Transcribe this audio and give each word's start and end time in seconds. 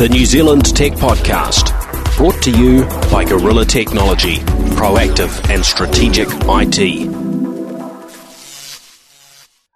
the 0.00 0.08
New 0.08 0.24
Zealand 0.24 0.74
Tech 0.74 0.92
Podcast, 0.92 1.76
brought 2.16 2.42
to 2.44 2.50
you 2.50 2.86
by 3.12 3.22
Gorilla 3.22 3.66
Technology, 3.66 4.36
proactive 4.76 5.50
and 5.50 5.62
strategic 5.62 6.26
IT. 6.48 7.06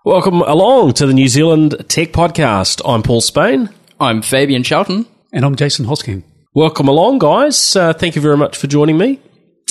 Welcome 0.03 0.41
along 0.41 0.95
to 0.95 1.07
the 1.07 1.13
New 1.13 1.29
Zealand 1.29 1.77
Tech 1.91 2.13
Podcast. 2.13 2.81
I'm 2.87 3.03
Paul 3.03 3.21
Spain. 3.21 3.69
I'm 4.01 4.23
Fabian 4.23 4.63
Charlton. 4.63 5.05
And 5.31 5.45
I'm 5.45 5.57
Jason 5.57 5.85
Hosking. 5.85 6.23
Welcome 6.55 6.89
along, 6.89 7.19
guys. 7.19 7.77
Uh, 7.77 7.93
thank 7.93 8.17
you 8.17 8.23
very 8.23 8.39
much 8.39 8.57
for 8.57 8.67
joining 8.67 8.97
me. 8.97 9.21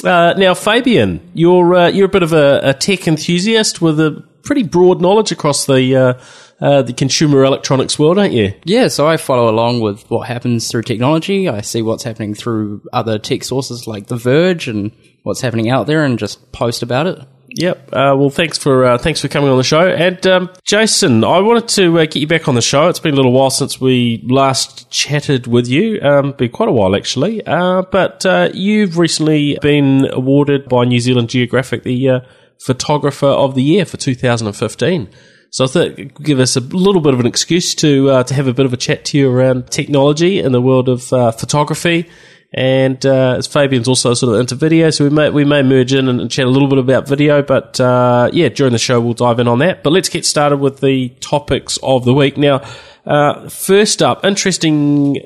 Uh, 0.03 0.35
now, 0.37 0.53
Fabian, 0.53 1.31
you're 1.33 1.73
uh, 1.73 1.87
you're 1.87 2.05
a 2.05 2.09
bit 2.09 2.21
of 2.21 2.31
a, 2.31 2.59
a, 2.61 2.73
tech 2.75 3.07
enthusiast 3.07 3.81
with 3.81 3.99
a 3.99 4.23
pretty 4.43 4.61
broad 4.61 5.01
knowledge 5.01 5.31
across 5.31 5.65
the 5.65 6.15
uh, 6.63 6.81
the 6.81 6.93
consumer 6.93 7.43
electronics 7.43 7.99
world, 7.99 8.17
aren't 8.17 8.33
you? 8.33 8.53
Yeah, 8.63 8.87
so 8.87 9.05
I 9.05 9.17
follow 9.17 9.49
along 9.49 9.81
with 9.81 10.09
what 10.09 10.29
happens 10.29 10.71
through 10.71 10.83
technology. 10.83 11.49
I 11.49 11.59
see 11.59 11.81
what's 11.81 12.03
happening 12.03 12.35
through 12.35 12.81
other 12.93 13.19
tech 13.19 13.43
sources 13.43 13.85
like 13.85 14.07
The 14.07 14.15
Verge 14.15 14.69
and 14.69 14.93
what's 15.23 15.41
happening 15.41 15.69
out 15.69 15.87
there, 15.87 16.05
and 16.05 16.17
just 16.17 16.53
post 16.53 16.81
about 16.81 17.05
it. 17.05 17.19
Yep. 17.49 17.89
Uh, 17.89 18.15
well, 18.17 18.29
thanks 18.29 18.57
for 18.57 18.85
uh, 18.85 18.97
thanks 18.97 19.21
for 19.21 19.27
coming 19.27 19.49
on 19.49 19.57
the 19.57 19.63
show. 19.63 19.87
And 19.87 20.25
um, 20.25 20.49
Jason, 20.63 21.25
I 21.25 21.39
wanted 21.41 21.67
to 21.69 21.99
uh, 21.99 22.05
get 22.05 22.15
you 22.15 22.27
back 22.27 22.47
on 22.47 22.55
the 22.55 22.61
show. 22.61 22.87
It's 22.87 22.99
been 22.99 23.13
a 23.13 23.17
little 23.17 23.33
while 23.33 23.49
since 23.49 23.81
we 23.81 24.23
last 24.27 24.89
chatted 24.89 25.45
with 25.45 25.67
you. 25.67 26.01
Um, 26.01 26.31
been 26.31 26.49
quite 26.49 26.69
a 26.69 26.71
while 26.71 26.95
actually. 26.95 27.45
Uh, 27.45 27.83
but 27.83 28.25
uh, 28.25 28.49
you've 28.53 28.97
recently 28.97 29.57
been 29.61 30.07
awarded 30.11 30.67
by 30.67 30.85
New 30.85 30.99
Zealand 30.99 31.29
Geographic 31.29 31.83
the 31.83 32.09
uh, 32.09 32.19
Photographer 32.57 33.27
of 33.27 33.53
the 33.53 33.61
Year 33.61 33.85
for 33.85 33.97
2015. 33.97 35.09
So 35.53 35.65
I 35.65 35.67
thought 35.67 36.21
give 36.21 36.39
us 36.39 36.55
a 36.55 36.61
little 36.61 36.99
bit 36.99 37.13
of 37.13 37.19
an 37.19 37.27
excuse 37.27 37.75
to 37.75 38.23
to 38.23 38.33
have 38.33 38.47
a 38.47 38.53
bit 38.53 38.65
of 38.65 38.73
a 38.73 38.77
chat 38.77 39.05
to 39.05 39.17
you 39.19 39.31
around 39.31 39.69
technology 39.69 40.39
in 40.39 40.51
the 40.51 40.61
world 40.61 40.89
of 40.89 41.03
photography 41.03 42.09
and 42.53 43.03
uh, 43.03 43.41
Fabian's 43.41 43.87
also 43.87 44.13
sort 44.13 44.35
of 44.35 44.39
into 44.39 44.53
video, 44.53 44.91
so 44.91 45.05
we 45.05 45.09
may 45.09 45.29
we 45.31 45.43
may 45.43 45.63
merge 45.63 45.93
in 45.93 46.07
and 46.07 46.29
chat 46.29 46.45
a 46.45 46.49
little 46.49 46.67
bit 46.67 46.77
about 46.77 47.07
video. 47.07 47.41
But 47.41 47.79
uh, 47.79 48.29
yeah, 48.31 48.49
during 48.49 48.73
the 48.73 48.79
show 48.79 49.01
we'll 49.01 49.15
dive 49.15 49.39
in 49.39 49.47
on 49.47 49.59
that. 49.59 49.81
But 49.83 49.91
let's 49.91 50.09
get 50.09 50.23
started 50.23 50.57
with 50.57 50.79
the 50.79 51.09
topics 51.19 51.79
of 51.81 52.05
the 52.05 52.13
week 52.13 52.37
now. 52.37 52.63
Uh, 53.05 53.49
first 53.49 54.03
up, 54.03 54.23
interesting 54.23 55.17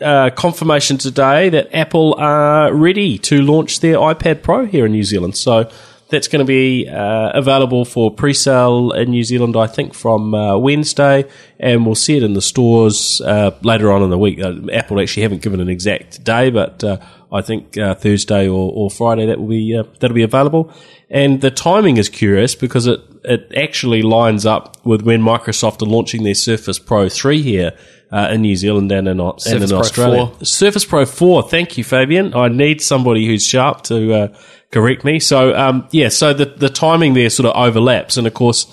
uh, 0.00 0.30
confirmation 0.30 0.98
today 0.98 1.50
that 1.50 1.72
Apple 1.72 2.14
are 2.18 2.74
ready 2.74 3.16
to 3.18 3.42
launch 3.42 3.80
their 3.80 3.96
iPad 3.96 4.42
Pro 4.42 4.66
here 4.66 4.84
in 4.84 4.92
New 4.92 5.04
Zealand. 5.04 5.36
So 5.36 5.70
that's 6.12 6.28
going 6.28 6.38
to 6.38 6.44
be 6.44 6.88
uh, 6.88 7.30
available 7.34 7.84
for 7.84 8.10
pre-sale 8.12 8.92
in 8.92 9.10
New 9.10 9.24
Zealand, 9.24 9.56
I 9.56 9.66
think, 9.66 9.94
from 9.94 10.34
uh, 10.34 10.56
Wednesday, 10.58 11.24
and 11.58 11.84
we'll 11.84 11.96
see 11.96 12.16
it 12.16 12.22
in 12.22 12.34
the 12.34 12.42
stores 12.42 13.20
uh, 13.22 13.50
later 13.62 13.90
on 13.90 14.02
in 14.02 14.10
the 14.10 14.18
week. 14.18 14.38
Uh, 14.38 14.54
Apple 14.72 15.00
actually 15.00 15.24
haven't 15.24 15.42
given 15.42 15.60
an 15.60 15.68
exact 15.68 16.22
day, 16.22 16.50
but 16.50 16.84
uh, 16.84 16.98
I 17.32 17.40
think 17.40 17.76
uh, 17.78 17.94
Thursday 17.94 18.46
or, 18.46 18.70
or, 18.72 18.90
Friday 18.90 19.26
that 19.26 19.40
will 19.40 19.48
be 19.48 19.74
that'll 19.74 20.14
be 20.14 20.22
available. 20.22 20.72
And 21.10 21.40
the 21.40 21.50
timing 21.50 21.96
is 21.96 22.08
curious 22.08 22.54
because 22.54 22.86
it 22.86 23.00
it 23.24 23.50
actually 23.56 24.02
lines 24.02 24.44
up 24.46 24.76
with 24.84 25.02
when 25.02 25.22
Microsoft 25.22 25.82
are 25.82 25.86
launching 25.86 26.22
their 26.22 26.34
Surface 26.34 26.78
Pro 26.78 27.08
three 27.08 27.42
here. 27.42 27.72
In 28.12 28.42
New 28.42 28.56
Zealand 28.56 28.92
and 28.92 29.08
in, 29.08 29.20
and 29.20 29.46
in 29.46 29.72
Australia. 29.72 30.26
4. 30.26 30.44
Surface 30.44 30.84
Pro 30.84 31.06
4. 31.06 31.48
Thank 31.48 31.78
you, 31.78 31.84
Fabian. 31.84 32.34
I 32.34 32.48
need 32.48 32.80
somebody 32.82 33.26
who's 33.26 33.46
sharp 33.46 33.82
to 33.84 34.30
correct 34.72 35.04
me. 35.04 35.20
So 35.20 35.54
um, 35.54 35.86
yeah, 35.92 36.08
so 36.08 36.32
the 36.32 36.46
the 36.46 36.68
timing 36.68 37.14
there 37.14 37.30
sort 37.30 37.46
of 37.46 37.56
overlaps, 37.56 38.16
and 38.16 38.26
of 38.26 38.34
course, 38.34 38.66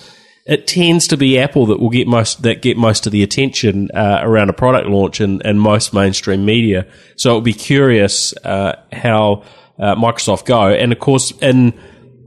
it 0.45 0.65
tends 0.65 1.07
to 1.09 1.17
be 1.17 1.37
Apple 1.37 1.67
that 1.67 1.79
will 1.79 1.91
get 1.91 2.07
most 2.07 2.41
that 2.41 2.63
get 2.63 2.77
most 2.77 3.05
of 3.05 3.11
the 3.11 3.21
attention 3.21 3.89
uh, 3.93 4.19
around 4.23 4.49
a 4.49 4.53
product 4.53 4.87
launch 4.87 5.19
and, 5.19 5.45
and 5.45 5.61
most 5.61 5.93
mainstream 5.93 6.45
media. 6.45 6.87
So 7.17 7.29
it'll 7.29 7.41
be 7.41 7.53
curious 7.53 8.33
uh, 8.37 8.81
how 8.91 9.43
uh, 9.77 9.95
Microsoft 9.95 10.45
go, 10.45 10.69
and 10.69 10.91
of 10.91 10.99
course 10.99 11.31
in 11.41 11.77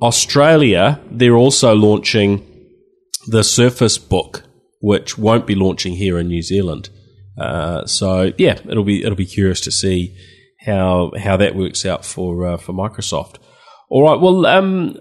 Australia 0.00 1.00
they're 1.10 1.36
also 1.36 1.74
launching 1.74 2.48
the 3.26 3.42
Surface 3.42 3.98
Book, 3.98 4.44
which 4.80 5.18
won't 5.18 5.46
be 5.46 5.54
launching 5.54 5.94
here 5.94 6.18
in 6.18 6.28
New 6.28 6.42
Zealand. 6.42 6.90
Uh, 7.38 7.86
so 7.86 8.32
yeah, 8.38 8.58
it'll 8.68 8.84
be 8.84 9.02
it'll 9.02 9.16
be 9.16 9.26
curious 9.26 9.60
to 9.62 9.72
see 9.72 10.16
how 10.60 11.12
how 11.18 11.36
that 11.36 11.54
works 11.54 11.84
out 11.84 12.04
for 12.04 12.46
uh, 12.46 12.56
for 12.56 12.72
Microsoft. 12.72 13.36
All 13.88 14.02
right. 14.02 14.20
Well, 14.20 14.46
um, 14.46 14.98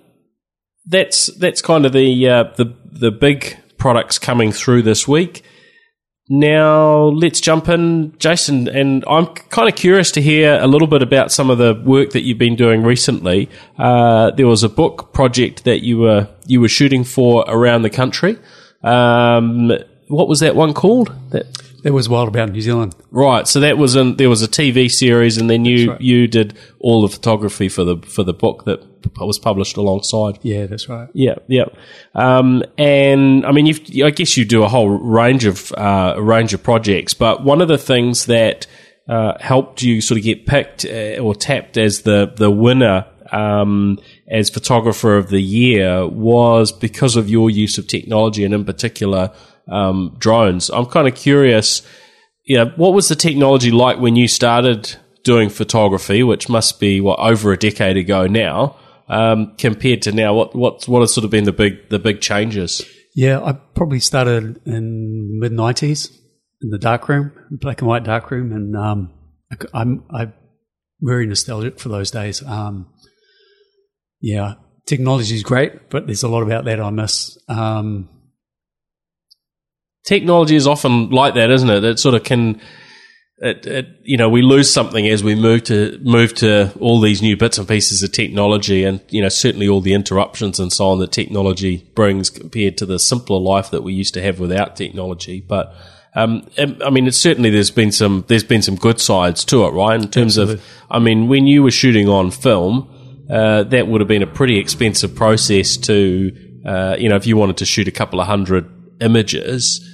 that's 0.86 1.28
that's 1.38 1.62
kind 1.62 1.86
of 1.86 1.94
the 1.94 2.28
uh, 2.28 2.44
the 2.58 2.76
the 2.86 3.12
big 3.12 3.58
products 3.78 4.20
coming 4.20 4.52
through 4.52 4.84
this 4.84 5.08
week. 5.08 5.44
Now 6.34 7.08
let's 7.08 7.42
jump 7.42 7.68
in, 7.68 8.18
Jason, 8.18 8.70
and 8.70 9.04
I'm 9.06 9.28
kind 9.28 9.68
of 9.68 9.76
curious 9.76 10.12
to 10.14 10.22
hear 10.22 10.58
a 10.62 10.68
little 10.68 10.88
bit 10.88 11.02
about 11.02 11.30
some 11.30 11.50
of 11.50 11.58
the 11.58 11.74
work 11.86 12.12
that 12.12 12.22
you've 12.22 12.38
been 12.38 12.56
doing 12.56 12.84
recently. 12.84 13.50
Uh, 13.78 14.32
there 14.32 14.48
was 14.48 14.64
a 14.64 14.70
book 14.70 15.14
project 15.14 15.66
that 15.66 15.84
you 15.84 15.98
were 15.98 16.30
you 16.46 16.62
were 16.62 16.70
shooting 16.70 17.04
for 17.04 17.44
around 17.48 17.82
the 17.82 17.90
country. 17.90 18.38
Um, 18.82 19.74
what 20.08 20.30
was 20.30 20.40
that 20.40 20.56
one 20.56 20.74
called? 20.74 21.14
That 21.32 21.48
that 21.84 21.94
was 21.94 22.08
Wild 22.08 22.28
About 22.28 22.52
New 22.52 22.62
Zealand. 22.62 22.96
Right. 23.10 23.48
So 23.48 23.60
that 23.62 23.78
was 23.78 23.96
in, 23.96 24.18
there 24.18 24.30
was 24.30 24.44
a 24.44 24.48
TV 24.48 24.90
series, 24.90 25.38
and 25.38 25.50
then 25.50 25.66
you 25.66 25.92
right. 25.92 26.02
you 26.02 26.28
did 26.28 26.58
all 26.80 27.02
the 27.02 27.10
photography 27.10 27.70
for 27.70 27.84
the 27.84 27.98
for 27.98 28.24
the 28.24 28.34
book 28.34 28.66
that 28.66 28.84
was 29.20 29.40
published 29.40 29.78
alongside. 29.78 30.40
Yeah, 30.44 30.68
that's 30.68 30.88
right. 30.88 31.10
Yeah, 31.14 31.36
yeah. 31.48 31.66
Um, 32.14 32.64
and 32.78 33.46
I 33.46 33.52
mean, 33.52 33.66
you 33.66 34.06
I 34.06 34.12
guess 34.12 34.38
you 34.38 34.46
do 34.46 34.64
a 34.64 34.68
whole 34.68 34.90
range 34.90 35.46
of 35.46 35.72
uh, 35.74 36.16
range 36.20 36.54
of 36.54 36.64
projects, 36.64 37.14
but 37.14 37.44
one 37.44 37.62
of 37.62 37.68
the 37.68 37.78
things 37.78 38.26
that 38.28 38.68
uh, 39.08 39.38
helped 39.40 39.82
you 39.82 40.02
sort 40.02 40.18
of 40.18 40.24
get 40.24 40.46
picked 40.46 40.86
uh, 40.86 41.20
or 41.20 41.36
tapped 41.36 41.78
as 41.78 42.02
the 42.02 42.32
the 42.36 42.52
winner 42.52 43.08
um, 43.32 43.98
as 44.28 44.50
photographer 44.50 45.18
of 45.18 45.30
the 45.30 45.42
year 45.42 46.06
was 46.06 46.72
because 46.72 47.16
of 47.16 47.30
your 47.30 47.50
use 47.50 47.78
of 47.78 47.88
technology, 47.88 48.44
and 48.44 48.54
in 48.54 48.66
particular 48.66 49.32
um, 49.70 50.16
drones. 50.20 50.70
I'm 50.70 50.86
kind 50.86 51.08
of 51.08 51.16
curious, 51.16 51.82
you 52.44 52.58
know, 52.58 52.72
what 52.76 52.94
was 52.94 53.10
the 53.10 53.16
technology 53.16 53.72
like 53.72 54.00
when 54.00 54.16
you 54.16 54.28
started 54.28 54.96
doing 55.24 55.50
photography, 55.50 56.24
which 56.24 56.50
must 56.50 56.80
be 56.80 57.02
what 57.02 57.20
over 57.20 57.52
a 57.52 57.58
decade 57.58 57.98
ago 57.98 58.28
now, 58.28 58.76
um, 59.08 59.56
compared 59.58 60.02
to 60.04 60.12
now? 60.12 60.34
What 60.34 60.56
what 60.56 60.88
what 60.88 61.02
has 61.02 61.14
sort 61.14 61.26
of 61.26 61.32
been 61.32 61.44
the 61.44 61.52
big 61.52 61.90
the 61.90 62.00
big 62.00 62.22
changes? 62.22 62.82
Yeah, 63.16 63.42
I 63.42 63.54
probably 63.54 64.00
started 64.00 64.62
in 64.66 65.40
the 65.40 65.50
mid 65.50 65.52
'90s 65.52 66.12
in 66.62 66.70
the 66.70 66.78
darkroom, 66.78 67.32
black 67.52 67.82
and 67.82 67.88
white 67.88 68.04
darkroom, 68.04 68.52
and 68.52 68.76
um, 68.76 69.14
I'm 69.74 70.04
I'm 70.12 70.34
very 71.02 71.26
nostalgic 71.26 71.80
for 71.80 71.90
those 71.90 72.12
days. 72.12 72.44
Um, 72.44 72.94
yeah, 74.22 74.56
technology 74.86 75.36
is 75.36 75.44
great, 75.44 75.90
but 75.90 76.06
there's 76.06 76.24
a 76.24 76.30
lot 76.30 76.44
about 76.44 76.66
that 76.66 76.80
I 76.80 76.90
miss. 76.92 77.38
Um, 77.48 78.10
technology 80.04 80.56
is 80.56 80.68
often 80.68 81.10
like 81.10 81.36
that, 81.36 81.50
isn't 81.52 81.70
it? 81.70 81.84
It 81.84 82.00
sort 82.00 82.16
of 82.16 82.24
can. 82.24 82.62
It, 83.44 83.66
it, 83.66 83.88
you 84.04 84.18
know, 84.18 84.30
we 84.30 84.44
lose 84.44 84.72
something 84.72 85.08
as 85.08 85.24
we 85.24 85.34
move 85.34 85.64
to 85.64 86.00
move 86.04 86.36
to 86.36 86.72
all 86.80 87.02
these 87.02 87.24
new 87.24 87.36
bits 87.36 87.58
and 87.58 87.68
pieces 87.68 88.04
of 88.04 88.12
technology, 88.12 88.84
and 88.84 89.02
you 89.10 89.20
know, 89.20 89.30
certainly 89.30 89.68
all 89.68 89.82
the 89.82 89.94
interruptions 89.94 90.60
and 90.60 90.72
so 90.72 90.90
on 90.90 91.00
that 91.00 91.12
technology 91.12 91.78
brings 91.96 92.30
compared 92.30 92.78
to 92.78 92.86
the 92.86 93.00
simpler 93.00 93.40
life 93.40 93.72
that 93.72 93.82
we 93.82 93.94
used 93.94 94.14
to 94.14 94.22
have 94.22 94.40
without 94.40 94.76
technology. 94.76 95.42
But 95.42 95.74
um, 96.14 96.48
I 96.86 96.92
mean, 96.92 97.08
it's 97.08 97.18
certainly 97.18 97.50
there's 97.50 97.72
been 97.72 97.92
some 97.92 98.26
there's 98.28 98.44
been 98.44 98.62
some 98.62 98.76
good 98.76 99.02
sides 99.02 99.44
to 99.46 99.66
it, 99.66 99.72
right? 99.72 100.00
In 100.00 100.10
terms 100.10 100.38
Absolutely. 100.38 100.56
of, 100.56 100.86
I 100.92 101.00
mean, 101.00 101.28
when 101.28 101.48
you 101.48 101.64
were 101.64 101.72
shooting 101.72 102.08
on 102.08 102.30
film, 102.30 103.26
uh, 103.28 103.64
that 103.64 103.88
would 103.88 104.02
have 104.02 104.08
been 104.08 104.22
a 104.22 104.28
pretty 104.28 104.60
expensive 104.60 105.16
process 105.16 105.78
to, 105.78 106.62
uh, 106.64 106.96
you 107.00 107.10
know, 107.10 107.16
if 107.16 107.26
you 107.26 107.38
wanted 107.38 107.58
to 107.58 107.66
shoot 107.66 107.88
a 107.88 107.92
couple 107.92 108.20
of 108.20 108.28
hundred 108.28 108.70
images 109.00 109.88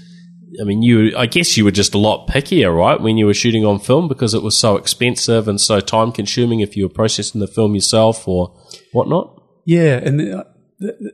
I 0.60 0.64
mean, 0.64 0.82
you, 0.82 1.16
I 1.16 1.26
guess 1.26 1.58
you 1.58 1.66
were 1.66 1.72
just 1.72 1.94
a 1.94 1.98
lot 1.98 2.28
pickier, 2.28 2.76
right, 2.76 3.00
when 3.00 3.18
you 3.18 3.26
were 3.26 3.34
shooting 3.34 3.66
on 3.66 3.80
film 3.80 4.08
because 4.08 4.34
it 4.34 4.42
was 4.42 4.58
so 4.58 4.76
expensive 4.78 5.48
and 5.48 5.60
so 5.60 5.80
time 5.80 6.12
consuming 6.12 6.62
if 6.62 6.76
you 6.76 6.84
were 6.84 6.94
processing 6.94 7.42
the 7.42 7.48
film 7.48 7.76
yourself 7.76 8.28
or 8.28 8.60
whatnot. 8.92 9.42
Yeah, 9.66 9.98
and 9.98 10.34
uh, 10.34 10.44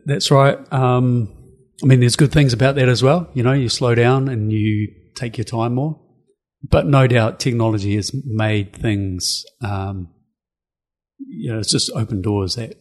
that's 0.06 0.32
right. 0.32 0.58
Um, 0.72 1.34
I 1.82 1.86
mean, 1.86 2.00
there's 2.00 2.16
good 2.16 2.32
things 2.32 2.54
about 2.54 2.76
that 2.76 2.88
as 2.88 3.04
well. 3.04 3.30
You 3.34 3.44
know, 3.44 3.54
you 3.54 3.70
slow 3.70 3.96
down 3.96 4.30
and 4.30 4.52
you 4.52 4.90
take 5.16 5.38
your 5.38 5.46
time 5.46 5.76
more. 5.76 6.00
But 6.68 6.88
no 6.88 7.08
doubt 7.08 7.40
technology 7.40 7.96
has 7.96 8.12
made 8.26 8.74
things, 8.74 9.44
um, 9.62 10.14
you 11.18 11.52
know, 11.52 11.60
it's 11.60 11.72
just 11.72 11.92
opened 11.94 12.24
doors 12.24 12.56
that 12.56 12.78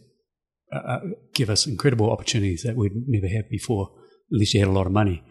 uh, 0.72 0.78
uh 0.78 1.00
give 1.34 1.50
us 1.50 1.66
incredible 1.66 2.10
opportunities 2.10 2.62
that 2.62 2.76
we'd 2.76 2.92
never 3.08 3.26
had 3.26 3.48
before. 3.48 3.90
unless 4.30 4.54
you 4.54 4.60
had 4.60 4.68
a 4.68 4.72
lot 4.72 4.86
of 4.86 4.92
money. 4.92 5.24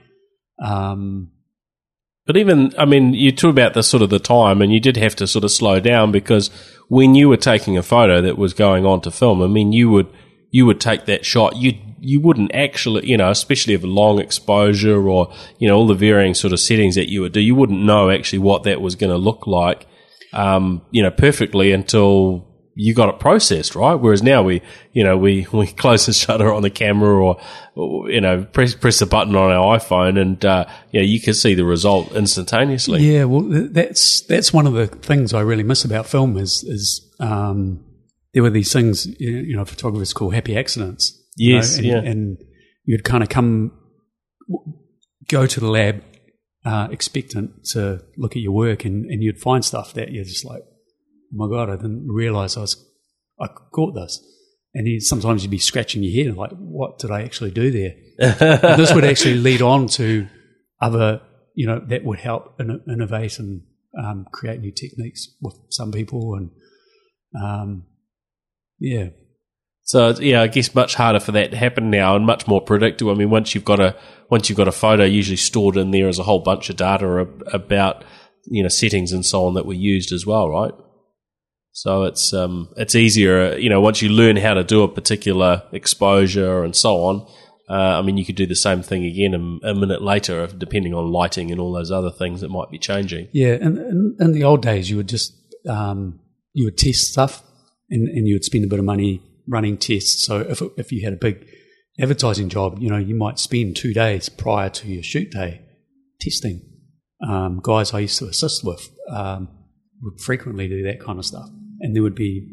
Um, 0.62 1.32
but 2.26 2.38
even, 2.38 2.74
I 2.78 2.86
mean, 2.86 3.14
you 3.14 3.32
talk 3.32 3.50
about 3.50 3.74
the 3.74 3.84
sort 3.84 4.04
of 4.04 4.10
the 4.10 4.20
time, 4.20 4.62
and 4.62 4.72
you 4.72 4.80
did 4.80 4.96
have 4.96 5.16
to 5.18 5.28
sort 5.28 5.44
of 5.44 5.52
slow 5.52 5.80
down 5.80 6.12
because 6.12 6.50
when 6.88 7.16
you 7.16 7.28
were 7.28 7.38
taking 7.38 7.78
a 7.78 7.84
photo 7.84 8.22
that 8.22 8.38
was 8.38 8.54
going 8.54 8.86
on 8.86 9.02
to 9.02 9.12
film, 9.12 9.42
I 9.42 9.48
mean, 9.48 9.74
you 9.74 9.90
would 9.90 10.08
you 10.52 10.66
would 10.66 10.80
take 10.80 11.06
that 11.06 11.26
shot. 11.26 11.56
You'd 11.56 11.80
you 12.00 12.20
wouldn't 12.20 12.54
actually, 12.54 13.08
you 13.08 13.18
know, 13.18 13.30
especially 13.32 13.74
of 13.74 13.84
a 13.84 13.88
long 13.88 14.20
exposure 14.20 15.08
or 15.08 15.34
you 15.58 15.68
know 15.68 15.78
all 15.78 15.88
the 15.88 15.96
varying 15.96 16.34
sort 16.34 16.54
of 16.54 16.60
settings 16.60 16.96
that 16.96 17.10
you 17.10 17.22
would 17.22 17.32
do, 17.32 17.40
you 17.40 17.56
wouldn't 17.56 17.84
know 17.84 18.10
actually 18.10 18.40
what 18.40 18.64
that 18.64 18.82
was 18.82 18.96
going 18.96 19.12
to 19.12 19.18
look 19.18 19.48
like, 19.48 19.88
um, 20.34 20.82
you 20.92 21.02
know, 21.02 21.12
perfectly 21.12 21.72
until 21.72 22.48
you 22.84 22.96
got 22.96 23.10
it 23.14 23.20
processed, 23.20 23.76
right? 23.76 23.94
Whereas 23.94 24.24
now 24.24 24.42
we, 24.42 24.62
you 24.92 25.04
know, 25.04 25.16
we, 25.18 25.46
we 25.54 25.68
close 25.68 26.06
the 26.08 26.14
shutter 26.14 26.52
on 26.52 26.64
the 26.64 26.70
camera 26.70 27.14
or, 27.14 27.40
or 27.76 28.10
you 28.10 28.22
know, 28.22 28.44
press, 28.44 28.74
press 28.74 29.00
the 29.00 29.06
button 29.06 29.36
on 29.36 29.52
our 29.52 29.78
iPhone 29.78 30.20
and, 30.20 30.44
uh, 30.44 30.66
you 30.92 31.00
know, 31.00 31.06
you 31.06 31.22
can 31.22 31.34
see 31.34 31.54
the 31.54 31.66
result 31.66 32.12
instantaneously. 32.14 33.02
Yeah, 33.02 33.26
well, 33.26 33.44
that's 33.48 34.22
that's 34.22 34.52
one 34.52 34.66
of 34.66 34.74
the 34.74 34.88
things 34.88 35.34
I 35.34 35.42
really 35.42 35.64
miss 35.64 35.86
about 35.86 36.08
film 36.08 36.38
is 36.38 36.64
is 36.64 37.14
um, 37.20 37.84
there 38.34 38.42
were 38.44 38.50
these 38.50 38.74
things 38.74 39.06
you 39.20 39.30
you 39.32 39.56
know 39.56 39.66
photographers 39.66 40.14
call 40.14 40.32
happy 40.32 40.58
accidents. 40.58 41.18
you 41.36 41.56
Yes, 41.56 41.78
know, 41.78 41.78
and, 41.78 42.06
yeah. 42.06 42.12
and 42.12 42.38
you'd 42.86 43.04
kind 43.04 43.24
of 43.24 43.30
come 43.30 43.72
go 45.28 45.46
to 45.46 45.60
the 45.60 45.70
lab 45.70 46.04
uh, 46.66 46.88
expectant 46.92 47.66
to 47.74 48.02
look 48.18 48.36
at 48.36 48.42
your 48.42 48.52
work, 48.54 48.86
and, 48.86 49.06
and 49.06 49.24
you'd 49.24 49.40
find 49.40 49.64
stuff 49.64 49.94
that 49.94 50.12
you're 50.12 50.24
just 50.26 50.46
like, 50.46 50.64
my 51.32 51.48
god, 51.48 51.70
I 51.70 51.76
didn't 51.76 52.08
realize 52.08 52.58
I 52.58 52.62
was 52.62 52.86
I 53.40 53.48
caught 53.74 53.96
this. 53.96 54.24
And 54.74 54.88
then 54.88 55.02
sometimes 55.02 55.44
you'd 55.44 55.52
be 55.52 55.58
scratching 55.58 56.04
your 56.04 56.16
head 56.16 56.28
and 56.28 56.38
like, 56.38 56.52
what 56.52 56.98
did 57.00 57.12
I 57.12 57.24
actually 57.24 57.52
do 57.52 57.72
there? 57.72 57.96
this 58.78 58.94
would 58.94 59.04
actually 59.04 59.36
lead 59.36 59.62
on 59.62 59.88
to 59.88 60.28
other, 60.82 61.22
you 61.56 61.68
know, 61.68 61.82
that 61.88 62.06
would 62.06 62.20
help 62.20 62.56
in, 62.60 62.80
innovate 62.90 63.38
and 63.40 63.64
um, 64.02 64.26
create 64.32 64.62
new 64.62 64.72
techniques 64.72 65.28
with 65.42 65.56
some 65.70 65.92
people. 65.92 66.36
And 66.36 66.52
um, 67.44 67.84
yeah, 68.80 69.10
So 69.84 70.10
yeah, 70.20 70.42
I 70.42 70.48
guess 70.48 70.74
much 70.74 70.96
harder 70.96 71.20
for 71.20 71.34
that 71.34 71.52
to 71.52 71.58
happen 71.58 71.90
now, 71.90 72.16
and 72.16 72.26
much 72.26 72.48
more 72.48 72.62
predictable. 72.62 73.12
I 73.12 73.16
mean, 73.16 73.30
once 73.30 73.54
you've 73.54 73.66
got 73.66 73.82
a 73.82 73.98
once 74.30 74.48
you've 74.48 74.58
got 74.58 74.70
a 74.70 74.72
photo 74.72 75.04
usually 75.04 75.36
stored 75.36 75.76
in 75.76 75.92
there 75.92 76.08
as 76.08 76.20
a 76.20 76.24
whole 76.24 76.40
bunch 76.40 76.70
of 76.70 76.78
data 76.78 77.28
about 77.52 78.06
you 78.46 78.64
know 78.64 78.70
settings 78.70 79.12
and 79.12 79.26
so 79.26 79.46
on 79.46 79.56
that 79.56 79.66
were 79.66 79.74
used 79.74 80.14
as 80.14 80.26
well, 80.26 80.50
right? 80.50 80.74
So 81.74 82.04
it's 82.04 82.34
um 82.34 82.70
it's 82.78 82.96
easier, 82.96 83.56
you 83.58 83.70
know, 83.70 83.82
once 83.82 84.02
you 84.02 84.10
learn 84.10 84.38
how 84.38 84.54
to 84.54 84.64
do 84.64 84.84
a 84.84 84.88
particular 84.88 85.64
exposure 85.72 86.64
and 86.64 86.76
so 86.76 87.04
on. 87.04 87.28
Uh, 87.70 88.00
I 88.00 88.02
mean, 88.02 88.18
you 88.18 88.26
could 88.26 88.36
do 88.36 88.46
the 88.46 88.56
same 88.56 88.82
thing 88.82 89.06
again 89.06 89.34
a, 89.64 89.70
a 89.70 89.74
minute 89.74 90.02
later, 90.02 90.46
depending 90.48 90.94
on 90.94 91.10
lighting 91.10 91.52
and 91.52 91.62
all 91.62 91.72
those 91.72 91.90
other 91.90 92.12
things 92.12 92.42
that 92.42 92.50
might 92.50 92.70
be 92.70 92.78
changing. 92.78 93.30
yeah. 93.32 93.54
And 93.54 93.78
in, 93.78 94.18
in 94.20 94.32
the 94.34 94.44
old 94.44 94.62
days, 94.62 94.90
you 94.90 94.98
would 94.98 95.08
just 95.08 95.34
um, 95.70 96.20
you 96.52 96.66
would 96.66 96.78
test 96.78 97.12
stuff, 97.12 97.44
and, 97.90 98.10
and 98.10 98.28
you 98.28 98.36
would 98.36 98.44
spend 98.44 98.66
a 98.66 98.68
bit 98.68 98.80
of 98.80 98.86
money 98.86 99.22
running 99.48 99.78
tests. 99.78 100.26
So 100.26 100.42
if 100.42 100.62
if 100.78 100.92
you 100.92 101.06
had 101.06 101.14
a 101.14 101.18
big 101.18 101.48
advertising 102.00 102.50
job, 102.50 102.80
you 102.80 102.90
know, 102.90 102.98
you 102.98 103.16
might 103.16 103.40
spend 103.40 103.76
two 103.78 103.94
days 103.94 104.28
prior 104.28 104.70
to 104.70 104.88
your 104.88 105.04
shoot 105.04 105.32
day 105.32 105.62
testing. 106.20 106.62
Um, 107.26 107.62
guys 107.64 107.94
I 107.94 108.00
used 108.00 108.20
to 108.20 108.26
assist 108.26 108.66
with 108.66 108.90
um, 109.10 109.48
would 110.02 110.20
frequently 110.20 110.68
do 110.68 110.84
that 110.84 111.00
kind 111.00 111.20
of 111.20 111.26
stuff, 111.26 111.50
and 111.82 111.96
there 111.96 112.04
would 112.04 112.16
be 112.16 112.48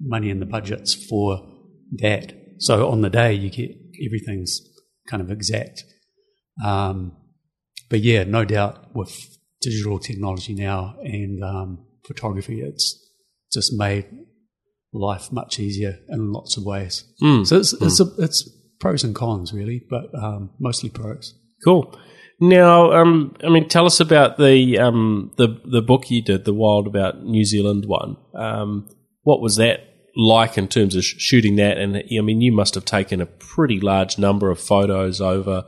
money 0.00 0.30
in 0.30 0.40
the 0.40 0.46
budgets 0.46 0.94
for 1.08 1.40
that. 1.92 2.34
So 2.58 2.88
on 2.90 3.00
the 3.00 3.10
day, 3.10 3.32
you 3.32 3.50
get 3.50 3.70
everything's 4.04 4.60
kind 5.08 5.22
of 5.22 5.30
exact. 5.30 5.84
Um, 6.64 7.16
but 7.88 8.00
yeah, 8.00 8.24
no 8.24 8.44
doubt 8.44 8.94
with 8.94 9.12
digital 9.60 9.98
technology 9.98 10.54
now 10.54 10.96
and 11.02 11.42
um, 11.42 11.86
photography, 12.06 12.60
it's 12.60 12.98
just 13.52 13.72
made 13.74 14.06
life 14.92 15.32
much 15.32 15.58
easier 15.58 15.98
in 16.08 16.32
lots 16.32 16.56
of 16.56 16.64
ways. 16.64 17.04
Mm. 17.22 17.46
So 17.46 17.58
it's 17.58 17.72
it's, 17.74 18.00
a, 18.00 18.06
it's 18.18 18.48
pros 18.80 19.04
and 19.04 19.14
cons 19.14 19.52
really, 19.52 19.82
but 19.88 20.06
um, 20.14 20.50
mostly 20.58 20.90
pros. 20.90 21.34
Cool. 21.64 21.98
Now, 22.44 22.90
um, 22.90 23.36
I 23.44 23.50
mean, 23.50 23.68
tell 23.68 23.86
us 23.86 24.00
about 24.00 24.36
the 24.36 24.76
um, 24.76 25.30
the 25.36 25.60
the 25.64 25.80
book 25.80 26.10
you 26.10 26.20
did, 26.20 26.44
the 26.44 26.52
Wild 26.52 26.88
About 26.88 27.22
New 27.22 27.44
Zealand 27.44 27.84
one. 27.86 28.16
Um, 28.34 28.88
what 29.22 29.40
was 29.40 29.54
that 29.56 29.84
like 30.16 30.58
in 30.58 30.66
terms 30.66 30.96
of 30.96 31.04
sh- 31.04 31.14
shooting 31.18 31.54
that? 31.56 31.78
And 31.78 31.96
I 31.96 32.20
mean, 32.20 32.40
you 32.40 32.50
must 32.50 32.74
have 32.74 32.84
taken 32.84 33.20
a 33.20 33.26
pretty 33.26 33.78
large 33.78 34.18
number 34.18 34.50
of 34.50 34.58
photos 34.58 35.20
over. 35.20 35.66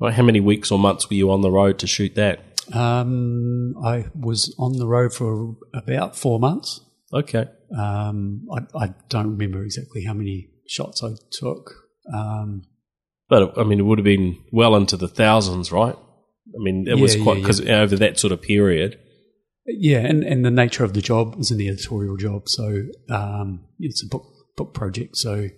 Well, 0.00 0.10
how 0.10 0.24
many 0.24 0.40
weeks 0.40 0.72
or 0.72 0.80
months 0.80 1.08
were 1.08 1.14
you 1.14 1.30
on 1.30 1.42
the 1.42 1.50
road 1.52 1.78
to 1.78 1.86
shoot 1.86 2.16
that? 2.16 2.40
Um, 2.74 3.74
I 3.80 4.06
was 4.12 4.52
on 4.58 4.78
the 4.78 4.88
road 4.88 5.14
for 5.14 5.54
about 5.72 6.16
four 6.16 6.40
months. 6.40 6.80
Okay. 7.12 7.44
Um, 7.78 8.48
I, 8.52 8.86
I 8.86 8.94
don't 9.08 9.30
remember 9.38 9.62
exactly 9.62 10.02
how 10.02 10.14
many 10.14 10.48
shots 10.66 11.04
I 11.04 11.10
took. 11.30 11.72
But 13.30 13.56
I 13.56 13.64
mean, 13.64 13.78
it 13.78 13.84
would 13.84 13.98
have 13.98 14.04
been 14.04 14.36
well 14.52 14.76
into 14.76 14.96
the 14.96 15.08
thousands, 15.08 15.72
right? 15.72 15.94
I 15.94 16.58
mean, 16.58 16.86
it 16.88 16.98
was 16.98 17.16
Yeah, 17.16 17.22
quite 17.22 17.36
yeah, 17.38 17.42
because 17.42 17.60
over 17.60 17.96
that 17.96 18.18
sort 18.18 18.32
of 18.32 18.42
period. 18.42 18.98
Yeah, 19.66 19.98
and, 20.00 20.24
and 20.24 20.44
the 20.44 20.50
nature 20.50 20.84
of 20.84 20.94
the 20.94 21.00
job 21.00 21.36
is 21.38 21.52
an 21.52 21.60
editorial 21.60 22.16
job, 22.16 22.48
so 22.48 22.82
um, 23.08 23.64
it's 23.78 24.02
a 24.04 24.08
book 24.08 24.26
book 24.56 24.74
project. 24.74 25.16
So 25.16 25.48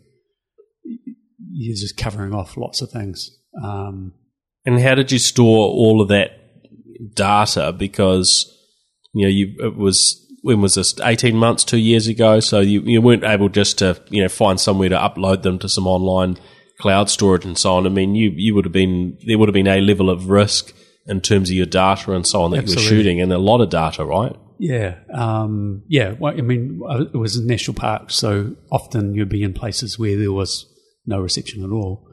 you're 0.84 1.76
just 1.76 1.96
covering 1.96 2.34
off 2.34 2.56
lots 2.56 2.82
of 2.82 2.90
things. 2.90 3.30
Um, 3.62 4.12
And 4.66 4.80
how 4.80 4.94
did 4.94 5.10
you 5.12 5.19
store 5.19 5.69
all 5.69 6.00
of 6.02 6.08
that 6.08 6.30
data? 7.14 7.72
Because 7.72 8.46
you 9.14 9.26
know, 9.26 9.30
you 9.30 9.54
it 9.66 9.76
was 9.76 10.19
when 10.42 10.60
was 10.60 10.74
this? 10.74 10.94
Eighteen 11.00 11.36
months, 11.36 11.64
two 11.64 11.78
years 11.78 12.06
ago. 12.06 12.40
So 12.40 12.60
you 12.60 12.82
you 12.82 13.00
weren't 13.00 13.24
able 13.24 13.48
just 13.48 13.78
to 13.78 14.00
you 14.10 14.22
know 14.22 14.28
find 14.28 14.60
somewhere 14.60 14.88
to 14.90 14.96
upload 14.96 15.42
them 15.42 15.58
to 15.60 15.69
some 15.69 15.86
online 15.86 16.36
cloud 16.82 17.08
storage 17.08 17.44
and 17.44 17.56
so 17.56 17.75
on. 17.75 17.87
I 17.87 17.90
mean, 17.90 18.14
you 18.14 18.31
you 18.34 18.55
would 18.55 18.64
have 18.64 18.73
been 18.73 19.17
there 19.26 19.38
would 19.38 19.49
have 19.49 19.55
been 19.55 19.69
a 19.69 19.81
level 19.81 20.11
of 20.11 20.29
risk 20.29 20.75
in 21.06 21.20
terms 21.20 21.49
of 21.49 21.56
your 21.56 21.67
data 21.67 22.12
and 22.12 22.26
so 22.26 22.43
on 22.43 22.50
that 22.50 22.56
you 22.58 22.62
Absolutely. 22.62 22.84
were 22.84 22.88
shooting, 22.88 23.20
and 23.20 23.32
a 23.32 23.38
lot 23.38 23.61
of 23.61 23.70
data, 23.70 24.05
right? 24.05 24.37
yeah, 24.58 24.99
um, 25.12 25.82
yeah. 25.88 26.14
Well, 26.19 26.34
I 26.38 26.40
mean, 26.40 26.81
uh, 26.88 27.06
it 27.12 27.17
was 27.17 27.37
a 27.37 27.44
national 27.44 27.75
park, 27.75 28.11
so 28.11 28.55
often 28.70 29.14
you'd 29.14 29.29
be 29.29 29.43
in 29.43 29.55
places 29.55 29.99
where 29.99 30.17
there 30.17 30.32
was 30.32 30.67
no 31.06 31.20
reception 31.20 31.64
at 31.64 31.70
all, 31.70 32.08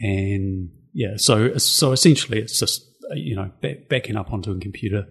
and 0.00 0.70
yeah. 0.94 1.16
So 1.16 1.56
so 1.58 1.92
essentially, 1.92 2.38
it's 2.38 2.58
just 2.58 2.82
uh, 3.10 3.16
you 3.16 3.36
know 3.36 3.50
back, 3.60 3.88
backing 3.90 4.16
up 4.16 4.32
onto 4.32 4.50
a 4.50 4.58
computer, 4.60 5.04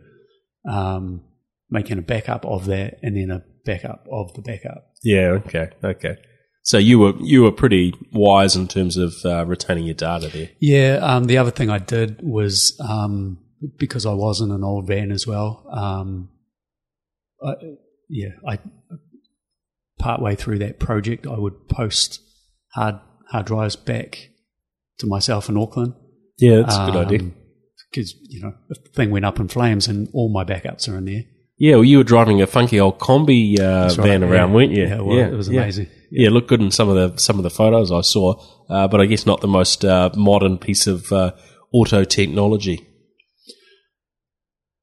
um, 0.68 1.22
making 1.69 2.00
a 2.00 2.01
backup 2.01 2.44
of 2.45 2.66
that, 2.66 2.98
and 3.04 3.16
then 3.16 3.30
a 3.30 3.44
backup 3.66 4.07
of 4.12 4.34
the 4.34 4.42
backup. 4.42 4.94
Yeah. 5.04 5.40
Okay. 5.45 5.69
Okay. 5.84 6.18
So 6.63 6.77
you 6.77 6.98
were 6.98 7.13
you 7.19 7.44
were 7.44 7.51
pretty 7.51 7.94
wise 8.13 8.56
in 8.56 8.68
terms 8.68 8.95
of 8.98 9.13
uh, 9.25 9.45
retaining 9.45 9.86
your 9.86 9.95
data 9.95 10.30
there. 10.30 10.50
Yeah, 10.60 11.00
um, 11.01 11.25
the 11.25 11.38
other 11.38 11.51
thing 11.51 11.69
I 11.69 11.77
did 11.77 12.21
was 12.21 12.80
um, 12.80 13.37
because 13.78 14.06
I 14.06 14.14
was 14.14 14.40
in 14.40 14.52
an 14.52 14.64
old 14.64 14.87
van 14.87 15.11
as 15.11 15.28
well. 15.28 15.66
Um, 15.71 16.30
I, 17.45 17.54
yeah, 18.09 18.30
I 18.47 18.59
partway 19.99 20.35
through 20.35 20.59
that 20.59 20.80
project, 20.80 21.26
I 21.28 21.37
would 21.37 21.68
post 21.68 22.21
hard 22.73 22.99
hard 23.30 23.45
drives 23.45 23.76
back 23.76 24.30
to 24.99 25.07
myself 25.07 25.49
in 25.49 25.57
Auckland. 25.57 25.94
Yeah, 26.37 26.61
that's 26.61 26.78
a 26.78 26.85
good 26.85 26.95
idea. 26.95 27.31
Because 27.92 28.16
you 28.30 28.42
know, 28.42 28.54
if 28.69 28.83
the 28.83 28.90
thing 28.90 29.11
went 29.11 29.26
up 29.26 29.40
in 29.40 29.47
flames, 29.47 29.87
and 29.87 30.09
all 30.14 30.31
my 30.31 30.44
backups 30.44 30.90
are 30.90 30.97
in 30.97 31.06
there. 31.06 31.23
Yeah, 31.57 31.76
well, 31.76 31.83
you 31.83 31.97
were 31.97 32.04
driving 32.04 32.42
a 32.42 32.47
funky 32.47 32.80
old 32.80 32.99
combi 32.99 33.59
uh, 33.59 33.87
right, 33.87 33.95
van 33.95 34.23
around, 34.23 34.49
yeah. 34.49 34.56
weren't 34.56 34.71
you? 34.71 34.87
Yeah, 34.87 34.99
well, 34.99 35.18
it 35.18 35.35
was 35.35 35.47
amazing. 35.47 35.85
Yeah. 35.85 36.03
Looked 36.29 36.47
good 36.47 36.61
in 36.61 36.71
some 36.71 36.89
of 36.89 36.95
the 36.95 37.17
some 37.19 37.37
of 37.37 37.43
the 37.43 37.49
photos 37.49 37.91
I 37.91 38.01
saw, 38.01 38.35
uh, 38.69 38.87
but 38.87 39.01
I 39.01 39.05
guess 39.05 39.25
not 39.25 39.41
the 39.41 39.47
most 39.47 39.83
uh, 39.83 40.09
modern 40.15 40.57
piece 40.57 40.85
of 40.87 41.11
uh, 41.11 41.31
auto 41.73 42.03
technology. 42.03 42.87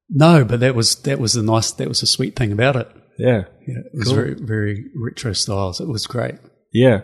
No, 0.09 0.43
but 0.43 0.59
that 0.59 0.75
was 0.75 0.95
that 1.03 1.19
was 1.19 1.33
the 1.33 1.43
nice, 1.43 1.71
that 1.71 1.87
was 1.87 2.01
the 2.01 2.07
sweet 2.07 2.35
thing 2.35 2.51
about 2.51 2.75
it. 2.75 2.87
Yeah, 3.17 3.43
Yeah, 3.67 3.79
it 3.79 3.91
was 3.93 4.07
Cool. 4.07 4.15
very 4.15 4.33
very 4.35 4.85
retro 4.95 5.33
styles. 5.33 5.79
It 5.79 5.87
was 5.87 6.05
great. 6.07 6.35
yeah. 6.73 7.01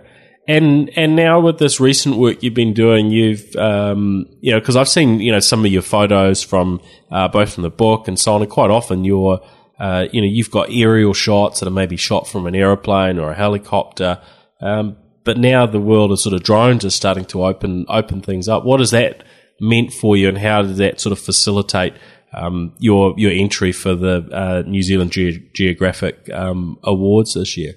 And 0.50 0.90
and 0.96 1.18
now 1.18 1.42
with 1.42 1.60
this 1.60 1.82
recent 1.82 2.16
work 2.16 2.42
you've 2.42 2.54
been 2.54 2.74
doing, 2.74 3.12
you've 3.12 3.54
um, 3.58 4.26
you 4.40 4.54
know 4.54 4.60
because 4.62 4.78
I've 4.78 4.88
seen 4.88 5.20
you 5.20 5.32
know 5.32 5.42
some 5.42 5.66
of 5.66 5.72
your 5.72 5.82
photos 5.82 6.42
from 6.42 6.80
uh, 7.12 7.28
both 7.28 7.54
from 7.54 7.64
the 7.64 7.70
book 7.70 8.08
and 8.08 8.18
so 8.18 8.34
on, 8.34 8.42
and 8.42 8.50
quite 8.50 8.70
often 8.72 9.04
you're 9.04 9.42
uh, 9.80 10.08
you 10.12 10.22
know 10.22 10.28
you've 10.28 10.52
got 10.52 10.70
aerial 10.72 11.14
shots 11.14 11.60
that 11.60 11.68
are 11.68 11.72
maybe 11.72 11.98
shot 11.98 12.28
from 12.28 12.46
an 12.48 12.56
aeroplane 12.56 13.20
or 13.20 13.32
a 13.32 13.36
helicopter. 13.36 14.22
Um, 14.62 14.98
but 15.24 15.38
now 15.38 15.66
the 15.66 15.82
world 15.82 16.12
of 16.12 16.20
sort 16.20 16.34
of 16.34 16.44
drones 16.44 16.86
is 16.86 16.96
starting 16.96 17.26
to 17.26 17.44
open 17.46 17.86
open 17.90 18.22
things 18.22 18.48
up. 18.48 18.64
What 18.64 18.80
has 18.80 18.92
that 18.92 19.24
meant 19.60 19.94
for 19.94 20.16
you, 20.16 20.30
and 20.30 20.38
how 20.38 20.62
did 20.62 20.78
that 20.78 21.00
sort 21.00 21.12
of 21.12 21.20
facilitate 21.20 21.94
um, 22.34 22.74
your 22.80 23.14
your 23.18 23.32
entry 23.32 23.72
for 23.72 23.96
the 23.96 24.28
uh, 24.32 24.64
New 24.68 24.82
Zealand 24.84 25.12
Ge- 25.12 25.52
Geographic 25.54 26.30
um, 26.32 26.78
Awards 26.84 27.34
this 27.34 27.58
year? 27.58 27.74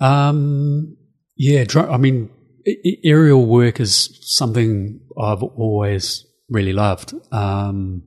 Um, 0.00 0.96
yeah, 1.36 1.64
dro- 1.64 1.90
I 1.90 1.96
mean, 1.96 2.30
a- 2.66 3.00
aerial 3.04 3.46
work 3.46 3.80
is 3.80 4.18
something 4.22 5.00
I've 5.18 5.42
always 5.42 6.24
really 6.48 6.72
loved. 6.72 7.14
Um, 7.32 8.02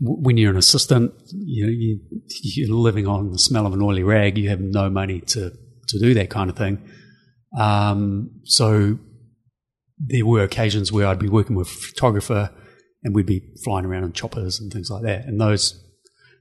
when 0.00 0.36
you're 0.36 0.50
an 0.50 0.56
assistant, 0.56 1.12
you 1.32 1.66
know, 1.66 1.72
you, 1.72 2.00
you're 2.42 2.74
living 2.74 3.06
on 3.06 3.32
the 3.32 3.38
smell 3.38 3.66
of 3.66 3.72
an 3.72 3.82
oily 3.82 4.02
rag. 4.02 4.38
You 4.38 4.48
have 4.48 4.60
no 4.60 4.88
money 4.88 5.20
to 5.20 5.52
to 5.88 5.98
do 5.98 6.14
that 6.14 6.30
kind 6.30 6.50
of 6.50 6.56
thing. 6.56 6.86
Um, 7.58 8.30
so 8.44 8.98
there 9.98 10.26
were 10.26 10.42
occasions 10.42 10.92
where 10.92 11.06
I'd 11.06 11.18
be 11.18 11.28
working 11.28 11.56
with 11.56 11.68
a 11.68 11.70
photographer 11.70 12.50
and 13.02 13.14
we'd 13.14 13.26
be 13.26 13.42
flying 13.64 13.86
around 13.86 14.04
in 14.04 14.12
choppers 14.12 14.60
and 14.60 14.72
things 14.72 14.90
like 14.90 15.02
that. 15.04 15.24
And 15.24 15.40
those, 15.40 15.82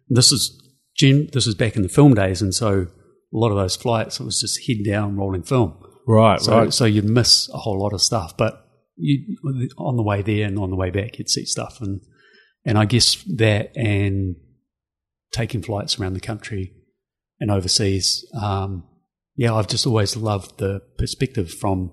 this 0.09 0.31
is 0.31 0.63
this 0.99 1.45
was 1.45 1.55
back 1.55 1.75
in 1.75 1.83
the 1.83 1.89
film 1.89 2.15
days, 2.15 2.41
and 2.41 2.53
so 2.53 2.87
a 3.33 3.37
lot 3.37 3.51
of 3.51 3.57
those 3.57 3.75
flights 3.75 4.19
it 4.19 4.23
was 4.23 4.41
just 4.41 4.67
head 4.67 4.77
down 4.85 5.15
rolling 5.15 5.43
film. 5.43 5.77
Right, 6.07 6.39
So 6.39 6.57
right. 6.57 6.73
so 6.73 6.85
you'd 6.85 7.05
miss 7.05 7.49
a 7.53 7.57
whole 7.57 7.79
lot 7.79 7.93
of 7.93 8.01
stuff, 8.01 8.35
but 8.37 8.65
you 8.95 9.37
on 9.77 9.95
the 9.95 10.03
way 10.03 10.21
there 10.21 10.47
and 10.47 10.57
on 10.57 10.71
the 10.71 10.75
way 10.75 10.89
back 10.89 11.19
you'd 11.19 11.29
see 11.29 11.45
stuff, 11.45 11.79
and 11.81 12.01
and 12.65 12.77
I 12.77 12.85
guess 12.85 13.23
that 13.35 13.75
and 13.75 14.35
taking 15.31 15.61
flights 15.61 15.99
around 15.99 16.13
the 16.13 16.19
country 16.19 16.73
and 17.39 17.51
overseas. 17.51 18.25
Um, 18.39 18.83
yeah, 19.35 19.53
I've 19.53 19.67
just 19.67 19.85
always 19.85 20.15
loved 20.15 20.57
the 20.57 20.81
perspective 20.97 21.51
from 21.51 21.91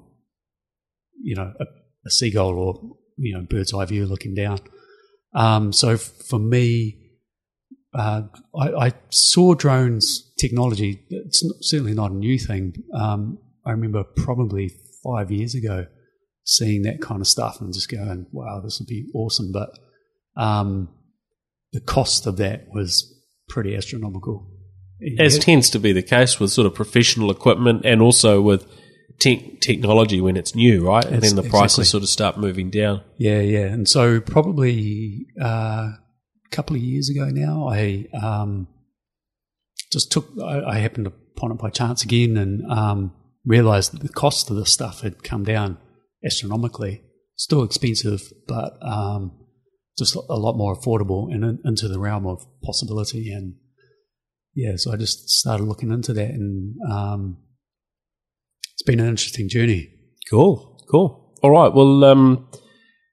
you 1.23 1.35
know 1.35 1.53
a, 1.61 1.65
a 2.07 2.11
seagull 2.11 2.59
or 2.59 2.97
you 3.17 3.35
know 3.35 3.43
bird's 3.49 3.75
eye 3.75 3.85
view 3.85 4.07
looking 4.07 4.35
down. 4.35 4.59
Um, 5.35 5.73
so 5.73 5.97
for 5.97 6.39
me, 6.39 6.97
uh, 7.93 8.23
I, 8.57 8.87
I 8.87 8.93
saw 9.11 9.55
drones 9.55 10.33
technology. 10.39 11.05
It's 11.11 11.45
certainly 11.61 11.95
not 11.95 12.13
a 12.13 12.15
new 12.15 12.39
thing. 12.39 12.75
Um, 12.95 13.39
I 13.67 13.73
remember 13.73 14.05
probably 14.05 14.71
five 15.03 15.31
years 15.31 15.55
ago 15.55 15.87
seeing 16.45 16.83
that 16.83 17.01
kind 17.01 17.21
of 17.21 17.27
stuff 17.27 17.61
and 17.61 17.73
just 17.73 17.91
going, 17.91 18.27
"Wow, 18.33 18.61
this 18.61 18.81
would 18.81 18.89
be 18.89 19.11
awesome." 19.15 19.53
But 19.53 19.71
um, 20.37 20.89
the 21.73 21.81
cost 21.81 22.27
of 22.27 22.37
that 22.39 22.67
was 22.73 23.13
pretty 23.49 23.75
astronomical. 23.77 24.51
As 25.19 25.39
tends 25.39 25.71
to 25.71 25.79
be 25.79 25.93
the 25.93 26.03
case 26.03 26.41
with 26.41 26.51
sort 26.53 26.67
of 26.67 26.75
professional 26.75 27.31
equipment 27.31 27.85
and 27.85 28.01
also 28.01 28.41
with 28.41 28.67
te- 29.21 29.59
technology 29.61 30.21
when 30.21 30.37
it's 30.37 30.55
new, 30.55 30.87
right? 30.87 31.05
And 31.05 31.17
It's- 31.17 31.33
then 31.33 31.43
the 31.43 31.49
prices 31.51 31.79
exactly. 31.79 31.85
sort 31.85 32.03
of 32.05 32.09
start 32.09 32.39
moving 32.39 32.71
down. 32.71 33.03
Yeah, 33.19 33.41
yeah. 33.41 33.67
And 33.67 33.89
so 33.89 34.21
probably 34.21 35.27
uh, 35.41 35.91
a 35.93 35.99
couple 36.51 36.77
of 36.77 36.83
years 36.83 37.11
ago 37.11 37.27
now, 37.27 37.69
I 37.69 38.07
um, 38.21 38.69
just 39.93 40.11
took, 40.13 40.29
I, 40.43 40.63
I 40.63 40.79
happened 40.79 41.07
upon 41.09 41.53
it 41.53 41.59
by 41.59 41.71
chance 41.71 42.03
again 42.05 42.37
and 42.37 42.65
um, 42.71 43.13
realized 43.45 43.93
that 43.93 44.01
the 44.03 44.09
cost 44.09 44.49
of 44.51 44.57
this 44.57 44.73
stuff 44.73 45.01
had 45.03 45.23
come 45.23 45.45
down 45.45 45.77
astronomically. 46.25 47.03
Still 47.37 47.65
expensive, 47.65 48.23
but 48.47 48.79
um, 48.81 49.33
just 49.99 50.17
a 50.17 50.37
lot 50.37 50.57
more 50.57 50.77
affordable 50.77 51.33
and 51.33 51.45
in, 51.45 51.59
into 51.65 51.89
the 51.89 52.01
realm 52.01 52.27
of 52.27 52.45
possibility. 52.63 53.33
And 53.33 53.55
yeah, 54.55 54.73
so 54.77 54.93
I 54.93 54.97
just 54.97 55.29
started 55.31 55.65
looking 55.65 55.93
into 55.93 56.13
that 56.15 56.31
and 56.31 56.75
um, 56.91 57.39
it's 58.73 58.83
been 58.83 59.01
an 59.01 59.09
interesting 59.09 59.49
journey. 59.49 59.91
Cool, 60.31 60.85
cool. 60.91 61.35
All 61.43 61.51
right. 61.51 61.73
Well, 61.73 62.05
um, 62.05 62.49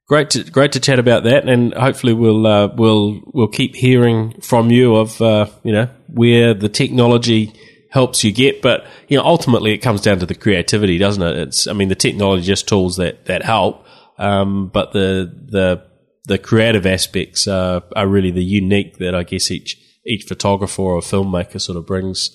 great 0.08 0.30
to 0.30 0.44
great 0.44 0.72
to 0.72 0.80
chat 0.80 0.98
about 0.98 1.24
that, 1.24 1.48
and 1.48 1.74
hopefully 1.74 2.14
we'll 2.14 2.46
uh, 2.46 2.68
we'll 2.74 3.20
we'll 3.32 3.48
keep 3.48 3.74
hearing 3.74 4.40
from 4.40 4.70
you 4.70 4.96
of 4.96 5.20
uh, 5.20 5.46
you 5.62 5.72
know 5.72 5.88
where 6.08 6.54
the 6.54 6.68
technology 6.68 7.52
helps 7.90 8.24
you 8.24 8.32
get, 8.32 8.62
but 8.62 8.86
you 9.08 9.18
know 9.18 9.24
ultimately 9.24 9.72
it 9.72 9.78
comes 9.78 10.00
down 10.00 10.18
to 10.18 10.26
the 10.26 10.34
creativity, 10.34 10.98
doesn't 10.98 11.22
it? 11.22 11.36
It's 11.36 11.66
I 11.66 11.74
mean 11.74 11.88
the 11.88 11.94
technology 11.94 12.44
just 12.44 12.66
tools 12.66 12.96
that 12.96 13.26
that 13.26 13.42
help, 13.42 13.86
um, 14.18 14.68
but 14.72 14.92
the 14.92 15.30
the 15.50 15.91
the 16.26 16.38
creative 16.38 16.86
aspects 16.86 17.46
are, 17.48 17.82
are 17.96 18.06
really 18.06 18.30
the 18.30 18.44
unique 18.44 18.98
that 18.98 19.14
I 19.14 19.22
guess 19.24 19.50
each 19.50 19.76
each 20.04 20.24
photographer 20.24 20.82
or 20.82 21.00
filmmaker 21.00 21.60
sort 21.60 21.78
of 21.78 21.86
brings 21.86 22.30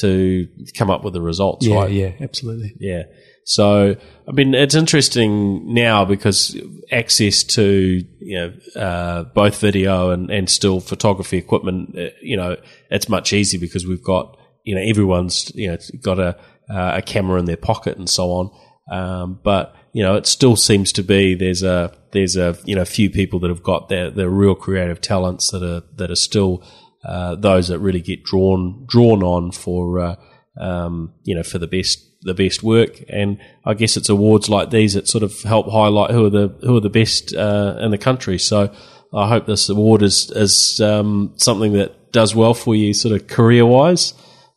to 0.00 0.46
come 0.76 0.90
up 0.90 1.02
with 1.02 1.14
the 1.14 1.22
results, 1.22 1.66
Yeah, 1.66 1.76
right? 1.76 1.90
yeah, 1.90 2.12
absolutely. 2.20 2.74
Yeah. 2.78 3.04
So, 3.44 3.96
I 4.28 4.32
mean, 4.32 4.54
it's 4.54 4.74
interesting 4.74 5.72
now 5.72 6.04
because 6.04 6.60
access 6.90 7.44
to, 7.44 8.02
you 8.18 8.38
know, 8.38 8.80
uh, 8.80 9.22
both 9.22 9.60
video 9.60 10.10
and, 10.10 10.30
and 10.30 10.50
still 10.50 10.80
photography 10.80 11.38
equipment, 11.38 11.96
uh, 11.96 12.08
you 12.20 12.36
know, 12.36 12.56
it's 12.90 13.08
much 13.08 13.32
easier 13.32 13.60
because 13.60 13.86
we've 13.86 14.02
got, 14.02 14.36
you 14.64 14.74
know, 14.74 14.80
everyone's, 14.82 15.52
you 15.54 15.70
know, 15.70 15.78
got 16.02 16.18
a, 16.18 16.36
uh, 16.68 16.96
a 16.96 17.02
camera 17.02 17.38
in 17.38 17.44
their 17.44 17.56
pocket 17.56 17.96
and 17.96 18.10
so 18.10 18.30
on. 18.32 18.50
Um, 18.90 19.40
but, 19.44 19.75
you 19.96 20.02
know, 20.02 20.14
it 20.14 20.26
still 20.26 20.56
seems 20.56 20.92
to 20.92 21.02
be 21.02 21.34
there's 21.34 21.62
a, 21.62 21.90
there's 22.12 22.36
a, 22.36 22.54
you 22.66 22.74
know, 22.74 22.84
few 22.84 23.08
people 23.08 23.38
that 23.40 23.48
have 23.48 23.62
got 23.62 23.88
their, 23.88 24.10
their 24.10 24.28
real 24.28 24.54
creative 24.54 25.00
talents 25.00 25.50
that 25.52 25.62
are, 25.62 25.82
that 25.96 26.10
are 26.10 26.16
still, 26.16 26.62
uh, 27.02 27.34
those 27.34 27.68
that 27.68 27.78
really 27.78 28.02
get 28.02 28.22
drawn, 28.22 28.84
drawn 28.86 29.22
on 29.22 29.52
for, 29.52 29.98
uh, 29.98 30.16
um, 30.60 31.14
you 31.24 31.34
know, 31.34 31.42
for 31.42 31.58
the 31.58 31.66
best 31.66 32.02
the 32.20 32.34
best 32.34 32.62
work. 32.62 33.02
And 33.08 33.38
I 33.64 33.72
guess 33.72 33.96
it's 33.96 34.10
awards 34.10 34.50
like 34.50 34.68
these 34.68 34.92
that 34.92 35.08
sort 35.08 35.24
of 35.24 35.40
help 35.42 35.70
highlight 35.70 36.10
who 36.10 36.26
are 36.26 36.30
the 36.30 36.48
who 36.60 36.76
are 36.76 36.80
the 36.80 36.90
best 36.90 37.34
uh, 37.34 37.78
in 37.80 37.90
the 37.90 37.98
country. 37.98 38.38
So 38.38 38.74
I 39.14 39.28
hope 39.28 39.46
this 39.46 39.70
award 39.70 40.02
is 40.02 40.30
is 40.32 40.78
um, 40.80 41.32
something 41.36 41.72
that 41.72 42.12
does 42.12 42.34
well 42.34 42.52
for 42.52 42.74
you, 42.74 42.92
sort 42.92 43.18
of 43.18 43.28
career 43.28 43.64
wise. 43.64 44.12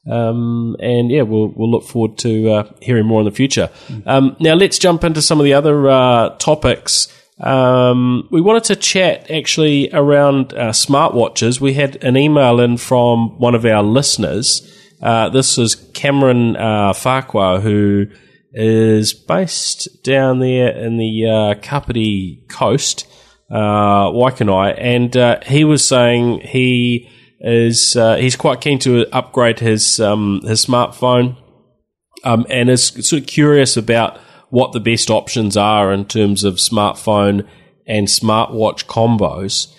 Um, 0.09 0.75
and 0.79 1.11
yeah, 1.11 1.21
we'll 1.21 1.49
we'll 1.49 1.69
look 1.69 1.83
forward 1.83 2.17
to 2.19 2.51
uh, 2.51 2.71
hearing 2.81 3.05
more 3.05 3.21
in 3.21 3.25
the 3.25 3.31
future. 3.31 3.69
Um, 4.05 4.35
now 4.39 4.55
let's 4.55 4.79
jump 4.79 5.03
into 5.03 5.21
some 5.21 5.39
of 5.39 5.43
the 5.43 5.53
other 5.53 5.89
uh, 5.89 6.29
topics. 6.37 7.07
Um, 7.39 8.27
we 8.31 8.41
wanted 8.41 8.65
to 8.65 8.75
chat 8.75 9.29
actually 9.31 9.89
around 9.93 10.53
uh, 10.53 10.71
smartwatches. 10.71 11.61
We 11.61 11.73
had 11.73 12.03
an 12.03 12.17
email 12.17 12.59
in 12.59 12.77
from 12.77 13.39
one 13.39 13.55
of 13.55 13.65
our 13.65 13.83
listeners. 13.83 14.75
Uh, 15.01 15.29
this 15.29 15.57
is 15.57 15.75
Cameron 15.75 16.57
uh, 16.57 16.93
Farquhar, 16.93 17.61
who 17.61 18.07
is 18.51 19.13
based 19.13 20.03
down 20.03 20.39
there 20.39 20.69
in 20.69 20.97
the 20.97 21.27
uh, 21.27 21.61
Kapiti 21.61 22.43
coast, 22.49 23.07
uh, 23.49 24.09
Waikanae, 24.09 24.75
and 24.77 25.43
he 25.45 25.63
was 25.63 25.87
saying 25.87 26.41
he 26.41 27.09
is 27.39 27.95
uh, 27.95 28.15
he's 28.17 28.35
quite 28.35 28.61
keen 28.61 28.79
to 28.79 29.07
upgrade 29.13 29.59
his 29.59 29.99
um, 29.99 30.41
his 30.43 30.65
smartphone, 30.65 31.37
um, 32.23 32.45
and 32.49 32.69
is 32.69 32.87
sort 32.87 33.21
of 33.21 33.27
curious 33.27 33.77
about 33.77 34.19
what 34.49 34.73
the 34.73 34.79
best 34.79 35.09
options 35.09 35.55
are 35.55 35.93
in 35.93 36.05
terms 36.05 36.43
of 36.43 36.55
smartphone 36.55 37.47
and 37.87 38.07
smartwatch 38.07 38.85
combos. 38.85 39.73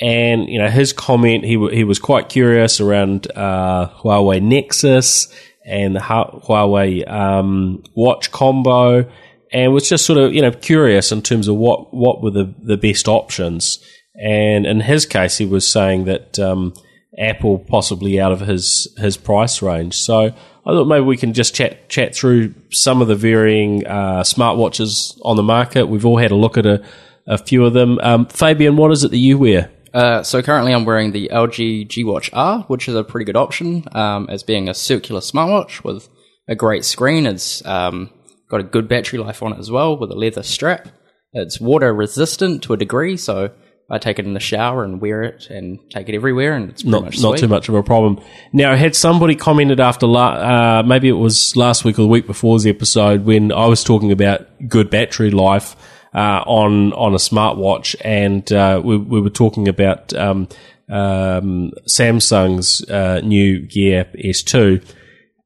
And 0.00 0.48
you 0.48 0.58
know, 0.58 0.68
his 0.68 0.92
comment 0.92 1.44
he 1.44 1.54
w- 1.54 1.74
he 1.74 1.84
was 1.84 1.98
quite 1.98 2.28
curious 2.28 2.80
around 2.80 3.30
uh, 3.36 3.90
Huawei 4.02 4.40
Nexus 4.40 5.32
and 5.66 5.94
the 5.94 6.00
Hu- 6.00 6.40
Huawei 6.40 7.10
um, 7.10 7.82
watch 7.94 8.30
combo, 8.30 9.10
and 9.52 9.72
was 9.72 9.88
just 9.88 10.06
sort 10.06 10.18
of 10.18 10.32
you 10.32 10.42
know 10.42 10.52
curious 10.52 11.12
in 11.12 11.22
terms 11.22 11.48
of 11.48 11.56
what 11.56 11.92
what 11.92 12.22
were 12.22 12.30
the 12.30 12.54
the 12.62 12.76
best 12.76 13.08
options. 13.08 13.84
And 14.14 14.66
in 14.66 14.80
his 14.80 15.06
case, 15.06 15.38
he 15.38 15.46
was 15.46 15.66
saying 15.66 16.04
that 16.04 16.38
um, 16.38 16.74
Apple 17.18 17.58
possibly 17.58 18.20
out 18.20 18.32
of 18.32 18.40
his 18.40 18.88
his 18.98 19.16
price 19.16 19.62
range. 19.62 19.94
So 19.96 20.26
I 20.26 20.32
thought 20.64 20.86
maybe 20.86 21.04
we 21.04 21.16
can 21.16 21.32
just 21.32 21.54
chat 21.54 21.88
chat 21.88 22.14
through 22.14 22.54
some 22.70 23.02
of 23.02 23.08
the 23.08 23.16
varying 23.16 23.86
uh, 23.86 24.22
smartwatches 24.22 25.18
on 25.22 25.36
the 25.36 25.42
market. 25.42 25.86
We've 25.86 26.06
all 26.06 26.18
had 26.18 26.30
a 26.30 26.36
look 26.36 26.56
at 26.56 26.66
a, 26.66 26.84
a 27.26 27.38
few 27.38 27.64
of 27.64 27.72
them. 27.72 27.98
Um, 28.00 28.26
Fabian, 28.26 28.76
what 28.76 28.92
is 28.92 29.02
it 29.04 29.10
that 29.10 29.18
you 29.18 29.38
wear? 29.38 29.70
Uh, 29.92 30.22
so 30.22 30.40
currently 30.40 30.72
I'm 30.72 30.84
wearing 30.84 31.10
the 31.10 31.30
LG 31.32 31.88
G 31.88 32.04
Watch 32.04 32.30
R, 32.32 32.62
which 32.68 32.88
is 32.88 32.94
a 32.94 33.02
pretty 33.02 33.24
good 33.24 33.36
option 33.36 33.84
um, 33.92 34.28
as 34.30 34.44
being 34.44 34.68
a 34.68 34.74
circular 34.74 35.20
smartwatch 35.20 35.82
with 35.82 36.08
a 36.48 36.54
great 36.54 36.84
screen. 36.84 37.26
It's 37.26 37.64
um, 37.66 38.10
got 38.48 38.60
a 38.60 38.64
good 38.64 38.88
battery 38.88 39.18
life 39.18 39.42
on 39.42 39.52
it 39.52 39.58
as 39.58 39.70
well 39.70 39.98
with 39.98 40.10
a 40.12 40.14
leather 40.14 40.44
strap. 40.44 40.88
It's 41.32 41.60
water 41.60 41.92
resistant 41.92 42.62
to 42.64 42.72
a 42.72 42.76
degree, 42.76 43.16
so 43.16 43.50
I 43.90 43.98
take 43.98 44.18
it 44.18 44.24
in 44.24 44.34
the 44.34 44.40
shower 44.40 44.84
and 44.84 45.00
wear 45.00 45.22
it 45.22 45.48
and 45.50 45.78
take 45.90 46.08
it 46.08 46.14
everywhere, 46.14 46.54
and 46.54 46.70
it's 46.70 46.82
pretty 46.82 46.92
Not, 46.92 47.02
much 47.04 47.20
not 47.20 47.38
too 47.38 47.48
much 47.48 47.68
of 47.68 47.74
a 47.74 47.82
problem. 47.82 48.20
Now, 48.52 48.76
had 48.76 48.94
somebody 48.94 49.34
commented 49.34 49.80
after, 49.80 50.06
la- 50.06 50.78
uh, 50.78 50.82
maybe 50.84 51.08
it 51.08 51.12
was 51.12 51.56
last 51.56 51.84
week 51.84 51.98
or 51.98 52.02
the 52.02 52.08
week 52.08 52.26
before's 52.26 52.66
episode 52.66 53.24
when 53.24 53.50
I 53.50 53.66
was 53.66 53.82
talking 53.82 54.12
about 54.12 54.46
good 54.68 54.90
battery 54.90 55.30
life 55.30 55.74
uh, 56.14 56.42
on 56.46 56.92
on 56.92 57.14
a 57.14 57.18
smartwatch, 57.18 57.96
and 58.00 58.50
uh, 58.52 58.80
we, 58.84 58.96
we 58.96 59.20
were 59.20 59.30
talking 59.30 59.66
about 59.66 60.14
um, 60.14 60.48
um, 60.88 61.72
Samsung's 61.88 62.88
uh, 62.88 63.20
new 63.24 63.60
Gear 63.60 64.06
S2 64.14 64.84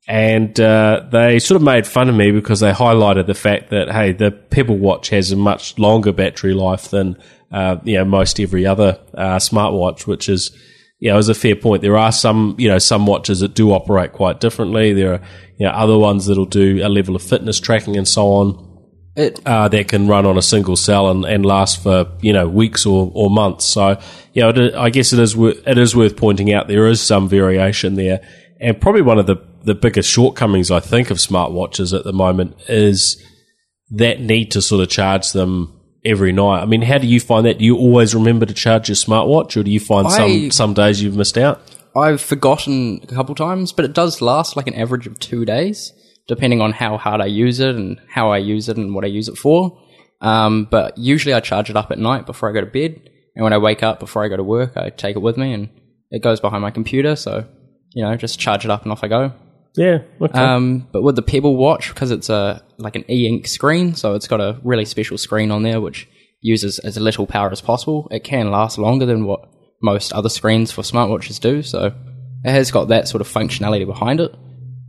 and 0.07 0.59
uh, 0.61 1.07
they 1.11 1.39
sort 1.39 1.57
of 1.57 1.63
made 1.63 1.87
fun 1.87 2.09
of 2.09 2.15
me 2.15 2.31
because 2.31 2.61
they 2.61 2.73
highlighted 2.73 3.27
the 3.27 3.35
fact 3.35 3.71
that 3.71 3.91
hey, 3.91 4.13
the 4.13 4.31
Pebble 4.31 4.77
Watch 4.77 5.09
has 5.09 5.33
a 5.33 5.37
much 5.37 5.79
longer 5.79 6.13
battery 6.13 6.53
life 6.53 6.91
than 6.91 7.17
uh, 7.55 7.77
you 7.85 7.97
know 7.97 8.05
most 8.05 8.41
every 8.41 8.67
other 8.67 8.99
uh, 9.15 9.37
smartwatch, 9.37 10.07
which 10.07 10.29
is 10.29 10.51
you 10.99 11.11
know 11.11 11.19
is 11.19 11.29
a 11.29 11.35
fair 11.35 11.57
point. 11.57 11.83
There 11.83 11.97
are 11.97 12.13
some 12.13 12.57
you 12.59 12.69
know 12.69 12.79
some 12.79 13.07
watches 13.07 13.41
that 13.41 13.55
do 13.55 13.73
operate 13.73 14.13
quite 14.13 14.41
differently. 14.41 14.93
There 14.93 15.15
are 15.15 15.21
you 15.59 15.67
know 15.67 15.73
other 15.73 15.97
ones 15.97 16.27
that'll 16.27 16.47
do 16.47 16.81
a 16.85 16.89
level 16.89 17.15
of 17.15 17.23
fitness 17.23 17.61
tracking 17.61 17.97
and 17.97 18.09
so 18.09 18.27
on. 18.27 18.71
It, 19.17 19.41
Uh, 19.47 19.69
that 19.69 19.87
can 19.87 20.09
run 20.09 20.27
on 20.27 20.37
a 20.37 20.43
single 20.43 20.75
cell 20.75 21.09
and, 21.09 21.25
and 21.25 21.47
last 21.47 21.81
for 21.81 22.07
you 22.21 22.33
know 22.33 22.49
weeks 22.49 22.85
or, 22.85 23.13
or 23.15 23.31
months. 23.31 23.65
So 23.65 24.01
you 24.33 24.43
know, 24.43 24.49
it, 24.49 24.75
I 24.75 24.91
guess 24.91 25.13
it 25.13 25.21
is 25.21 25.37
wor- 25.37 25.55
it 25.65 25.79
is 25.79 25.95
worth 25.95 26.17
pointing 26.17 26.53
out 26.53 26.67
there 26.67 26.89
is 26.89 27.01
some 27.01 27.29
variation 27.29 27.95
there, 27.95 28.21
and 28.61 28.81
probably 28.81 29.03
one 29.03 29.21
of 29.21 29.27
the 29.27 29.37
the 29.65 29.75
biggest 29.77 30.11
shortcomings 30.11 30.71
I 30.73 30.81
think 30.81 31.11
of 31.11 31.19
smartwatches 31.19 31.97
at 31.97 32.05
the 32.05 32.13
moment 32.13 32.57
is 32.69 33.23
that 33.91 34.21
need 34.21 34.51
to 34.51 34.61
sort 34.61 34.83
of 34.83 34.89
charge 34.89 35.31
them 35.31 35.81
every 36.05 36.33
night. 36.33 36.61
I 36.63 36.67
mean, 36.67 36.83
how 36.83 36.99
do 36.99 37.07
you 37.07 37.21
find 37.21 37.47
that? 37.47 37.59
Do 37.59 37.65
you 37.65 37.77
always 37.77 38.15
remember 38.15 38.47
to 38.47 38.55
charge 38.55 38.89
your 38.89 38.97
smartwatch, 38.97 39.57
or 39.59 39.63
do 39.63 39.71
you 39.71 39.81
find 39.81 40.07
I- 40.07 40.11
some 40.17 40.51
some 40.51 40.75
days 40.75 41.03
you've 41.03 41.17
missed 41.17 41.39
out? 41.39 41.61
I've 41.97 42.21
forgotten 42.21 43.01
a 43.05 43.07
couple 43.07 43.35
times, 43.37 43.73
but 43.73 43.85
it 43.85 43.93
does 43.93 44.21
last 44.21 44.57
like 44.57 44.67
an 44.67 44.75
average 44.75 45.07
of 45.07 45.19
two 45.21 45.45
days, 45.45 45.93
depending 46.27 46.61
on 46.61 46.73
how 46.73 46.97
hard 46.97 47.21
I 47.21 47.27
use 47.27 47.61
it 47.61 47.77
and 47.77 48.01
how 48.09 48.33
I 48.33 48.39
use 48.39 48.69
it 48.69 48.77
and 48.77 48.95
what 48.95 49.05
I 49.05 49.09
use 49.09 49.29
it 49.29 49.39
for. 49.39 49.81
Um, 50.21 50.67
but 50.69 50.99
usually 50.99 51.35
I 51.35 51.41
charge 51.41 51.71
it 51.71 51.77
up 51.77 51.91
at 51.93 51.99
night 51.99 52.27
before 52.27 52.49
I 52.49 52.53
go 52.53 52.61
to 52.61 52.67
bed, 52.67 53.01
and 53.37 53.45
when 53.45 53.53
I 53.53 53.59
wake 53.59 53.83
up 53.85 54.01
before 54.01 54.25
I 54.25 54.29
go 54.29 54.37
to 54.37 54.43
work, 54.43 54.77
I 54.77 54.91
take 54.91 55.15
it 55.17 55.23
with 55.23 55.37
me, 55.37 55.53
and 55.53 55.69
it 56.11 56.23
goes 56.23 56.41
behind 56.41 56.63
my 56.63 56.71
computer. 56.71 57.15
So 57.15 57.47
you 57.95 58.03
know, 58.03 58.17
just 58.17 58.41
charge 58.41 58.65
it 58.65 58.71
up 58.73 58.83
and 58.83 58.91
off 58.91 59.05
I 59.05 59.09
go. 59.09 59.33
Yeah. 59.77 59.99
Okay. 60.21 60.39
Um, 60.39 60.89
but 60.93 61.03
with 61.03 61.17
the 61.17 61.23
Pebble 61.23 61.57
watch, 61.57 61.89
because 61.89 62.11
it's 62.11 62.31
a 62.31 62.65
like 62.79 62.97
an 62.97 63.05
e-ink 63.11 63.47
screen, 63.47 63.95
so 63.95 64.15
it's 64.15 64.29
got 64.29 64.41
a 64.41 64.61
really 64.63 64.85
special 64.85 65.19
screen 65.19 65.51
on 65.51 65.63
there 65.63 65.81
which 65.81 66.09
uses 66.41 66.79
as 66.79 66.97
little 66.99 67.27
power 67.27 67.51
as 67.51 67.61
possible. 67.61 68.07
It 68.11 68.23
can 68.23 68.51
last 68.51 68.79
longer 68.79 69.07
than 69.07 69.25
what 69.25 69.49
most 69.83 70.13
other 70.13 70.29
screens 70.29 70.71
for 70.71 70.83
smartwatches 70.83 71.41
do, 71.41 71.63
so 71.63 71.93
it 72.45 72.51
has 72.51 72.71
got 72.71 72.89
that 72.89 73.09
sort 73.09 73.21
of 73.21 73.29
functionality 73.29 73.87
behind 73.87 74.21
it. 74.21 74.35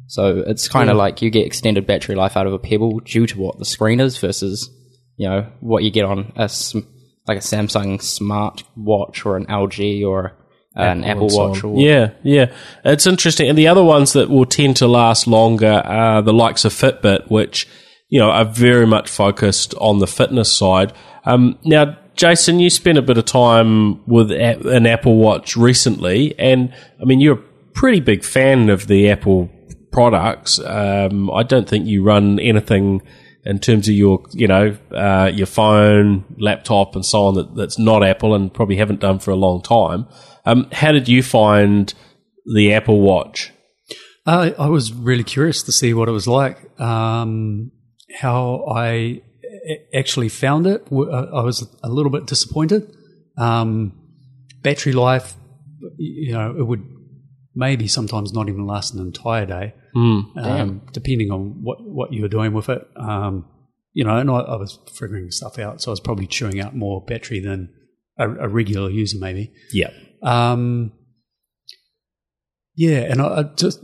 So 0.08 0.44
it's 0.46 0.68
kind 0.68 0.89
of 0.89 0.98
like 0.98 1.22
you 1.22 1.32
get 1.32 1.48
extended 1.48 1.88
battery 1.88 2.15
life 2.15 2.38
out 2.38 2.46
of 2.46 2.54
a 2.54 2.60
Pebble 2.60 3.00
due 3.00 3.25
to 3.25 3.39
what 3.39 3.58
the 3.58 3.65
screen 3.65 4.00
is 4.00 4.18
versus 4.18 4.70
you 5.18 5.27
know 5.27 5.50
what 5.62 5.84
you 5.84 5.89
get 5.89 6.06
on 6.06 6.32
a 6.36 6.48
sm- 6.48 6.80
like 7.27 7.38
a 7.38 7.42
Samsung 7.42 8.01
Smart 8.01 8.63
Watch 8.75 9.25
or 9.25 9.36
an 9.36 9.48
LG 9.48 10.06
or 10.06 10.38
an 10.75 11.03
Apple, 11.03 11.24
and 11.24 11.32
so 11.32 11.50
Watch. 11.50 11.63
on. 11.63 11.72
Or, 11.72 11.79
Yeah, 11.79 12.12
yeah, 12.24 12.51
it's 12.84 13.08
interesting. 13.08 13.50
And 13.50 13.58
the 13.58 13.67
other 13.67 13.84
ones 13.84 14.13
that 14.13 14.29
will 14.29 14.46
tend 14.46 14.77
to 14.77 14.88
last 14.88 15.27
longer 15.27 15.82
are 15.86 16.22
the 16.22 16.34
likes 16.34 16.65
of 16.65 16.74
Fitbit, 16.74 17.29
which 17.29 17.67
you 18.10 18.20
know 18.20 18.29
are 18.29 18.46
very 18.46 18.86
much 18.86 19.10
focused 19.10 19.74
on 19.75 20.00
the 20.00 20.08
fitness 20.08 20.51
side. 20.51 20.94
Um, 21.25 21.58
now, 21.63 21.98
Jason, 22.15 22.60
you 22.60 22.70
spent 22.70 22.98
a 22.98 23.01
bit 23.01 23.17
of 23.17 23.25
time 23.25 24.05
with 24.05 24.32
an 24.32 24.86
Apple 24.86 25.17
Watch 25.17 25.55
recently, 25.55 26.38
and 26.39 26.74
I 27.01 27.05
mean 27.05 27.20
you're 27.20 27.39
a 27.39 27.44
pretty 27.74 28.00
big 28.00 28.24
fan 28.24 28.70
of 28.70 28.88
the 28.88 29.10
Apple 29.10 29.50
products. 29.91 30.60
Um, 30.60 31.32
I 31.32 31.44
don't 31.44 31.67
think 31.67 31.88
you 31.88 32.03
run 32.03 32.39
anything 32.39 33.01
in 33.46 33.60
terms 33.60 33.88
of 33.88 33.94
your, 33.94 34.24
you 34.32 34.48
know, 34.48 34.75
uh, 34.91 35.32
your 35.34 35.46
phone, 35.46 36.25
laptop, 36.38 36.96
and 36.96 37.05
so 37.05 37.25
on 37.25 37.36
that, 37.36 37.55
that's 37.55 37.77
not 37.77 38.03
Apple, 38.03 38.34
and 38.34 38.53
probably 38.53 38.75
haven't 38.75 39.00
done 39.00 39.20
for 39.20 39.32
a 39.32 39.36
long 39.36 39.62
time. 39.62 40.08
Um, 40.46 40.68
how 40.72 40.92
did 40.92 41.08
you 41.08 41.24
find 41.24 41.94
the 42.54 42.74
Apple 42.74 43.02
Watch? 43.02 43.52
Uh, 44.25 44.52
I 44.58 44.70
was 44.70 44.92
really 44.92 45.24
curious 45.24 45.64
to 45.64 45.72
see 45.72 45.94
what 45.94 46.10
it 46.10 46.12
was 46.12 46.28
like. 46.28 46.58
Um, 46.80 47.72
how 48.20 48.66
I 48.68 49.22
actually 49.94 50.30
found 50.30 50.68
it, 50.68 50.88
uh, 50.92 51.04
I 51.04 51.44
was 51.44 51.68
a 51.84 51.90
little 51.90 52.12
bit 52.12 52.25
disappointed. 52.25 52.92
Um, 53.38 53.94
battery 54.62 54.94
life, 54.94 55.36
you 55.98 56.34
know, 56.34 56.56
it 56.58 56.64
would 56.66 56.84
maybe 57.54 57.88
sometimes 57.88 58.34
not 58.34 58.50
even 58.50 58.66
last 58.66 58.94
an 58.94 59.00
entire 59.02 59.46
day, 59.46 59.74
um, 60.38 60.82
depending 60.92 61.32
on 61.32 61.62
what, 61.62 61.78
what 61.82 62.12
you 62.14 62.22
were 62.22 62.28
doing 62.28 62.54
with 62.54 62.70
it. 62.70 62.82
Um, 62.96 63.46
you 63.94 64.04
know, 64.04 64.18
and 64.18 64.30
I, 64.30 64.40
I 64.40 64.56
was 64.58 64.78
figuring 64.94 65.32
stuff 65.32 65.58
out, 65.60 65.82
so 65.82 65.92
I 65.92 65.94
was 65.94 66.00
probably 66.00 66.28
chewing 66.28 66.60
out 66.60 66.75
more 66.75 67.04
battery 67.06 67.40
than 67.40 67.74
a, 68.18 68.30
a 68.30 68.48
regular 68.50 68.90
user, 68.90 69.18
maybe. 69.20 69.52
Yeah, 69.72 69.92
Um, 70.25 70.91
yeah, 72.75 73.00
and 73.00 73.22
I, 73.22 73.39
I 73.39 73.44
just 73.44 73.79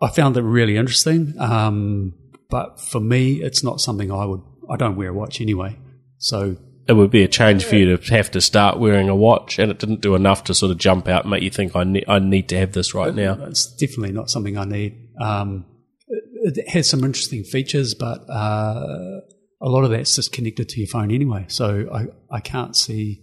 I 0.00 0.08
found 0.08 0.36
it 0.36 0.42
really 0.42 0.76
interesting. 0.76 1.34
Um, 1.38 2.14
but 2.50 2.80
for 2.80 3.00
me, 3.00 3.42
it's 3.42 3.62
not 3.62 3.80
something 3.80 4.10
I 4.10 4.24
would. 4.24 4.42
I 4.70 4.76
don't 4.76 4.96
wear 4.96 5.10
a 5.10 5.14
watch 5.14 5.40
anyway, 5.40 5.78
so 6.18 6.56
it 6.86 6.92
would 6.92 7.10
be 7.10 7.22
a 7.22 7.28
change 7.28 7.64
for 7.64 7.76
you 7.76 7.96
to 7.96 8.14
have 8.14 8.30
to 8.32 8.40
start 8.40 8.78
wearing 8.78 9.08
a 9.08 9.16
watch, 9.16 9.58
and 9.58 9.70
it 9.70 9.78
didn't 9.78 10.00
do 10.00 10.14
enough 10.14 10.44
to 10.44 10.54
sort 10.54 10.72
of 10.72 10.78
jump 10.78 11.08
out 11.08 11.22
and 11.22 11.30
make 11.30 11.42
you 11.42 11.50
think 11.50 11.76
I 11.76 11.84
need 11.84 12.04
I 12.08 12.18
need 12.18 12.48
to 12.50 12.58
have 12.58 12.72
this 12.72 12.94
right 12.94 13.14
now. 13.14 13.38
it's 13.44 13.74
definitely 13.76 14.12
not 14.12 14.30
something 14.30 14.58
I 14.58 14.64
need. 14.64 15.10
Um, 15.20 15.66
it, 16.08 16.58
it 16.58 16.68
has 16.70 16.88
some 16.88 17.04
interesting 17.04 17.44
features, 17.44 17.94
but 17.94 18.28
uh, 18.28 19.20
a 19.60 19.68
lot 19.68 19.84
of 19.84 19.90
that's 19.90 20.14
just 20.16 20.32
connected 20.32 20.68
to 20.70 20.80
your 20.80 20.88
phone 20.88 21.10
anyway. 21.10 21.46
So 21.48 21.88
I, 21.92 22.36
I 22.36 22.40
can't 22.40 22.76
see. 22.76 23.22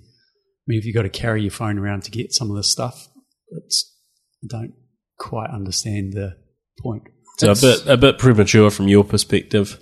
I 0.61 0.65
mean, 0.67 0.79
if 0.79 0.85
you've 0.85 0.95
got 0.95 1.03
to 1.03 1.09
carry 1.09 1.41
your 1.41 1.51
phone 1.51 1.79
around 1.79 2.03
to 2.03 2.11
get 2.11 2.33
some 2.33 2.49
of 2.51 2.55
this 2.55 2.71
stuff, 2.71 3.07
it's 3.51 3.95
I 4.43 4.47
don't 4.47 4.73
quite 5.17 5.49
understand 5.49 6.13
the 6.13 6.37
point. 6.79 7.03
So 7.37 7.51
a 7.51 7.55
bit 7.55 7.87
a 7.87 7.97
bit 7.97 8.17
premature 8.17 8.69
from 8.69 8.87
your 8.87 9.03
perspective, 9.03 9.79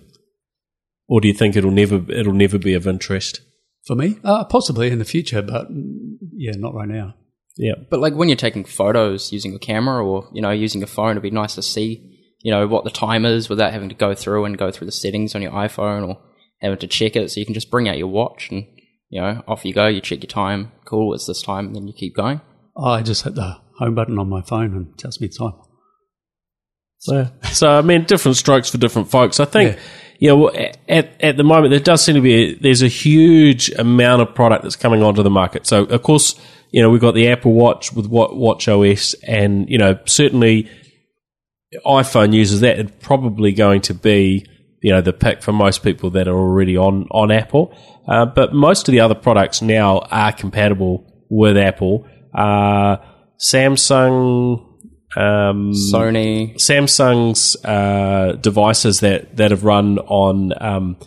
or 1.07 1.19
do 1.19 1.27
you 1.27 1.33
think 1.33 1.55
it'll 1.55 1.71
never 1.71 2.09
it'll 2.11 2.33
never 2.33 2.57
be 2.57 2.73
of 2.73 2.87
interest? 2.87 3.41
For 3.85 3.95
me, 3.95 4.19
uh, 4.23 4.45
possibly 4.45 4.91
in 4.91 4.99
the 4.99 5.05
future, 5.05 5.41
but 5.41 5.71
mm, 5.71 6.17
yeah, 6.33 6.51
not 6.55 6.73
right 6.73 6.87
now. 6.87 7.15
Yeah, 7.57 7.73
But 7.89 7.99
like 7.99 8.13
when 8.13 8.29
you're 8.29 8.37
taking 8.37 8.63
photos 8.63 9.33
using 9.33 9.53
a 9.53 9.59
camera 9.59 10.05
or 10.05 10.29
you 10.33 10.41
know 10.41 10.51
using 10.51 10.81
a 10.81 10.87
phone, 10.87 11.11
it'd 11.11 11.23
be 11.23 11.31
nice 11.31 11.55
to 11.55 11.61
see 11.61 12.17
you 12.41 12.51
know 12.51 12.67
what 12.67 12.85
the 12.85 12.89
time 12.89 13.25
is 13.25 13.49
without 13.49 13.73
having 13.73 13.89
to 13.89 13.95
go 13.95 14.15
through 14.15 14.45
and 14.45 14.57
go 14.57 14.71
through 14.71 14.85
the 14.85 14.93
settings 14.93 15.35
on 15.35 15.41
your 15.41 15.51
iPhone 15.51 16.07
or 16.07 16.21
having 16.61 16.77
to 16.79 16.87
check 16.87 17.17
it. 17.17 17.29
So 17.31 17.39
you 17.39 17.45
can 17.45 17.53
just 17.53 17.69
bring 17.69 17.89
out 17.89 17.97
your 17.97 18.07
watch 18.07 18.49
and 18.49 18.65
you 19.09 19.21
know 19.21 19.43
off 19.47 19.65
you 19.65 19.73
go. 19.73 19.87
You 19.87 20.01
check 20.01 20.21
your 20.23 20.29
time. 20.29 20.71
Cool, 20.85 21.13
it's 21.13 21.25
this 21.25 21.41
time, 21.41 21.67
and 21.67 21.75
then 21.75 21.87
you 21.87 21.93
keep 21.93 22.15
going. 22.15 22.41
I 22.77 23.01
just 23.01 23.23
hit 23.23 23.35
the 23.35 23.57
home 23.77 23.95
button 23.95 24.19
on 24.19 24.29
my 24.29 24.41
phone 24.41 24.75
and 24.75 24.97
tells 24.97 25.19
me 25.19 25.27
the 25.27 25.37
time. 25.37 25.53
So, 26.99 27.27
so 27.51 27.69
I 27.69 27.81
mean, 27.81 28.03
different 28.03 28.37
strokes 28.37 28.69
for 28.69 28.77
different 28.77 29.09
folks. 29.09 29.39
I 29.39 29.45
think, 29.45 29.77
yeah. 30.19 30.33
well, 30.33 30.51
at 30.87 31.15
at 31.21 31.37
the 31.37 31.43
moment 31.43 31.71
there 31.71 31.79
does 31.79 32.03
seem 32.03 32.15
to 32.15 32.21
be 32.21 32.55
there's 32.55 32.81
a 32.81 32.87
huge 32.87 33.69
amount 33.71 34.21
of 34.21 34.35
product 34.35 34.63
that's 34.63 34.75
coming 34.75 35.01
onto 35.01 35.23
the 35.23 35.29
market. 35.29 35.65
So, 35.65 35.85
of 35.85 36.03
course, 36.03 36.35
you 36.71 36.81
know 36.81 36.89
we've 36.89 37.01
got 37.01 37.15
the 37.15 37.29
Apple 37.29 37.53
Watch 37.53 37.93
with 37.93 38.07
Watch 38.07 38.67
OS, 38.67 39.13
and 39.23 39.69
you 39.69 39.77
know 39.77 39.97
certainly 40.05 40.69
iPhone 41.85 42.33
users 42.33 42.61
that 42.61 42.79
is 42.79 42.91
probably 42.99 43.53
going 43.53 43.81
to 43.81 43.93
be 43.93 44.45
you 44.81 44.91
know 44.91 45.01
the 45.01 45.13
pick 45.13 45.41
for 45.41 45.51
most 45.51 45.83
people 45.83 46.09
that 46.11 46.27
are 46.27 46.37
already 46.37 46.77
on 46.77 47.07
on 47.11 47.31
Apple. 47.31 47.73
Uh, 48.07 48.25
but 48.25 48.53
most 48.53 48.87
of 48.87 48.91
the 48.91 48.99
other 48.99 49.15
products 49.15 49.61
now 49.61 49.99
are 50.11 50.31
compatible 50.31 51.05
with 51.29 51.57
Apple. 51.57 52.07
Uh, 52.33 52.97
Samsung. 53.39 54.65
Um, 55.17 55.71
Sony, 55.71 56.53
Samsung's 56.55 57.55
uh, 57.65 58.33
devices 58.39 58.99
that, 58.99 59.37
that 59.37 59.49
have 59.49 59.63
run 59.63 59.97
on 59.97 60.53
um, 60.61 60.97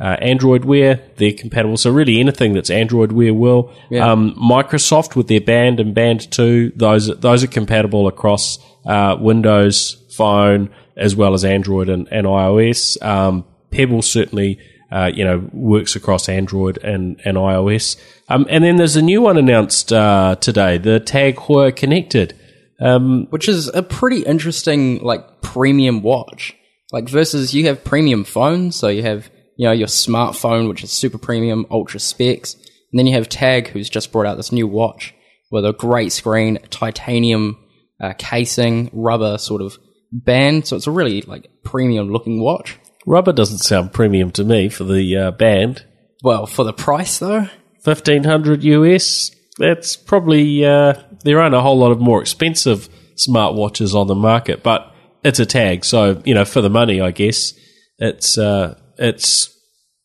uh, 0.00 0.16
Android 0.22 0.64
Wear, 0.64 1.02
they're 1.16 1.34
compatible. 1.34 1.76
So 1.76 1.90
really 1.90 2.20
anything 2.20 2.54
that's 2.54 2.70
Android 2.70 3.12
Wear 3.12 3.34
will. 3.34 3.70
Yeah. 3.90 4.10
Um, 4.10 4.34
Microsoft 4.34 5.14
with 5.14 5.28
their 5.28 5.42
Band 5.42 5.78
and 5.78 5.94
Band 5.94 6.30
2, 6.32 6.72
those, 6.74 7.14
those 7.20 7.44
are 7.44 7.48
compatible 7.48 8.08
across 8.08 8.58
uh, 8.86 9.16
Windows 9.20 10.02
Phone 10.16 10.70
as 10.96 11.16
well 11.16 11.34
as 11.34 11.44
Android 11.44 11.88
and, 11.88 12.08
and 12.10 12.26
iOS. 12.26 13.00
Um, 13.02 13.44
Pebble 13.70 14.02
certainly, 14.02 14.58
uh, 14.90 15.10
you 15.12 15.24
know, 15.24 15.48
works 15.52 15.96
across 15.96 16.28
Android 16.28 16.78
and, 16.78 17.20
and 17.24 17.36
iOS. 17.36 17.96
Um, 18.28 18.46
and 18.50 18.64
then 18.64 18.76
there's 18.76 18.96
a 18.96 19.02
new 19.02 19.22
one 19.22 19.36
announced 19.36 19.92
uh, 19.92 20.36
today, 20.40 20.78
the 20.78 21.00
Tag 21.00 21.36
Heuer 21.36 21.74
Connected. 21.74 22.36
Um, 22.80 23.26
which 23.28 23.46
is 23.46 23.68
a 23.68 23.82
pretty 23.82 24.22
interesting 24.22 25.02
like 25.02 25.42
premium 25.42 26.00
watch. 26.00 26.56
Like 26.92 27.10
versus 27.10 27.52
you 27.52 27.66
have 27.66 27.84
premium 27.84 28.24
phones, 28.24 28.74
so 28.74 28.88
you 28.88 29.02
have 29.02 29.30
you 29.56 29.66
know 29.66 29.72
your 29.72 29.86
smartphone, 29.86 30.66
which 30.68 30.82
is 30.82 30.90
super 30.90 31.18
premium, 31.18 31.66
ultra 31.70 32.00
specs, 32.00 32.54
and 32.54 32.98
then 32.98 33.06
you 33.06 33.14
have 33.14 33.28
Tag, 33.28 33.68
who's 33.68 33.90
just 33.90 34.10
brought 34.10 34.26
out 34.26 34.38
this 34.38 34.50
new 34.50 34.66
watch 34.66 35.14
with 35.50 35.66
a 35.66 35.74
great 35.74 36.10
screen, 36.10 36.58
titanium 36.70 37.58
uh, 38.00 38.14
casing, 38.16 38.88
rubber 38.92 39.36
sort 39.36 39.60
of 39.60 39.76
band. 40.12 40.66
So 40.66 40.76
it's 40.76 40.86
a 40.86 40.90
really 40.90 41.22
like 41.22 41.50
premium 41.64 42.10
looking 42.10 42.40
watch. 42.40 42.78
Rubber 43.06 43.32
doesn't 43.32 43.58
sound 43.58 43.92
premium 43.92 44.30
to 44.32 44.44
me 44.44 44.68
for 44.68 44.84
the 44.84 45.16
uh, 45.16 45.30
band. 45.30 45.84
Well, 46.22 46.46
for 46.46 46.64
the 46.64 46.72
price 46.72 47.18
though, 47.18 47.48
Fifteen 47.82 48.24
hundred 48.24 48.62
US. 48.62 49.30
That's 49.58 49.96
probably 49.96 50.64
uh, 50.64 50.94
there 51.24 51.40
aren't 51.40 51.54
a 51.54 51.62
whole 51.62 51.78
lot 51.78 51.92
of 51.92 52.00
more 52.00 52.20
expensive 52.20 52.88
smartwatches 53.16 53.94
on 53.94 54.06
the 54.06 54.14
market, 54.14 54.62
but 54.62 54.94
it's 55.24 55.38
a 55.38 55.46
tag, 55.46 55.84
so 55.84 56.22
you 56.24 56.34
know 56.34 56.44
for 56.44 56.60
the 56.60 56.70
money, 56.70 57.00
I 57.00 57.10
guess 57.10 57.54
it's 57.98 58.36
uh, 58.36 58.78
it's 58.98 59.48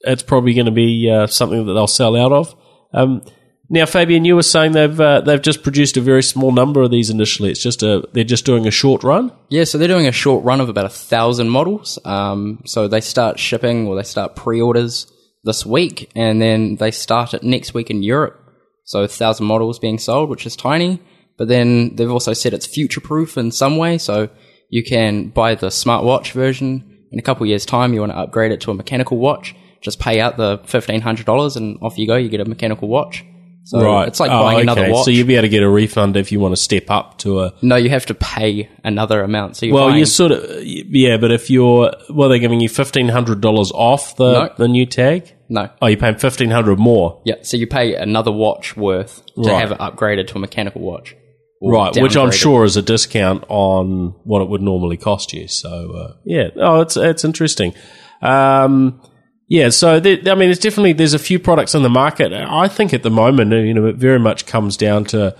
it's 0.01 0.23
probably 0.23 0.53
going 0.53 0.67
to 0.67 0.71
be 0.71 1.11
uh, 1.11 1.27
something 1.27 1.65
that 1.65 1.73
they'll 1.73 1.87
sell 1.87 2.15
out 2.15 2.31
of. 2.31 2.55
Um, 2.93 3.23
now, 3.69 3.85
Fabian, 3.85 4.25
you 4.25 4.35
were 4.35 4.43
saying 4.43 4.73
they've 4.73 4.99
uh, 4.99 5.21
they've 5.21 5.41
just 5.41 5.63
produced 5.63 5.97
a 5.97 6.01
very 6.01 6.23
small 6.23 6.51
number 6.51 6.81
of 6.81 6.91
these 6.91 7.09
initially. 7.09 7.51
It's 7.51 7.61
just 7.61 7.83
a 7.83 8.07
they're 8.13 8.23
just 8.23 8.45
doing 8.45 8.67
a 8.67 8.71
short 8.71 9.03
run. 9.03 9.31
Yeah, 9.49 9.63
so 9.63 9.77
they're 9.77 9.87
doing 9.87 10.07
a 10.07 10.11
short 10.11 10.43
run 10.43 10.61
of 10.61 10.69
about 10.69 10.85
a 10.85 10.89
thousand 10.89 11.49
models. 11.49 11.97
Um, 12.05 12.61
so 12.65 12.87
they 12.87 13.01
start 13.01 13.39
shipping 13.39 13.87
or 13.87 13.95
they 13.95 14.03
start 14.03 14.35
pre-orders 14.35 15.11
this 15.43 15.65
week, 15.65 16.11
and 16.15 16.41
then 16.41 16.75
they 16.75 16.91
start 16.91 17.33
it 17.33 17.43
next 17.43 17.73
week 17.73 17.89
in 17.89 18.03
Europe. 18.03 18.39
So 18.83 19.03
a 19.03 19.07
thousand 19.07 19.47
models 19.47 19.79
being 19.79 19.99
sold, 19.99 20.29
which 20.29 20.45
is 20.45 20.55
tiny. 20.55 21.01
But 21.37 21.47
then 21.47 21.95
they've 21.95 22.11
also 22.11 22.33
said 22.33 22.53
it's 22.53 22.65
future-proof 22.65 23.37
in 23.37 23.51
some 23.51 23.77
way. 23.77 23.97
So 23.97 24.29
you 24.69 24.83
can 24.83 25.29
buy 25.29 25.55
the 25.55 25.67
smartwatch 25.67 26.31
version, 26.31 26.95
in 27.11 27.19
a 27.19 27.21
couple 27.21 27.45
years' 27.45 27.65
time 27.65 27.93
you 27.93 28.01
want 28.01 28.11
to 28.11 28.17
upgrade 28.17 28.51
it 28.51 28.61
to 28.61 28.71
a 28.71 28.73
mechanical 28.73 29.17
watch, 29.17 29.55
just 29.81 29.99
pay 29.99 30.19
out 30.19 30.37
the 30.37 30.59
fifteen 30.65 31.01
hundred 31.01 31.25
dollars 31.25 31.55
and 31.55 31.77
off 31.81 31.97
you 31.97 32.07
go. 32.07 32.15
You 32.15 32.29
get 32.29 32.41
a 32.41 32.45
mechanical 32.45 32.87
watch. 32.87 33.23
So 33.67 33.81
right. 33.83 34.07
it's 34.07 34.19
like 34.19 34.29
Oh, 34.31 34.43
buying 34.43 34.61
another 34.61 34.81
okay. 34.83 34.91
watch. 34.91 35.05
So 35.05 35.11
you'll 35.11 35.25
be 35.27 35.33
able 35.35 35.43
to 35.43 35.49
get 35.49 35.63
a 35.63 35.69
refund 35.69 36.17
if 36.17 36.31
you 36.31 36.39
want 36.39 36.51
to 36.53 36.61
step 36.61 36.91
up 36.91 37.17
to 37.19 37.39
a. 37.41 37.53
no, 37.63 37.75
you 37.75 37.89
have 37.89 38.05
to 38.05 38.13
pay 38.13 38.69
another 38.83 39.21
amount. 39.23 39.57
So 39.57 39.65
you're 39.65 39.73
Well, 39.75 39.85
buying, 39.87 39.97
you're 39.97 40.05
sort 40.05 40.31
of 40.33 40.45
yeah, 40.63 41.17
but 41.17 41.31
if 41.31 41.49
you're 41.49 41.91
well, 42.11 42.29
they're 42.29 42.37
giving 42.39 42.59
you 42.61 42.69
fifteen 42.69 43.07
hundred 43.09 43.41
dollars 43.41 43.71
off 43.73 44.15
the 44.17 44.31
No. 44.33 44.49
the 44.57 44.67
new 44.67 44.85
tag. 44.85 45.33
no. 45.49 45.69
Oh, 45.81 45.87
you're 45.87 45.97
paying 45.97 46.15
fifteen 46.17 46.51
hundred 46.51 46.77
more, 46.77 47.21
Yeah, 47.25 47.35
so 47.41 47.57
you 47.57 47.65
pay 47.65 47.95
another 47.95 48.31
watch 48.31 48.77
worth 48.77 49.25
to 49.35 49.41
Right. 49.49 49.59
have 49.61 49.71
it 49.71 49.79
upgraded 49.79 50.27
to 50.27 50.35
a 50.35 50.39
mechanical 50.39 50.81
watch. 50.81 51.15
Right? 51.61 51.95
Which 51.99 52.15
I'm 52.15 52.29
sure 52.31 52.65
is 52.65 52.77
a 52.77 52.83
discount 52.83 53.45
on 53.49 54.13
what 54.25 54.43
it 54.43 54.49
would 54.49 54.61
normally 54.61 54.97
cost 54.97 55.33
you. 55.33 55.47
So 55.47 55.91
uh, 55.91 56.13
yeah, 56.23 56.49
oh, 56.57 56.81
it's 56.81 56.95
it's 56.97 57.25
interesting. 57.25 57.73
Um, 58.21 59.01
yeah, 59.47 59.69
so 59.69 59.99
there, 59.99 60.17
I 60.27 60.35
mean, 60.35 60.49
it's 60.49 60.59
definitely 60.59 60.93
there's 60.93 61.13
a 61.13 61.19
few 61.19 61.39
products 61.39 61.75
on 61.75 61.83
the 61.83 61.89
market. 61.89 62.33
I 62.33 62.67
think 62.67 62.93
at 62.93 63.03
the 63.03 63.11
moment, 63.11 63.51
you 63.51 63.73
know, 63.73 63.85
it 63.85 63.97
very 63.97 64.19
much 64.19 64.45
comes 64.45 64.77
down 64.77 65.05
to 65.05 65.35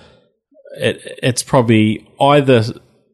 it, 0.78 1.20
it's 1.24 1.44
probably 1.44 2.08
either 2.20 2.63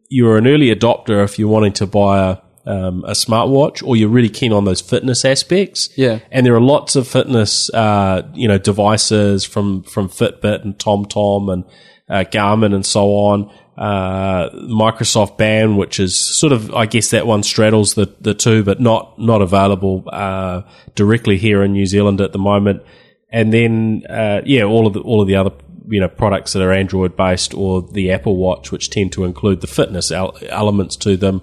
you're 0.09 0.37
an 0.37 0.47
early 0.47 0.73
adopter 0.75 1.23
if 1.23 1.39
you're 1.39 1.47
wanting 1.47 1.73
to 1.73 1.87
buy 1.87 2.31
a 2.31 2.37
um, 2.63 3.03
a 3.05 3.11
smartwatch, 3.11 3.81
or 3.83 3.95
you're 3.95 4.09
really 4.09 4.29
keen 4.29 4.53
on 4.53 4.65
those 4.65 4.81
fitness 4.81 5.25
aspects. 5.25 5.89
Yeah. 5.95 6.19
and 6.29 6.45
there 6.45 6.53
are 6.53 6.61
lots 6.61 6.95
of 6.95 7.07
fitness, 7.07 7.73
uh, 7.73 8.21
you 8.35 8.47
know, 8.47 8.59
devices 8.59 9.43
from 9.43 9.83
from 9.83 10.09
Fitbit 10.09 10.63
and 10.63 10.77
TomTom 10.77 11.51
and 11.51 11.63
uh, 12.07 12.29
Garmin 12.29 12.75
and 12.75 12.85
so 12.85 13.07
on. 13.15 13.51
Uh, 13.77 14.49
Microsoft 14.51 15.37
Band, 15.37 15.77
which 15.77 15.99
is 15.99 16.15
sort 16.39 16.51
of, 16.51 16.73
I 16.75 16.85
guess 16.85 17.11
that 17.11 17.25
one 17.25 17.41
straddles 17.41 17.93
the 17.93 18.13
the 18.19 18.33
two, 18.33 18.63
but 18.63 18.79
not 18.81 19.17
not 19.17 19.41
available 19.41 20.03
uh, 20.11 20.63
directly 20.93 21.37
here 21.37 21.63
in 21.63 21.71
New 21.71 21.85
Zealand 21.85 22.19
at 22.21 22.33
the 22.33 22.37
moment. 22.39 22.83
And 23.29 23.53
then, 23.53 24.03
uh, 24.09 24.41
yeah, 24.45 24.63
all 24.63 24.87
of 24.87 24.93
the 24.93 24.99
all 24.99 25.21
of 25.21 25.27
the 25.27 25.37
other 25.37 25.51
you 25.87 25.99
know 25.99 26.09
products 26.09 26.53
that 26.53 26.61
are 26.61 26.71
Android 26.71 27.15
based 27.15 27.53
or 27.53 27.81
the 27.81 28.11
Apple 28.11 28.35
Watch, 28.35 28.71
which 28.71 28.89
tend 28.89 29.13
to 29.13 29.23
include 29.23 29.61
the 29.61 29.67
fitness 29.67 30.11
el- 30.11 30.37
elements 30.49 30.95
to 30.97 31.15
them, 31.17 31.41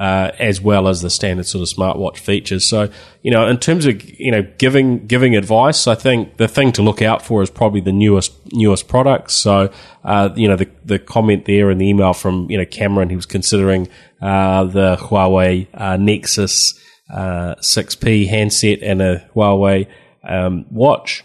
uh, 0.00 0.32
as 0.38 0.62
well 0.62 0.88
as 0.88 1.02
the 1.02 1.10
standard 1.10 1.44
sort 1.44 1.60
of 1.60 1.68
smartwatch 1.68 2.16
features. 2.16 2.66
So, 2.66 2.88
you 3.22 3.30
know, 3.30 3.46
in 3.46 3.58
terms 3.58 3.84
of 3.84 4.02
you 4.18 4.32
know 4.32 4.42
giving 4.56 5.06
giving 5.06 5.36
advice, 5.36 5.86
I 5.86 5.94
think 5.94 6.38
the 6.38 6.48
thing 6.48 6.72
to 6.72 6.82
look 6.82 7.02
out 7.02 7.20
for 7.20 7.42
is 7.42 7.50
probably 7.50 7.82
the 7.82 7.92
newest 7.92 8.32
newest 8.50 8.88
products. 8.88 9.34
So, 9.34 9.70
uh, 10.02 10.30
you 10.34 10.48
know, 10.48 10.56
the 10.56 10.70
the 10.86 10.98
comment 10.98 11.44
there 11.44 11.70
in 11.70 11.76
the 11.76 11.86
email 11.86 12.14
from 12.14 12.50
you 12.50 12.56
know 12.56 12.64
Cameron, 12.64 13.10
he 13.10 13.16
was 13.16 13.26
considering 13.26 13.88
uh, 14.22 14.64
the 14.64 14.96
Huawei 14.96 15.68
uh, 15.74 15.98
Nexus 15.98 16.80
uh, 17.12 17.56
6P 17.56 18.26
handset 18.26 18.82
and 18.82 19.02
a 19.02 19.28
Huawei 19.34 19.86
um, 20.26 20.64
watch 20.70 21.24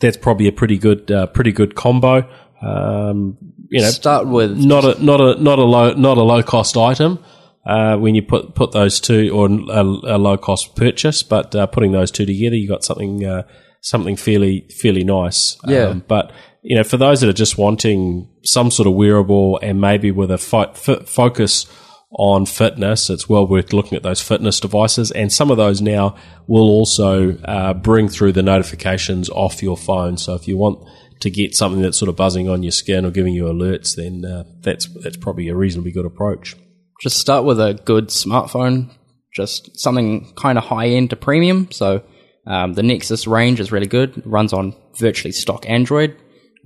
that's 0.00 0.16
probably 0.16 0.48
a 0.48 0.52
pretty 0.52 0.78
good 0.78 1.10
uh, 1.10 1.26
pretty 1.26 1.52
good 1.52 1.74
combo. 1.74 2.26
Um, 2.62 3.36
you 3.68 3.82
know, 3.82 3.90
Start 3.90 4.26
with 4.26 4.56
not 4.56 4.86
a 4.86 5.04
not 5.04 5.20
a 5.20 5.42
not 5.42 5.58
a 5.58 5.64
low 5.64 5.92
not 5.92 6.16
a 6.16 6.22
low 6.22 6.42
cost 6.42 6.78
item 6.78 7.22
uh, 7.66 7.96
when 7.96 8.14
you 8.14 8.22
put 8.22 8.54
put 8.54 8.72
those 8.72 9.00
two 9.00 9.30
or 9.30 9.46
a, 9.46 9.82
a 9.82 10.18
low 10.18 10.36
cost 10.36 10.76
purchase, 10.76 11.22
but 11.22 11.54
uh, 11.54 11.66
putting 11.66 11.92
those 11.92 12.10
two 12.10 12.26
together, 12.26 12.56
you 12.56 12.68
got 12.68 12.84
something 12.84 13.24
uh, 13.24 13.42
something 13.80 14.16
fairly 14.16 14.68
fairly 14.80 15.04
nice. 15.04 15.56
Yeah. 15.66 15.84
Um, 15.84 16.04
but 16.06 16.32
you 16.62 16.76
know, 16.76 16.84
for 16.84 16.96
those 16.96 17.20
that 17.20 17.28
are 17.28 17.34
just 17.34 17.58
wanting 17.58 18.28
some 18.42 18.70
sort 18.70 18.86
of 18.86 18.94
wearable 18.94 19.58
and 19.62 19.80
maybe 19.80 20.10
with 20.10 20.30
a 20.30 20.38
fo- 20.38 20.72
f- 20.72 21.06
focus 21.06 21.66
on 22.10 22.46
fitness, 22.46 23.10
it's 23.10 23.28
well 23.28 23.46
worth 23.46 23.72
looking 23.72 23.96
at 23.96 24.02
those 24.02 24.22
fitness 24.22 24.60
devices. 24.60 25.10
And 25.10 25.32
some 25.32 25.50
of 25.50 25.56
those 25.56 25.80
now 25.82 26.16
will 26.46 26.68
also 26.68 27.36
uh, 27.38 27.74
bring 27.74 28.08
through 28.08 28.32
the 28.32 28.42
notifications 28.42 29.28
off 29.28 29.62
your 29.62 29.76
phone. 29.76 30.16
So 30.16 30.34
if 30.34 30.48
you 30.48 30.56
want 30.56 30.86
to 31.20 31.30
get 31.30 31.54
something 31.54 31.82
that's 31.82 31.98
sort 31.98 32.08
of 32.08 32.16
buzzing 32.16 32.48
on 32.48 32.62
your 32.62 32.72
skin 32.72 33.04
or 33.04 33.10
giving 33.10 33.34
you 33.34 33.44
alerts, 33.44 33.96
then 33.96 34.24
uh, 34.24 34.44
that's 34.60 34.86
that's 35.02 35.16
probably 35.16 35.48
a 35.48 35.54
reasonably 35.54 35.92
good 35.92 36.06
approach. 36.06 36.56
Just 37.04 37.18
start 37.18 37.44
with 37.44 37.60
a 37.60 37.74
good 37.84 38.08
smartphone, 38.08 38.90
just 39.30 39.78
something 39.78 40.32
kind 40.36 40.56
of 40.56 40.64
high 40.64 40.86
end 40.86 41.10
to 41.10 41.16
premium. 41.16 41.70
So 41.70 42.02
um, 42.46 42.72
the 42.72 42.82
Nexus 42.82 43.26
range 43.26 43.60
is 43.60 43.70
really 43.70 43.86
good. 43.86 44.22
Runs 44.24 44.54
on 44.54 44.74
virtually 44.96 45.32
stock 45.32 45.68
Android, 45.68 46.16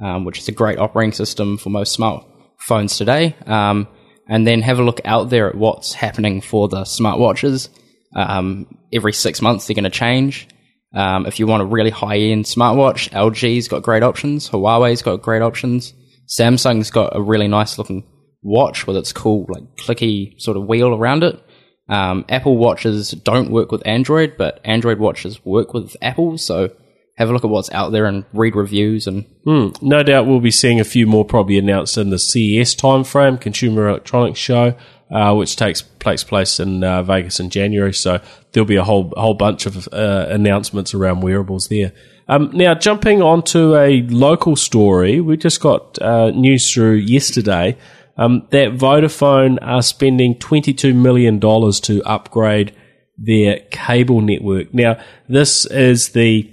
um, 0.00 0.24
which 0.24 0.38
is 0.38 0.46
a 0.46 0.52
great 0.52 0.78
operating 0.78 1.12
system 1.12 1.58
for 1.58 1.70
most 1.70 1.98
smartphones 1.98 2.96
today. 2.96 3.34
Um, 3.46 3.88
and 4.28 4.46
then 4.46 4.62
have 4.62 4.78
a 4.78 4.84
look 4.84 5.00
out 5.04 5.28
there 5.28 5.48
at 5.48 5.56
what's 5.56 5.92
happening 5.92 6.40
for 6.40 6.68
the 6.68 6.82
smartwatches. 6.82 7.68
Um, 8.14 8.78
every 8.92 9.14
six 9.14 9.42
months, 9.42 9.66
they're 9.66 9.74
going 9.74 9.82
to 9.82 9.90
change. 9.90 10.46
Um, 10.94 11.26
if 11.26 11.40
you 11.40 11.48
want 11.48 11.64
a 11.64 11.66
really 11.66 11.90
high 11.90 12.18
end 12.18 12.44
smartwatch, 12.44 13.10
LG's 13.10 13.66
got 13.66 13.82
great 13.82 14.04
options. 14.04 14.48
Huawei's 14.48 15.02
got 15.02 15.20
great 15.20 15.42
options. 15.42 15.94
Samsung's 16.28 16.92
got 16.92 17.16
a 17.16 17.20
really 17.20 17.48
nice 17.48 17.76
looking 17.76 18.04
watch 18.48 18.86
with 18.86 18.96
its 18.96 19.12
cool, 19.12 19.46
like 19.48 19.76
clicky 19.76 20.40
sort 20.40 20.56
of 20.56 20.66
wheel 20.66 20.94
around 20.94 21.22
it. 21.22 21.42
Um, 21.88 22.24
Apple 22.28 22.56
watches 22.56 23.10
don't 23.10 23.50
work 23.50 23.72
with 23.72 23.86
Android, 23.86 24.36
but 24.36 24.60
Android 24.64 24.98
watches 24.98 25.44
work 25.44 25.72
with 25.72 25.96
Apple. 26.02 26.36
So 26.38 26.70
have 27.16 27.30
a 27.30 27.32
look 27.32 27.44
at 27.44 27.50
what's 27.50 27.70
out 27.72 27.90
there 27.92 28.06
and 28.06 28.24
read 28.32 28.54
reviews 28.54 29.06
and 29.06 29.24
Hmm. 29.44 29.68
No 29.80 30.02
doubt 30.02 30.26
we'll 30.26 30.40
be 30.40 30.50
seeing 30.50 30.78
a 30.78 30.84
few 30.84 31.06
more 31.06 31.24
probably 31.24 31.56
announced 31.56 31.96
in 31.96 32.10
the 32.10 32.18
CES 32.18 32.74
timeframe, 32.74 33.40
Consumer 33.40 33.88
Electronics 33.88 34.38
Show, 34.38 34.74
uh, 35.10 35.34
which 35.34 35.56
takes 35.56 35.84
takes 36.00 36.22
place 36.22 36.60
in 36.60 36.84
uh, 36.84 37.02
Vegas 37.02 37.40
in 37.40 37.48
January. 37.48 37.94
So 37.94 38.20
there'll 38.52 38.66
be 38.66 38.76
a 38.76 38.84
whole 38.84 39.12
whole 39.16 39.32
bunch 39.32 39.64
of 39.64 39.88
uh, 39.90 40.26
announcements 40.28 40.92
around 40.92 41.22
wearables 41.22 41.68
there. 41.68 41.92
Um, 42.28 42.50
now 42.52 42.74
jumping 42.74 43.22
onto 43.22 43.74
a 43.74 44.02
local 44.02 44.54
story, 44.54 45.18
we 45.22 45.38
just 45.38 45.62
got 45.62 45.98
uh, 46.02 46.30
news 46.30 46.70
through 46.70 46.96
yesterday 46.96 47.78
um, 48.18 48.46
that 48.50 48.72
Vodafone 48.72 49.58
are 49.62 49.82
spending 49.82 50.38
twenty 50.38 50.74
two 50.74 50.92
million 50.92 51.38
dollars 51.38 51.80
to 51.80 52.02
upgrade 52.02 52.74
their 53.16 53.60
cable 53.70 54.20
network. 54.20 54.74
Now 54.74 55.00
this 55.28 55.64
is 55.66 56.10
the 56.10 56.52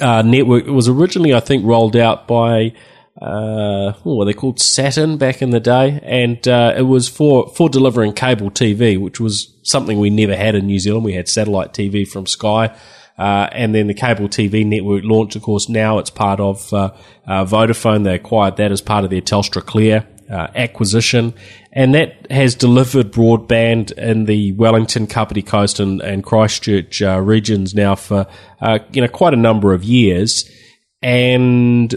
uh, 0.00 0.22
network. 0.22 0.66
It 0.66 0.72
was 0.72 0.88
originally, 0.88 1.34
I 1.34 1.40
think, 1.40 1.64
rolled 1.64 1.96
out 1.96 2.26
by 2.26 2.72
uh, 3.20 3.92
what 4.02 4.16
were 4.16 4.24
they 4.24 4.32
called 4.32 4.60
Saturn 4.60 5.18
back 5.18 5.42
in 5.42 5.50
the 5.50 5.60
day, 5.60 6.00
and 6.02 6.46
uh, 6.48 6.74
it 6.76 6.82
was 6.82 7.08
for 7.08 7.48
for 7.50 7.68
delivering 7.68 8.12
cable 8.12 8.50
TV, 8.50 8.98
which 8.98 9.20
was 9.20 9.56
something 9.62 9.98
we 10.00 10.10
never 10.10 10.36
had 10.36 10.54
in 10.54 10.66
New 10.66 10.78
Zealand. 10.78 11.04
We 11.04 11.14
had 11.14 11.28
satellite 11.28 11.72
TV 11.72 12.06
from 12.06 12.26
Sky. 12.26 12.76
Uh, 13.18 13.46
and 13.52 13.74
then 13.74 13.88
the 13.88 13.94
cable 13.94 14.26
TV 14.26 14.66
network 14.66 15.04
launched, 15.04 15.36
of 15.36 15.42
course, 15.42 15.68
now 15.68 15.98
it's 15.98 16.08
part 16.08 16.40
of 16.40 16.72
uh, 16.72 16.90
uh, 17.26 17.44
Vodafone. 17.44 18.04
They 18.04 18.14
acquired 18.14 18.56
that 18.56 18.72
as 18.72 18.80
part 18.80 19.04
of 19.04 19.10
their 19.10 19.20
Telstra 19.20 19.64
Clear 19.64 20.08
uh, 20.30 20.48
acquisition, 20.54 21.34
and 21.72 21.94
that 21.94 22.30
has 22.30 22.54
delivered 22.54 23.12
broadband 23.12 23.92
in 23.92 24.24
the 24.26 24.52
Wellington, 24.52 25.06
Kapiti 25.06 25.42
Coast, 25.42 25.80
and, 25.80 26.00
and 26.00 26.24
Christchurch 26.24 27.02
uh, 27.02 27.20
regions 27.20 27.74
now 27.74 27.94
for 27.94 28.26
uh, 28.60 28.78
you 28.92 29.00
know 29.00 29.08
quite 29.08 29.34
a 29.34 29.38
number 29.38 29.72
of 29.72 29.84
years. 29.84 30.50
And 31.02 31.94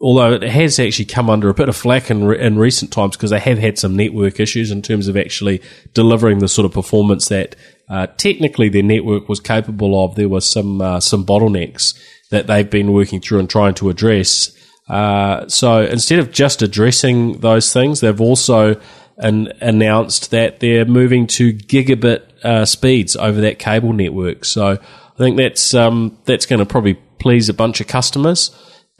although 0.00 0.32
it 0.32 0.42
has 0.42 0.78
actually 0.78 1.06
come 1.06 1.30
under 1.30 1.48
a 1.48 1.54
bit 1.54 1.68
of 1.68 1.74
flack 1.74 2.10
in, 2.10 2.24
re- 2.24 2.38
in 2.38 2.58
recent 2.58 2.92
times 2.92 3.16
because 3.16 3.30
they 3.30 3.40
have 3.40 3.58
had 3.58 3.78
some 3.78 3.96
network 3.96 4.38
issues 4.38 4.70
in 4.70 4.82
terms 4.82 5.08
of 5.08 5.16
actually 5.16 5.62
delivering 5.94 6.38
the 6.38 6.48
sort 6.48 6.66
of 6.66 6.72
performance 6.72 7.28
that 7.28 7.56
uh, 7.88 8.06
technically 8.18 8.68
their 8.68 8.82
network 8.82 9.28
was 9.28 9.40
capable 9.40 10.04
of. 10.04 10.14
There 10.14 10.28
were 10.28 10.40
some 10.40 10.80
uh, 10.80 11.00
some 11.00 11.24
bottlenecks 11.24 11.98
that 12.30 12.46
they've 12.46 12.68
been 12.68 12.92
working 12.92 13.20
through 13.20 13.40
and 13.40 13.48
trying 13.48 13.74
to 13.74 13.90
address. 13.90 14.54
Uh, 14.88 15.48
so 15.48 15.82
instead 15.82 16.18
of 16.18 16.30
just 16.30 16.62
addressing 16.62 17.38
those 17.40 17.72
things, 17.72 18.00
they've 18.00 18.20
also 18.20 18.80
an, 19.18 19.52
announced 19.60 20.30
that 20.30 20.60
they're 20.60 20.84
moving 20.84 21.26
to 21.26 21.52
gigabit 21.52 22.22
uh, 22.44 22.64
speeds 22.64 23.16
over 23.16 23.40
that 23.40 23.58
cable 23.58 23.92
network. 23.92 24.44
So 24.44 24.72
I 24.72 25.18
think 25.18 25.36
that's 25.36 25.74
um, 25.74 26.18
that's 26.24 26.46
going 26.46 26.58
to 26.58 26.66
probably 26.66 26.94
please 27.18 27.48
a 27.48 27.54
bunch 27.54 27.80
of 27.80 27.86
customers. 27.86 28.50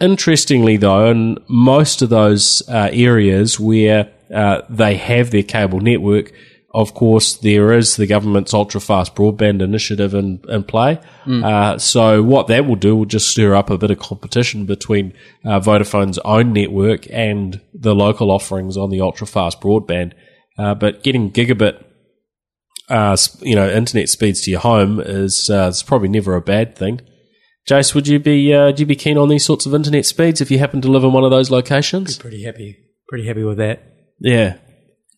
Interestingly, 0.01 0.77
though, 0.77 1.11
in 1.11 1.39
most 1.49 2.03
of 2.03 2.09
those 2.09 2.63
uh, 2.69 2.89
areas 2.93 3.61
where 3.61 4.11
uh, 4.35 4.63
they 4.69 4.97
have 4.97 5.31
their 5.31 5.43
cable 5.43 5.81
network, 5.81 6.33
of 6.75 6.93
course, 6.93 7.37
there 7.37 7.73
is 7.73 7.97
the 7.97 8.07
government's 8.07 8.53
ultra 8.53 8.81
fast 8.81 9.15
broadband 9.15 9.63
initiative 9.63 10.13
in, 10.13 10.43
in 10.49 10.65
play. 10.65 10.99
Uh, 11.45 11.79
so, 11.79 12.23
what 12.23 12.49
that 12.49 12.67
will 12.67 12.77
do 12.77 12.97
will 12.97 13.05
just 13.05 13.29
stir 13.29 13.55
up 13.55 13.71
a 13.71 13.79
bit 13.79 13.93
of 13.93 14.01
competition 14.01 14.67
between 14.67 15.15
uh, 15.45 15.61
Vodafone's 15.61 16.19
own 16.19 16.53
network 16.53 17.07
and 17.11 17.61
the 17.73 17.95
local 17.95 18.31
offerings 18.31 18.77
on 18.77 18.91
the 18.91 19.01
ultra 19.01 19.27
fast 19.27 19.61
broadband. 19.61 20.13
Uh, 20.59 20.75
but 20.75 21.03
getting 21.03 21.31
gigabit 21.31 21.83
uh, 22.89 23.17
you 23.41 23.55
know, 23.55 23.71
internet 23.71 24.09
speeds 24.09 24.43
to 24.43 24.51
your 24.51 24.61
home 24.61 25.01
is 25.01 25.49
uh, 25.49 25.69
is 25.69 25.83
probably 25.83 26.09
never 26.09 26.35
a 26.35 26.41
bad 26.41 26.77
thing. 26.77 27.01
Jace, 27.69 27.95
would 27.95 28.07
you 28.07 28.19
be 28.19 28.53
uh, 28.53 28.67
would 28.67 28.81
you 28.81 28.87
be 28.87 28.97
keen 28.97 29.17
on 29.17 29.29
these 29.29 29.45
sorts 29.45 29.65
of 29.65 29.75
internet 29.75 30.05
speeds 30.05 30.41
if 30.41 30.51
you 30.51 30.59
happen 30.59 30.81
to 30.83 30.89
live 30.89 31.05
in 31.05 31.13
one 31.13 31.25
of 31.25 31.31
those 31.31 31.51
locations? 31.51 32.19
Pretty 32.19 32.45
happy. 32.45 32.77
Pretty 33.09 33.27
happy 33.27 33.45
with 33.45 33.59
that. 33.59 33.83
Yeah, 34.21 34.59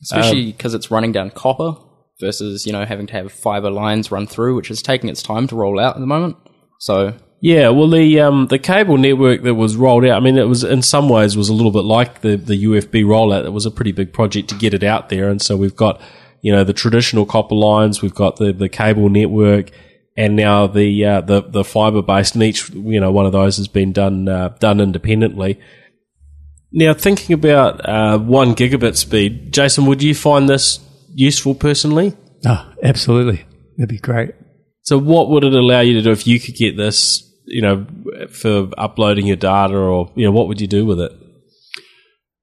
especially 0.02 0.46
because 0.52 0.74
it's 0.74 0.90
running 0.90 1.12
down 1.12 1.30
copper. 1.30 1.76
versus 2.20 2.66
you 2.66 2.72
know 2.72 2.84
having 2.84 3.06
to 3.06 3.12
have 3.12 3.32
fiber 3.32 3.70
lines 3.70 4.10
run 4.10 4.26
through, 4.26 4.56
which 4.56 4.70
is 4.70 4.82
taking 4.82 5.08
its 5.08 5.22
time 5.22 5.46
to 5.48 5.56
roll 5.56 5.78
out 5.78 5.96
at 5.96 6.00
the 6.00 6.06
moment. 6.06 6.36
So 6.78 7.14
Yeah, 7.40 7.68
well, 7.68 7.88
the 7.88 8.20
um, 8.20 8.46
the 8.46 8.58
cable 8.58 8.96
network 8.96 9.42
that 9.42 9.54
was 9.54 9.76
rolled 9.76 10.04
out, 10.04 10.16
I 10.16 10.20
mean, 10.20 10.38
it 10.38 10.48
was 10.48 10.64
in 10.64 10.82
some 10.82 11.08
ways 11.08 11.36
was 11.36 11.48
a 11.48 11.54
little 11.54 11.72
bit 11.72 11.84
like 11.84 12.22
the 12.22 12.36
the 12.36 12.64
UFB 12.64 13.04
rollout. 13.04 13.44
It 13.44 13.52
was 13.52 13.66
a 13.66 13.70
pretty 13.70 13.92
big 13.92 14.12
project 14.12 14.48
to 14.48 14.54
get 14.54 14.74
it 14.74 14.82
out 14.82 15.10
there, 15.10 15.28
and 15.28 15.40
so 15.40 15.56
we've 15.56 15.76
got 15.76 16.00
you 16.40 16.52
know 16.52 16.64
the 16.64 16.72
traditional 16.72 17.26
copper 17.26 17.54
lines, 17.54 18.02
we've 18.02 18.14
got 18.14 18.36
the 18.36 18.52
the 18.52 18.68
cable 18.68 19.08
network, 19.08 19.70
and 20.16 20.34
now 20.34 20.66
the 20.66 21.04
uh, 21.04 21.20
the 21.20 21.42
the 21.42 21.64
fiber 21.64 22.02
based. 22.02 22.34
And 22.34 22.42
each 22.42 22.70
you 22.70 23.00
know 23.00 23.12
one 23.12 23.26
of 23.26 23.32
those 23.32 23.58
has 23.58 23.68
been 23.68 23.92
done 23.92 24.28
uh, 24.28 24.48
done 24.60 24.80
independently. 24.80 25.60
Now, 26.78 26.92
thinking 26.92 27.32
about 27.32 27.88
uh, 27.88 28.18
one 28.18 28.54
gigabit 28.54 28.96
speed, 28.96 29.50
Jason, 29.50 29.86
would 29.86 30.02
you 30.02 30.14
find 30.14 30.46
this 30.46 30.78
useful 31.14 31.54
personally? 31.54 32.14
Oh, 32.44 32.70
absolutely. 32.82 33.46
That'd 33.78 33.88
be 33.88 33.98
great. 33.98 34.32
So, 34.82 34.98
what 34.98 35.30
would 35.30 35.42
it 35.42 35.54
allow 35.54 35.80
you 35.80 35.94
to 35.94 36.02
do 36.02 36.10
if 36.10 36.26
you 36.26 36.38
could 36.38 36.54
get 36.54 36.76
this? 36.76 37.22
You 37.46 37.62
know, 37.62 37.86
for 38.30 38.68
uploading 38.76 39.26
your 39.26 39.36
data, 39.36 39.74
or 39.74 40.12
you 40.16 40.26
know, 40.26 40.32
what 40.32 40.48
would 40.48 40.60
you 40.60 40.66
do 40.66 40.84
with 40.84 41.00
it? 41.00 41.12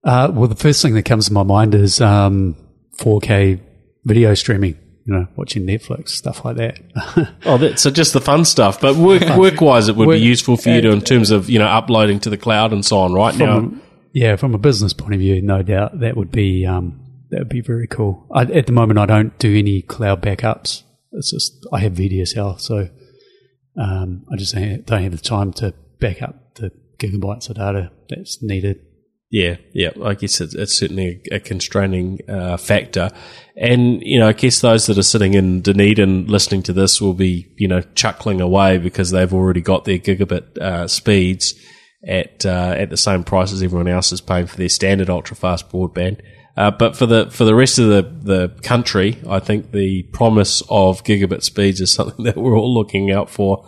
Uh, 0.03 0.31
well, 0.33 0.47
the 0.47 0.55
first 0.55 0.81
thing 0.81 0.95
that 0.95 1.03
comes 1.03 1.27
to 1.27 1.33
my 1.33 1.43
mind 1.43 1.75
is 1.75 2.01
um, 2.01 2.55
4K 2.99 3.59
video 4.05 4.33
streaming. 4.33 4.79
You 5.05 5.13
know, 5.13 5.27
watching 5.35 5.65
Netflix 5.67 6.09
stuff 6.09 6.43
like 6.45 6.55
that. 6.55 6.79
Oh, 7.45 7.57
that, 7.57 7.77
so 7.77 7.91
just 7.91 8.13
the 8.13 8.21
fun 8.21 8.45
stuff. 8.45 8.79
But 8.81 8.95
work 8.95 9.21
work 9.37 9.59
wise, 9.61 9.89
it 9.89 9.95
would 9.97 10.07
Work- 10.07 10.15
be 10.17 10.21
useful 10.21 10.55
for 10.57 10.69
you 10.69 10.81
to 10.81 10.91
in 10.91 11.01
terms 11.01 11.29
of 11.29 11.49
you 11.49 11.59
know 11.59 11.67
uploading 11.67 12.19
to 12.21 12.29
the 12.31 12.37
cloud 12.37 12.71
and 12.73 12.83
so 12.85 12.99
on. 12.99 13.13
Right 13.13 13.35
now, 13.37 13.69
yeah, 14.13 14.35
from 14.35 14.53
a 14.53 14.59
business 14.59 14.93
point 14.93 15.15
of 15.15 15.19
view, 15.19 15.41
no 15.41 15.63
doubt 15.63 15.99
that 15.99 16.15
would 16.15 16.31
be 16.31 16.65
um, 16.65 17.03
that 17.31 17.39
would 17.39 17.49
be 17.49 17.61
very 17.61 17.87
cool. 17.87 18.27
I, 18.31 18.43
at 18.43 18.67
the 18.67 18.71
moment, 18.71 18.99
I 18.99 19.07
don't 19.07 19.37
do 19.39 19.57
any 19.57 19.81
cloud 19.81 20.21
backups. 20.21 20.83
It's 21.11 21.31
just 21.31 21.65
I 21.73 21.79
have 21.79 21.93
VDSL, 21.93 22.59
so 22.59 22.89
um, 23.75 24.25
I 24.31 24.35
just 24.37 24.53
don't 24.53 24.87
have 24.87 25.11
the 25.11 25.17
time 25.17 25.51
to 25.53 25.73
back 25.99 26.21
up 26.21 26.55
the 26.55 26.71
gigabytes 26.99 27.49
of 27.49 27.55
data 27.55 27.91
that's 28.07 28.41
needed. 28.43 28.81
Yeah, 29.31 29.55
yeah. 29.73 29.89
I 30.03 30.13
guess 30.13 30.39
it's, 30.41 30.53
it's 30.53 30.75
certainly 30.75 31.23
a, 31.31 31.39
constraining 31.39 32.19
uh, 32.29 32.57
factor, 32.57 33.09
and 33.57 33.99
you 34.03 34.19
know, 34.19 34.27
I 34.27 34.33
guess 34.33 34.61
those 34.61 34.85
that 34.85 34.99
are 34.99 35.03
sitting 35.03 35.33
in 35.33 35.61
Dunedin 35.61 36.27
listening 36.27 36.61
to 36.63 36.73
this 36.73 37.01
will 37.01 37.15
be, 37.15 37.51
you 37.57 37.67
know, 37.67 37.81
chuckling 37.95 38.41
away 38.41 38.77
because 38.77 39.09
they've 39.09 39.33
already 39.33 39.61
got 39.61 39.85
their 39.85 39.97
gigabit 39.97 40.55
uh, 40.59 40.87
speeds 40.87 41.55
at 42.07 42.45
uh, 42.45 42.75
at 42.77 42.89
the 42.89 42.97
same 42.97 43.23
price 43.23 43.51
as 43.51 43.63
everyone 43.63 43.87
else 43.87 44.11
is 44.11 44.21
paying 44.21 44.47
for 44.47 44.57
their 44.57 44.69
standard 44.69 45.09
ultra 45.09 45.35
fast 45.35 45.69
broadband. 45.69 46.21
Uh, 46.55 46.69
but 46.69 46.95
for 46.95 47.05
the 47.05 47.29
for 47.31 47.45
the 47.45 47.55
rest 47.55 47.79
of 47.79 47.87
the, 47.87 48.01
the 48.01 48.61
country, 48.61 49.17
I 49.27 49.39
think 49.39 49.71
the 49.71 50.03
promise 50.03 50.61
of 50.69 51.03
gigabit 51.03 51.43
speeds 51.43 51.81
is 51.81 51.91
something 51.93 52.25
that 52.25 52.37
we're 52.37 52.57
all 52.57 52.73
looking 52.73 53.11
out 53.11 53.29
for. 53.29 53.67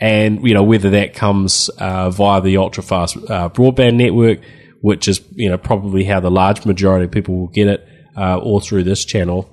And 0.00 0.46
you 0.46 0.54
know 0.54 0.62
whether 0.62 0.90
that 0.90 1.14
comes 1.14 1.68
uh, 1.78 2.10
via 2.10 2.40
the 2.40 2.56
ultra 2.56 2.82
fast 2.82 3.16
uh, 3.16 3.48
broadband 3.50 3.96
network, 3.96 4.40
which 4.80 5.06
is 5.08 5.20
you 5.32 5.48
know 5.48 5.58
probably 5.58 6.04
how 6.04 6.20
the 6.20 6.30
large 6.30 6.64
majority 6.64 7.04
of 7.04 7.10
people 7.10 7.38
will 7.38 7.48
get 7.48 7.68
it, 7.68 7.86
uh, 8.16 8.38
or 8.38 8.60
through 8.60 8.84
this 8.84 9.04
channel. 9.04 9.48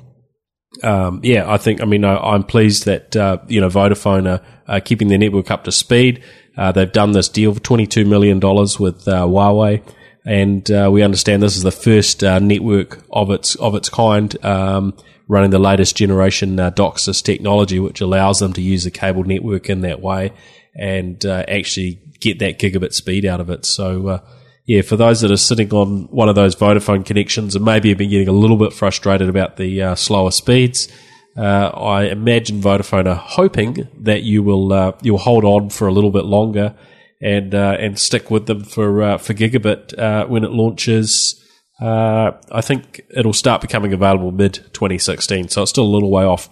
Um, 0.83 1.21
yeah, 1.23 1.51
I 1.51 1.57
think. 1.57 1.81
I 1.81 1.85
mean, 1.85 2.05
I, 2.05 2.17
I'm 2.17 2.43
pleased 2.43 2.85
that 2.85 3.15
uh, 3.15 3.39
you 3.47 3.59
know 3.59 3.69
Vodafone 3.69 4.41
are, 4.67 4.81
keeping 4.81 5.07
their 5.07 5.17
network 5.17 5.49
up 5.49 5.63
to 5.63 5.71
speed. 5.71 6.23
Uh, 6.55 6.71
they've 6.71 6.91
done 6.91 7.13
this 7.13 7.27
deal 7.29 7.53
for 7.53 7.59
22 7.59 8.05
million 8.05 8.39
dollars 8.39 8.79
with 8.79 9.07
uh, 9.07 9.25
Huawei, 9.25 9.81
and 10.25 10.69
uh, 10.69 10.89
we 10.91 11.01
understand 11.01 11.41
this 11.41 11.57
is 11.57 11.63
the 11.63 11.71
first 11.71 12.23
uh, 12.23 12.39
network 12.39 13.03
of 13.11 13.31
its 13.31 13.55
of 13.55 13.73
its 13.73 13.89
kind 13.89 14.45
um, 14.45 14.93
running 15.27 15.49
the 15.49 15.59
latest 15.59 15.97
generation 15.97 16.59
uh, 16.59 16.69
DOCSIS 16.69 17.23
technology, 17.23 17.79
which 17.79 18.01
allows 18.01 18.39
them 18.39 18.53
to 18.53 18.61
use 18.61 18.83
the 18.83 18.91
cable 18.91 19.23
network 19.23 19.69
in 19.69 19.81
that 19.81 20.01
way 20.01 20.31
and 20.75 21.25
uh, 21.25 21.43
actually 21.47 21.99
get 22.19 22.39
that 22.39 22.59
gigabit 22.59 22.93
speed 22.93 23.25
out 23.25 23.41
of 23.41 23.49
it. 23.49 23.65
So. 23.65 24.21
Yeah, 24.69 24.83
for 24.83 24.97
those 24.97 25.21
that 25.21 25.31
are 25.31 25.37
sitting 25.37 25.73
on 25.73 26.03
one 26.11 26.29
of 26.29 26.35
those 26.35 26.55
Vodafone 26.55 27.03
connections 27.03 27.55
and 27.55 27.65
maybe 27.65 27.89
have 27.89 27.97
been 27.97 28.11
getting 28.11 28.27
a 28.27 28.31
little 28.31 28.55
bit 28.55 28.71
frustrated 28.71 29.27
about 29.27 29.57
the 29.57 29.81
uh, 29.81 29.95
slower 29.95 30.29
speeds, 30.29 30.87
uh, 31.35 31.69
I 31.69 32.03
imagine 32.03 32.61
Vodafone 32.61 33.07
are 33.07 33.15
hoping 33.15 33.87
that 34.01 34.21
you 34.21 34.43
will 34.43 34.71
uh, 34.71 34.91
you'll 35.01 35.17
hold 35.17 35.43
on 35.43 35.71
for 35.71 35.87
a 35.87 35.91
little 35.91 36.11
bit 36.11 36.25
longer 36.25 36.75
and 37.19 37.55
uh, 37.55 37.77
and 37.79 37.97
stick 37.97 38.29
with 38.29 38.45
them 38.45 38.63
for 38.63 39.01
uh, 39.01 39.17
for 39.17 39.33
gigabit 39.33 39.97
uh, 39.97 40.27
when 40.27 40.43
it 40.43 40.51
launches. 40.51 41.43
I 41.81 42.61
think 42.61 43.01
it'll 43.09 43.33
start 43.33 43.61
becoming 43.61 43.91
available 43.91 44.31
mid 44.31 44.53
2016, 44.53 45.47
so 45.47 45.63
it's 45.63 45.71
still 45.71 45.85
a 45.85 45.89
little 45.95 46.11
way 46.11 46.25
off. 46.25 46.47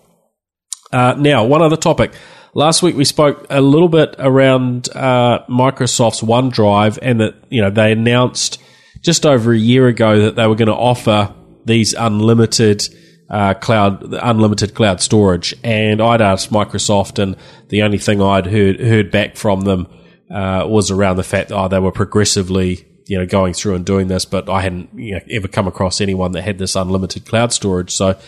Now, 0.92 1.46
one 1.46 1.62
other 1.62 1.78
topic. 1.78 2.14
Last 2.58 2.82
week 2.82 2.96
we 2.96 3.06
spoke 3.06 3.46
a 3.52 3.62
little 3.62 3.88
bit 3.88 4.16
around 4.18 4.90
uh, 4.96 5.46
Microsoft's 5.48 6.22
OneDrive, 6.22 6.98
and 7.04 7.22
that 7.22 7.36
you 7.52 7.62
know 7.62 7.70
they 7.70 7.92
announced 7.92 8.60
just 9.02 9.28
over 9.28 9.54
a 9.54 9.58
year 9.58 9.86
ago 9.86 10.22
that 10.22 10.36
they 10.38 10.48
were 10.48 10.56
going 10.56 10.66
to 10.66 10.74
offer 10.74 11.36
these 11.66 11.94
unlimited 11.94 12.90
uh, 13.30 13.54
cloud, 13.54 14.12
unlimited 14.12 14.74
cloud 14.74 15.02
storage. 15.02 15.54
And 15.64 16.02
I'd 16.02 16.20
asked 16.20 16.52
Microsoft, 16.52 17.22
and 17.22 17.36
the 17.70 17.84
only 17.84 18.00
thing 18.00 18.24
I'd 18.24 18.48
heard 18.48 18.80
heard 18.80 19.12
back 19.12 19.36
from 19.36 19.62
them 19.62 19.86
uh, 20.32 20.66
was 20.68 20.90
around 20.90 21.18
the 21.18 21.24
fact 21.24 21.50
that 21.50 21.60
oh, 21.60 21.68
they 21.68 21.78
were 21.78 21.92
progressively 21.92 22.88
you 23.06 23.20
know 23.20 23.28
going 23.28 23.54
through 23.54 23.76
and 23.76 23.86
doing 23.86 24.08
this, 24.08 24.26
but 24.26 24.50
I 24.50 24.62
hadn't 24.62 24.90
you 24.96 25.14
know, 25.14 25.22
ever 25.30 25.48
come 25.48 25.68
across 25.68 26.02
anyone 26.02 26.32
that 26.32 26.42
had 26.42 26.58
this 26.58 26.76
unlimited 26.76 27.28
cloud 27.28 27.54
storage. 27.54 27.92
So 27.92 28.20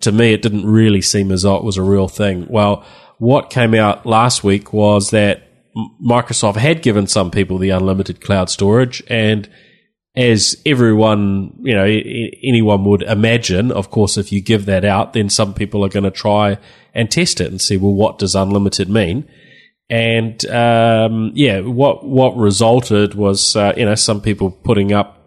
to 0.00 0.10
me, 0.10 0.32
it 0.32 0.40
didn't 0.40 0.64
really 0.64 1.02
seem 1.02 1.30
as 1.30 1.42
though 1.42 1.56
it 1.56 1.64
was 1.64 1.76
a 1.76 1.82
real 1.82 2.08
thing. 2.08 2.46
Well, 2.48 2.82
what 3.18 3.50
came 3.50 3.74
out 3.74 4.06
last 4.06 4.44
week 4.44 4.72
was 4.72 5.10
that 5.10 5.48
Microsoft 6.04 6.56
had 6.56 6.82
given 6.82 7.06
some 7.06 7.30
people 7.30 7.58
the 7.58 7.70
unlimited 7.70 8.20
cloud 8.20 8.48
storage, 8.50 9.02
and 9.08 9.48
as 10.16 10.56
everyone, 10.64 11.58
you 11.62 11.74
know, 11.74 11.84
anyone 11.84 12.84
would 12.84 13.02
imagine, 13.02 13.72
of 13.72 13.90
course, 13.90 14.16
if 14.16 14.30
you 14.30 14.40
give 14.40 14.66
that 14.66 14.84
out, 14.84 15.12
then 15.12 15.28
some 15.28 15.52
people 15.52 15.84
are 15.84 15.88
going 15.88 16.04
to 16.04 16.10
try 16.10 16.56
and 16.94 17.10
test 17.10 17.40
it 17.40 17.50
and 17.50 17.60
see, 17.60 17.76
well, 17.76 17.94
what 17.94 18.18
does 18.18 18.36
unlimited 18.36 18.88
mean? 18.88 19.28
And 19.90 20.44
um, 20.46 21.32
yeah, 21.34 21.60
what 21.60 22.06
what 22.06 22.36
resulted 22.36 23.14
was, 23.14 23.56
uh, 23.56 23.74
you 23.76 23.84
know, 23.84 23.96
some 23.96 24.20
people 24.20 24.50
putting 24.50 24.92
up 24.92 25.20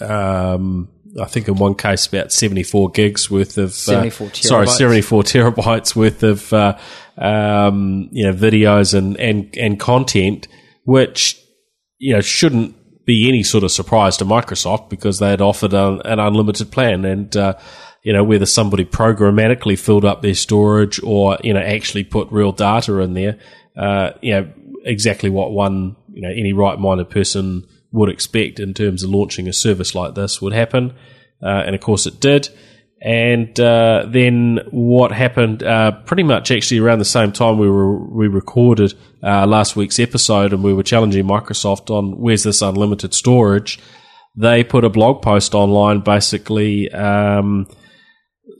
um, 0.00 0.88
I 1.20 1.26
think 1.26 1.48
in 1.48 1.54
one 1.54 1.74
case 1.74 2.06
about 2.06 2.32
74 2.32 2.90
gigs 2.90 3.30
worth 3.30 3.58
of, 3.58 3.70
uh, 3.70 3.72
74 3.72 4.30
sorry, 4.34 4.66
terabytes. 4.66 4.76
74 4.76 5.22
terabytes 5.22 5.96
worth 5.96 6.22
of, 6.22 6.52
uh, 6.52 6.78
um, 7.18 8.08
you 8.12 8.24
know, 8.24 8.32
videos 8.32 8.94
and, 8.94 9.16
and, 9.18 9.56
and 9.56 9.80
content, 9.80 10.48
which, 10.84 11.40
you 11.98 12.14
know, 12.14 12.20
shouldn't 12.20 12.76
be 13.06 13.28
any 13.28 13.42
sort 13.42 13.64
of 13.64 13.70
surprise 13.70 14.16
to 14.18 14.24
Microsoft 14.24 14.90
because 14.90 15.18
they 15.18 15.30
had 15.30 15.40
offered 15.40 15.72
a, 15.72 16.00
an 16.04 16.18
unlimited 16.18 16.70
plan 16.70 17.04
and, 17.04 17.36
uh, 17.36 17.54
you 18.02 18.12
know, 18.12 18.22
whether 18.22 18.46
somebody 18.46 18.84
programmatically 18.84 19.78
filled 19.78 20.04
up 20.04 20.22
their 20.22 20.34
storage 20.34 21.02
or, 21.02 21.38
you 21.42 21.54
know, 21.54 21.60
actually 21.60 22.04
put 22.04 22.30
real 22.30 22.52
data 22.52 22.98
in 22.98 23.14
there, 23.14 23.38
uh, 23.76 24.10
you 24.20 24.32
know, 24.32 24.52
exactly 24.84 25.30
what 25.30 25.50
one, 25.50 25.96
you 26.12 26.22
know, 26.22 26.30
any 26.30 26.52
right-minded 26.52 27.10
person 27.10 27.66
would 27.96 28.10
expect 28.10 28.60
in 28.60 28.74
terms 28.74 29.02
of 29.02 29.10
launching 29.10 29.48
a 29.48 29.52
service 29.52 29.94
like 29.94 30.14
this 30.14 30.40
would 30.42 30.52
happen. 30.52 30.92
Uh, 31.42 31.62
and 31.66 31.74
of 31.74 31.80
course 31.80 32.06
it 32.06 32.20
did. 32.20 32.48
And 33.00 33.58
uh, 33.58 34.06
then 34.08 34.60
what 34.70 35.12
happened 35.12 35.62
uh, 35.62 35.92
pretty 36.04 36.22
much 36.22 36.50
actually 36.50 36.80
around 36.80 36.98
the 36.98 37.04
same 37.04 37.32
time 37.32 37.58
we 37.58 37.68
were 37.68 37.98
we 38.14 38.28
recorded 38.28 38.94
uh, 39.22 39.46
last 39.46 39.76
week's 39.76 39.98
episode 39.98 40.52
and 40.52 40.62
we 40.62 40.74
were 40.74 40.82
challenging 40.82 41.26
Microsoft 41.26 41.90
on 41.90 42.18
where's 42.18 42.42
this 42.42 42.62
unlimited 42.62 43.14
storage. 43.14 43.78
They 44.36 44.62
put 44.62 44.84
a 44.84 44.90
blog 44.90 45.22
post 45.22 45.54
online 45.54 46.00
basically 46.00 46.90
um, 46.90 47.66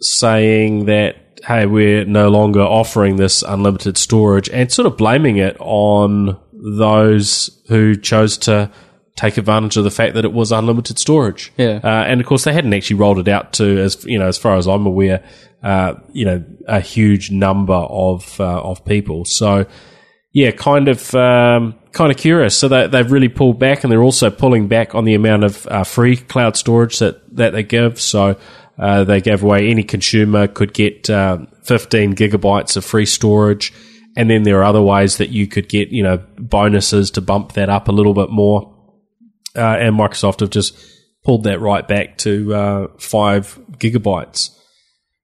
saying 0.01 0.87
that 0.87 1.41
hey 1.47 1.67
we're 1.67 2.05
no 2.07 2.29
longer 2.29 2.61
offering 2.63 3.17
this 3.17 3.43
unlimited 3.43 3.99
storage 3.99 4.49
and 4.49 4.73
sort 4.73 4.87
of 4.87 4.97
blaming 4.97 5.37
it 5.37 5.57
on 5.61 6.39
those 6.79 7.63
who 7.69 7.95
chose 7.97 8.39
to 8.39 8.71
take 9.17 9.39
advantage 9.39 9.77
of 9.79 9.85
the 9.85 9.91
fact 9.91 10.15
that 10.15 10.25
it 10.25 10.33
was 10.33 10.53
unlimited 10.53 10.99
storage. 10.99 11.53
Yeah. 11.57 11.81
Uh, 11.83 12.05
and 12.05 12.21
of 12.21 12.27
course, 12.27 12.45
they 12.45 12.53
hadn't 12.53 12.73
actually 12.75 12.97
rolled 12.97 13.19
it 13.19 13.29
out 13.29 13.55
to, 13.55 13.79
as 13.79 14.05
you 14.05 14.19
know, 14.19 14.29
as 14.29 14.39
far 14.39 14.57
as 14.57 14.69
I'm 14.69 14.87
aware, 14.87 15.25
uh, 15.63 15.95
you 16.13 16.27
know, 16.27 16.45
a 16.69 16.81
huge 16.81 17.31
number 17.31 17.75
of 17.75 18.39
uh, 18.39 18.61
of 18.61 18.85
people. 18.85 19.25
So, 19.25 19.67
yeah, 20.33 20.51
kind 20.51 20.89
of 20.89 21.15
um, 21.15 21.75
kind 21.93 22.13
of 22.13 22.19
curious. 22.19 22.57
So 22.57 22.69
they, 22.69 22.87
they've 22.87 23.11
really 23.11 23.31
pulled 23.31 23.59
back, 23.59 23.83
and 23.83 23.91
they're 23.91 24.03
also 24.03 24.31
pulling 24.31 24.69
back 24.69 24.95
on 24.95 25.05
the 25.05 25.15
amount 25.15 25.45
of 25.45 25.67
uh, 25.67 25.85
free 25.85 26.19
cloud 26.19 26.57
storage 26.57 26.99
that 27.01 27.37
that 27.37 27.53
they 27.53 27.63
give. 27.63 28.01
So. 28.01 28.39
Uh, 28.79 29.05
they 29.05 29.23
gave 29.23 29.43
away 29.43 29.71
any 29.71 29.83
consumer 29.83 30.47
could 30.47 30.75
get 30.75 31.09
uh, 31.09 31.39
15 31.63 32.15
gigabytes 32.15 32.77
of 32.77 32.85
free 32.85 33.07
storage, 33.07 33.73
and 34.15 34.29
then 34.29 34.43
there 34.43 34.59
are 34.59 34.65
other 34.65 34.83
ways 34.83 35.17
that 35.17 35.31
you 35.31 35.47
could 35.47 35.67
get, 35.67 35.89
you 35.89 36.03
know, 36.03 36.19
bonuses 36.37 37.11
to 37.13 37.23
bump 37.23 37.55
that 37.55 37.71
up 37.71 37.89
a 37.89 37.91
little 37.91 38.13
bit 38.13 38.29
more 38.29 38.76
uh, 39.57 39.77
and 39.79 39.97
Microsoft 39.99 40.41
have 40.41 40.51
just 40.51 40.77
pulled 41.25 41.45
that 41.45 41.61
right 41.61 41.87
back 41.87 42.19
to 42.19 42.55
uh, 42.55 42.87
five 42.99 43.59
gigabytes. 43.79 44.51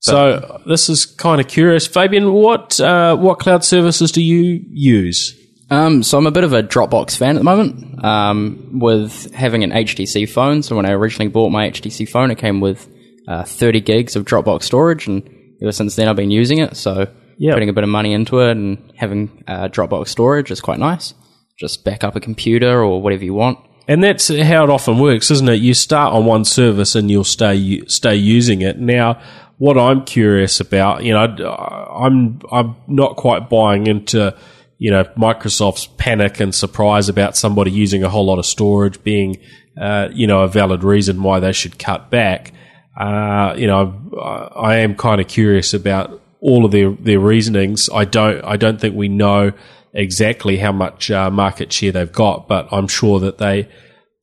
So 0.00 0.60
this 0.66 0.88
is 0.88 1.06
kind 1.06 1.40
of 1.40 1.46
curious, 1.46 1.86
Fabian. 1.86 2.32
What 2.32 2.80
uh, 2.80 3.16
what 3.16 3.38
cloud 3.38 3.62
services 3.64 4.10
do 4.10 4.20
you 4.22 4.60
use? 4.68 5.38
Um, 5.70 6.02
so 6.02 6.18
I'm 6.18 6.26
a 6.26 6.32
bit 6.32 6.44
of 6.44 6.52
a 6.52 6.62
Dropbox 6.62 7.16
fan 7.16 7.36
at 7.36 7.38
the 7.38 7.44
moment. 7.44 8.04
Um, 8.04 8.80
with 8.80 9.32
having 9.32 9.62
an 9.62 9.70
HTC 9.70 10.28
phone, 10.28 10.62
so 10.64 10.74
when 10.76 10.86
I 10.86 10.90
originally 10.90 11.28
bought 11.30 11.50
my 11.50 11.70
HTC 11.70 12.08
phone, 12.08 12.30
it 12.32 12.38
came 12.38 12.60
with 12.60 12.88
uh, 13.28 13.44
30 13.44 13.80
gigs 13.80 14.16
of 14.16 14.24
Dropbox 14.24 14.64
storage, 14.64 15.06
and 15.06 15.22
ever 15.62 15.70
since 15.70 15.94
then 15.94 16.08
I've 16.08 16.16
been 16.16 16.32
using 16.32 16.58
it. 16.58 16.76
So 16.76 17.06
Yeah. 17.38 17.54
putting 17.54 17.68
a 17.68 17.72
bit 17.72 17.84
of 17.84 17.90
money 17.90 18.12
into 18.12 18.40
it 18.40 18.50
and 18.50 18.92
having 18.96 19.44
uh, 19.46 19.68
Dropbox 19.68 20.08
storage 20.08 20.50
is 20.50 20.60
quite 20.60 20.80
nice. 20.80 21.14
Just 21.60 21.84
back 21.84 22.02
up 22.02 22.16
a 22.16 22.20
computer 22.20 22.82
or 22.82 23.00
whatever 23.00 23.24
you 23.24 23.34
want. 23.34 23.60
And 23.92 24.02
that's 24.02 24.28
how 24.28 24.64
it 24.64 24.70
often 24.70 24.98
works, 24.98 25.30
isn't 25.30 25.50
it? 25.50 25.56
You 25.60 25.74
start 25.74 26.14
on 26.14 26.24
one 26.24 26.46
service 26.46 26.94
and 26.94 27.10
you'll 27.10 27.24
stay 27.24 27.84
stay 27.88 28.16
using 28.16 28.62
it. 28.62 28.78
Now, 28.78 29.20
what 29.58 29.76
I'm 29.76 30.06
curious 30.06 30.60
about, 30.60 31.04
you 31.04 31.12
know, 31.12 31.18
I'm 31.20 32.40
I'm 32.50 32.74
not 32.88 33.16
quite 33.16 33.50
buying 33.50 33.86
into, 33.86 34.34
you 34.78 34.90
know, 34.90 35.04
Microsoft's 35.18 35.88
panic 35.98 36.40
and 36.40 36.54
surprise 36.54 37.10
about 37.10 37.36
somebody 37.36 37.70
using 37.70 38.02
a 38.02 38.08
whole 38.08 38.24
lot 38.24 38.38
of 38.38 38.46
storage 38.46 39.04
being, 39.04 39.36
uh, 39.78 40.08
you 40.10 40.26
know, 40.26 40.40
a 40.40 40.48
valid 40.48 40.84
reason 40.84 41.22
why 41.22 41.40
they 41.40 41.52
should 41.52 41.78
cut 41.78 42.10
back. 42.10 42.54
Uh, 42.98 43.54
you 43.58 43.66
know, 43.66 43.94
I 44.18 44.72
I 44.72 44.76
am 44.76 44.94
kind 44.94 45.20
of 45.20 45.28
curious 45.28 45.74
about 45.74 46.18
all 46.40 46.64
of 46.64 46.70
their 46.72 46.92
their 46.92 47.20
reasonings. 47.20 47.90
I 47.92 48.06
don't 48.06 48.42
I 48.42 48.56
don't 48.56 48.80
think 48.80 48.96
we 48.96 49.08
know 49.08 49.52
exactly 49.92 50.56
how 50.58 50.72
much 50.72 51.10
uh, 51.10 51.30
market 51.30 51.72
share 51.72 51.92
they've 51.92 52.12
got, 52.12 52.48
but 52.48 52.68
I'm 52.72 52.88
sure 52.88 53.20
that 53.20 53.38
they 53.38 53.68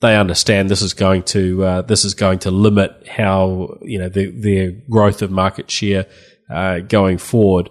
they 0.01 0.15
understand 0.15 0.69
this 0.69 0.81
is 0.81 0.93
going 0.93 1.23
to 1.23 1.63
uh, 1.63 1.81
this 1.81 2.05
is 2.05 2.13
going 2.13 2.39
to 2.39 2.51
limit 2.51 3.07
how 3.07 3.77
you 3.81 3.99
know 3.99 4.09
the, 4.09 4.31
their 4.31 4.71
growth 4.89 5.21
of 5.21 5.31
market 5.31 5.69
share 5.69 6.05
uh, 6.49 6.79
going 6.79 7.17
forward. 7.17 7.69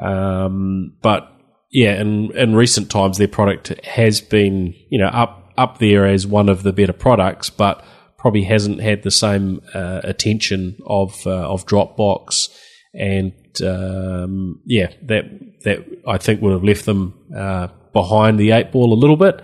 Um, 0.00 0.96
but 1.02 1.30
yeah, 1.70 2.00
in 2.00 2.32
in 2.36 2.54
recent 2.54 2.90
times, 2.90 3.18
their 3.18 3.28
product 3.28 3.68
has 3.84 4.20
been 4.20 4.74
you 4.90 4.98
know 4.98 5.08
up 5.08 5.52
up 5.56 5.78
there 5.78 6.06
as 6.06 6.26
one 6.26 6.48
of 6.48 6.62
the 6.62 6.72
better 6.72 6.92
products, 6.92 7.50
but 7.50 7.84
probably 8.16 8.42
hasn't 8.44 8.80
had 8.80 9.02
the 9.02 9.10
same 9.10 9.60
uh, 9.74 10.00
attention 10.02 10.76
of 10.86 11.26
uh, 11.26 11.48
of 11.48 11.66
Dropbox, 11.66 12.48
and 12.94 13.32
um, 13.62 14.60
yeah, 14.66 14.92
that 15.02 15.24
that 15.64 15.78
I 16.06 16.18
think 16.18 16.40
would 16.42 16.52
have 16.52 16.64
left 16.64 16.84
them 16.86 17.14
uh, 17.36 17.68
behind 17.92 18.38
the 18.38 18.52
eight 18.52 18.70
ball 18.72 18.92
a 18.92 18.98
little 18.98 19.16
bit. 19.16 19.40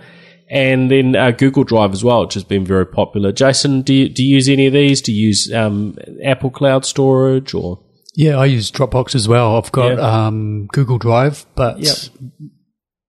And 0.49 0.91
then 0.91 1.15
uh, 1.15 1.31
Google 1.31 1.63
Drive 1.63 1.91
as 1.91 2.03
well, 2.03 2.21
which 2.21 2.35
has 2.35 2.43
been 2.43 2.63
very 2.65 2.85
popular. 2.85 3.31
Jason, 3.31 3.81
do 3.81 3.93
you, 3.95 4.09
do 4.09 4.23
you 4.23 4.35
use 4.35 4.47
any 4.47 4.67
of 4.67 4.73
these? 4.73 5.01
Do 5.01 5.11
you 5.11 5.27
use 5.27 5.51
um, 5.51 5.97
Apple 6.23 6.51
Cloud 6.51 6.85
Storage 6.85 7.53
or? 7.55 7.83
Yeah, 8.15 8.37
I 8.37 8.45
use 8.45 8.71
Dropbox 8.71 9.15
as 9.15 9.27
well. 9.27 9.57
I've 9.57 9.71
got 9.71 9.97
Yeah. 9.97 10.27
um, 10.27 10.67
Google 10.71 10.99
Drive, 10.99 11.45
but 11.55 11.79
Yep. 11.79 11.95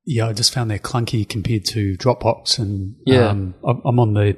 yeah, 0.06 0.28
I 0.28 0.32
just 0.32 0.52
found 0.52 0.70
they're 0.70 0.78
clunky 0.78 1.28
compared 1.28 1.64
to 1.66 1.96
Dropbox, 1.98 2.58
and 2.58 2.96
Yeah. 3.06 3.28
um, 3.28 3.54
I'm 3.64 4.00
on 4.00 4.14
the 4.14 4.36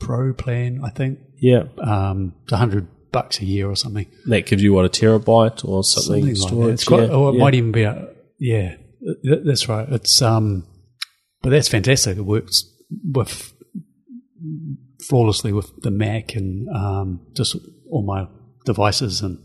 Pro 0.00 0.32
plan, 0.32 0.80
I 0.82 0.88
think. 0.90 1.18
Yeah, 1.40 1.64
Um, 1.78 2.32
hundred 2.50 2.88
bucks 3.12 3.40
a 3.40 3.44
year 3.44 3.68
or 3.68 3.76
something. 3.76 4.06
that 4.26 4.46
gives 4.46 4.62
you 4.62 4.72
what 4.72 4.84
a 4.84 4.88
terabyte 4.88 5.64
or 5.64 5.82
something, 5.84 6.12
Something 6.12 6.26
like 6.26 6.34
that. 6.34 6.40
storage. 6.40 6.74
It's 6.74 6.84
quite, 6.84 7.08
yeah, 7.08 7.14
or 7.14 7.30
it 7.30 7.34
yeah. 7.34 7.40
might 7.40 7.54
even 7.54 7.72
be 7.72 7.82
a 7.82 8.08
yeah. 8.38 8.74
That's 9.22 9.68
right. 9.68 9.88
It's 9.90 10.20
um, 10.22 10.66
but 11.42 11.50
that's 11.50 11.68
fantastic. 11.68 12.18
It 12.18 12.22
works 12.22 12.64
with 13.04 13.52
flawlessly 15.00 15.52
with 15.52 15.70
the 15.82 15.90
Mac 15.90 16.34
and 16.34 16.68
um, 16.68 17.20
just 17.34 17.56
all 17.90 18.04
my 18.04 18.26
devices, 18.66 19.22
and 19.22 19.38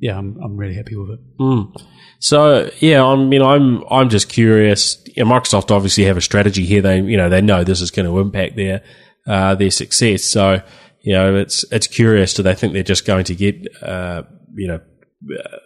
yeah, 0.00 0.16
I'm 0.16 0.38
I'm 0.42 0.56
really 0.56 0.74
happy 0.74 0.96
with 0.96 1.10
it. 1.10 1.20
Mm. 1.38 1.76
So 2.20 2.70
yeah, 2.78 3.04
I 3.04 3.16
mean, 3.16 3.42
I'm 3.42 3.82
I'm 3.90 4.08
just 4.08 4.28
curious. 4.28 5.02
Yeah, 5.16 5.24
Microsoft 5.24 5.70
obviously 5.70 6.04
have 6.04 6.16
a 6.16 6.20
strategy 6.22 6.64
here. 6.64 6.82
They 6.82 7.00
you 7.00 7.16
know 7.16 7.28
they 7.28 7.40
know 7.40 7.64
this 7.64 7.80
is 7.80 7.90
going 7.90 8.06
to 8.06 8.18
impact 8.20 8.56
their 8.56 8.82
uh, 9.26 9.54
their 9.56 9.70
success. 9.70 10.22
So 10.24 10.62
you 11.06 11.12
know 11.12 11.36
it's 11.36 11.64
it's 11.70 11.86
curious. 11.86 12.34
Do 12.34 12.42
they 12.42 12.56
think 12.56 12.72
they're 12.72 12.82
just 12.82 13.06
going 13.06 13.24
to 13.26 13.34
get 13.36 13.54
uh, 13.80 14.24
you 14.56 14.66
know 14.66 14.80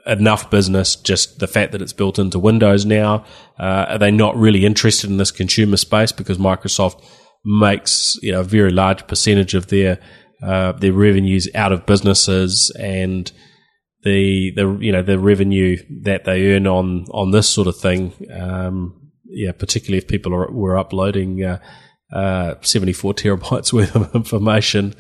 enough 0.07 0.51
business? 0.51 0.95
Just 0.95 1.39
the 1.39 1.47
fact 1.47 1.73
that 1.73 1.81
it's 1.81 1.95
built 1.95 2.19
into 2.19 2.39
Windows 2.39 2.85
now. 2.85 3.25
Uh, 3.59 3.87
are 3.89 3.99
they 3.99 4.11
not 4.11 4.37
really 4.37 4.67
interested 4.67 5.09
in 5.09 5.17
this 5.17 5.31
consumer 5.31 5.79
space 5.79 6.13
because 6.13 6.37
Microsoft 6.37 7.03
makes 7.43 8.19
you 8.21 8.31
know 8.31 8.41
a 8.41 8.45
very 8.45 8.71
large 8.71 9.07
percentage 9.07 9.55
of 9.55 9.69
their 9.69 9.99
uh, 10.43 10.73
their 10.73 10.93
revenues 10.93 11.49
out 11.55 11.73
of 11.73 11.87
businesses 11.87 12.71
and 12.79 13.33
the 14.03 14.53
the 14.57 14.77
you 14.79 14.93
know 14.93 15.03
the 15.03 15.19
revenue 15.19 15.79
that 16.03 16.27
they 16.27 16.53
earn 16.53 16.67
on 16.67 17.07
on 17.13 17.31
this 17.31 17.49
sort 17.49 17.67
of 17.67 17.79
thing. 17.79 18.13
Um, 18.31 19.11
yeah, 19.25 19.53
particularly 19.53 19.99
if 19.99 20.07
people 20.07 20.35
are, 20.35 20.51
were 20.51 20.77
uploading 20.77 21.43
uh, 21.43 21.61
uh, 22.13 22.55
74 22.61 23.15
terabytes 23.15 23.73
worth 23.73 23.95
of 23.97 24.15
information. 24.15 24.95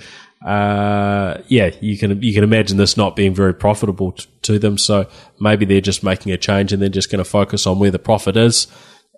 Uh, 0.45 1.43
yeah, 1.49 1.71
you 1.81 1.99
can 1.99 2.23
you 2.23 2.33
can 2.33 2.45
imagine 2.45 2.79
this 2.79 2.97
not 2.97 3.15
being 3.15 3.35
very 3.35 3.55
profitable 3.55 4.13
t- 4.13 4.27
to 4.43 4.59
them. 4.59 4.79
So 4.79 5.07
maybe 5.39 5.67
they're 5.67 5.81
just 5.81 6.03
making 6.03 6.33
a 6.33 6.39
change 6.39 6.73
and 6.73 6.81
they're 6.81 6.89
just 6.89 7.11
going 7.11 7.23
to 7.23 7.29
focus 7.31 7.67
on 7.67 7.79
where 7.79 7.91
the 7.91 7.99
profit 7.99 8.37
is. 8.37 8.67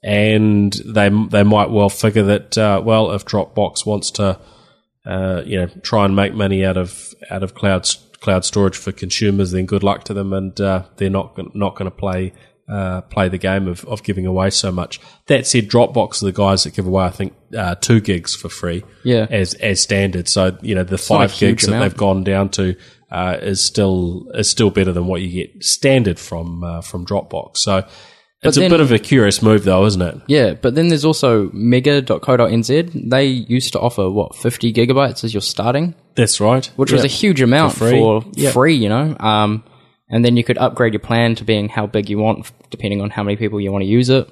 And 0.02 0.72
they 0.84 1.08
they 1.30 1.44
might 1.44 1.70
well 1.70 1.88
figure 1.88 2.24
that 2.24 2.58
uh, 2.58 2.82
well, 2.84 3.12
if 3.12 3.24
Dropbox 3.24 3.86
wants 3.86 4.10
to 4.12 4.40
uh, 5.04 5.42
you 5.44 5.56
know, 5.56 5.66
try 5.82 6.04
and 6.04 6.14
make 6.14 6.34
money 6.34 6.64
out 6.64 6.76
of 6.76 7.14
out 7.30 7.42
of 7.42 7.54
cloud 7.54 7.88
cloud 8.20 8.44
storage 8.44 8.76
for 8.76 8.92
consumers, 8.92 9.50
then 9.50 9.66
good 9.66 9.82
luck 9.82 10.04
to 10.04 10.14
them, 10.14 10.32
and 10.32 10.60
uh, 10.60 10.84
they're 10.96 11.10
not 11.10 11.36
not 11.54 11.74
going 11.74 11.90
to 11.90 11.96
play 11.96 12.32
uh, 12.68 13.00
play 13.02 13.28
the 13.28 13.38
game 13.38 13.66
of, 13.68 13.84
of 13.86 14.02
giving 14.02 14.24
away 14.26 14.50
so 14.50 14.70
much. 14.72 15.00
That 15.26 15.46
said, 15.46 15.68
Dropbox 15.68 16.22
are 16.22 16.26
the 16.26 16.32
guys 16.32 16.64
that 16.64 16.74
give 16.74 16.86
away, 16.86 17.04
I 17.04 17.10
think, 17.10 17.34
uh, 17.56 17.74
two 17.74 18.00
gigs 18.00 18.34
for 18.34 18.48
free, 18.48 18.84
Yeah. 19.04 19.26
as 19.30 19.54
as 19.54 19.80
standard. 19.80 20.28
So 20.28 20.56
you 20.62 20.74
know, 20.74 20.84
the 20.84 20.94
a 20.94 20.98
five 20.98 21.34
gigs 21.36 21.66
that 21.66 21.78
they've 21.80 21.96
gone 21.96 22.24
down 22.24 22.48
to 22.50 22.76
uh, 23.10 23.36
is 23.42 23.62
still 23.62 24.30
is 24.34 24.48
still 24.48 24.70
better 24.70 24.92
than 24.92 25.06
what 25.06 25.20
you 25.22 25.28
get 25.46 25.62
standard 25.64 26.18
from 26.18 26.64
uh, 26.64 26.80
from 26.80 27.04
Dropbox. 27.06 27.58
So. 27.58 27.86
It's 28.44 28.56
a 28.56 28.68
bit 28.68 28.80
of 28.80 28.90
a 28.90 28.98
curious 28.98 29.40
move, 29.40 29.62
though, 29.62 29.86
isn't 29.86 30.02
it? 30.02 30.16
Yeah, 30.26 30.54
but 30.54 30.74
then 30.74 30.88
there's 30.88 31.04
also 31.04 31.48
mega.co.nz. 31.52 33.08
They 33.10 33.24
used 33.26 33.72
to 33.74 33.78
offer, 33.80 34.10
what, 34.10 34.34
50 34.34 34.72
gigabytes 34.72 35.24
as 35.24 35.32
your 35.32 35.40
starting, 35.40 35.94
That's 36.16 36.40
right. 36.40 36.66
which 36.76 36.90
was 36.92 37.04
a 37.04 37.08
huge 37.08 37.40
amount 37.40 37.74
For 37.74 37.90
for 37.90 38.20
free. 38.34 38.46
free, 38.48 38.74
you 38.74 38.88
know? 38.88 39.16
Um, 39.20 39.62
and 40.12 40.24
then 40.24 40.36
you 40.36 40.44
could 40.44 40.58
upgrade 40.58 40.92
your 40.92 41.00
plan 41.00 41.34
to 41.36 41.44
being 41.44 41.70
how 41.70 41.86
big 41.86 42.08
you 42.10 42.18
want, 42.18 42.52
depending 42.70 43.00
on 43.00 43.10
how 43.10 43.22
many 43.24 43.36
people 43.36 43.60
you 43.60 43.72
want 43.72 43.82
to 43.82 43.88
use 43.88 44.10
it. 44.10 44.30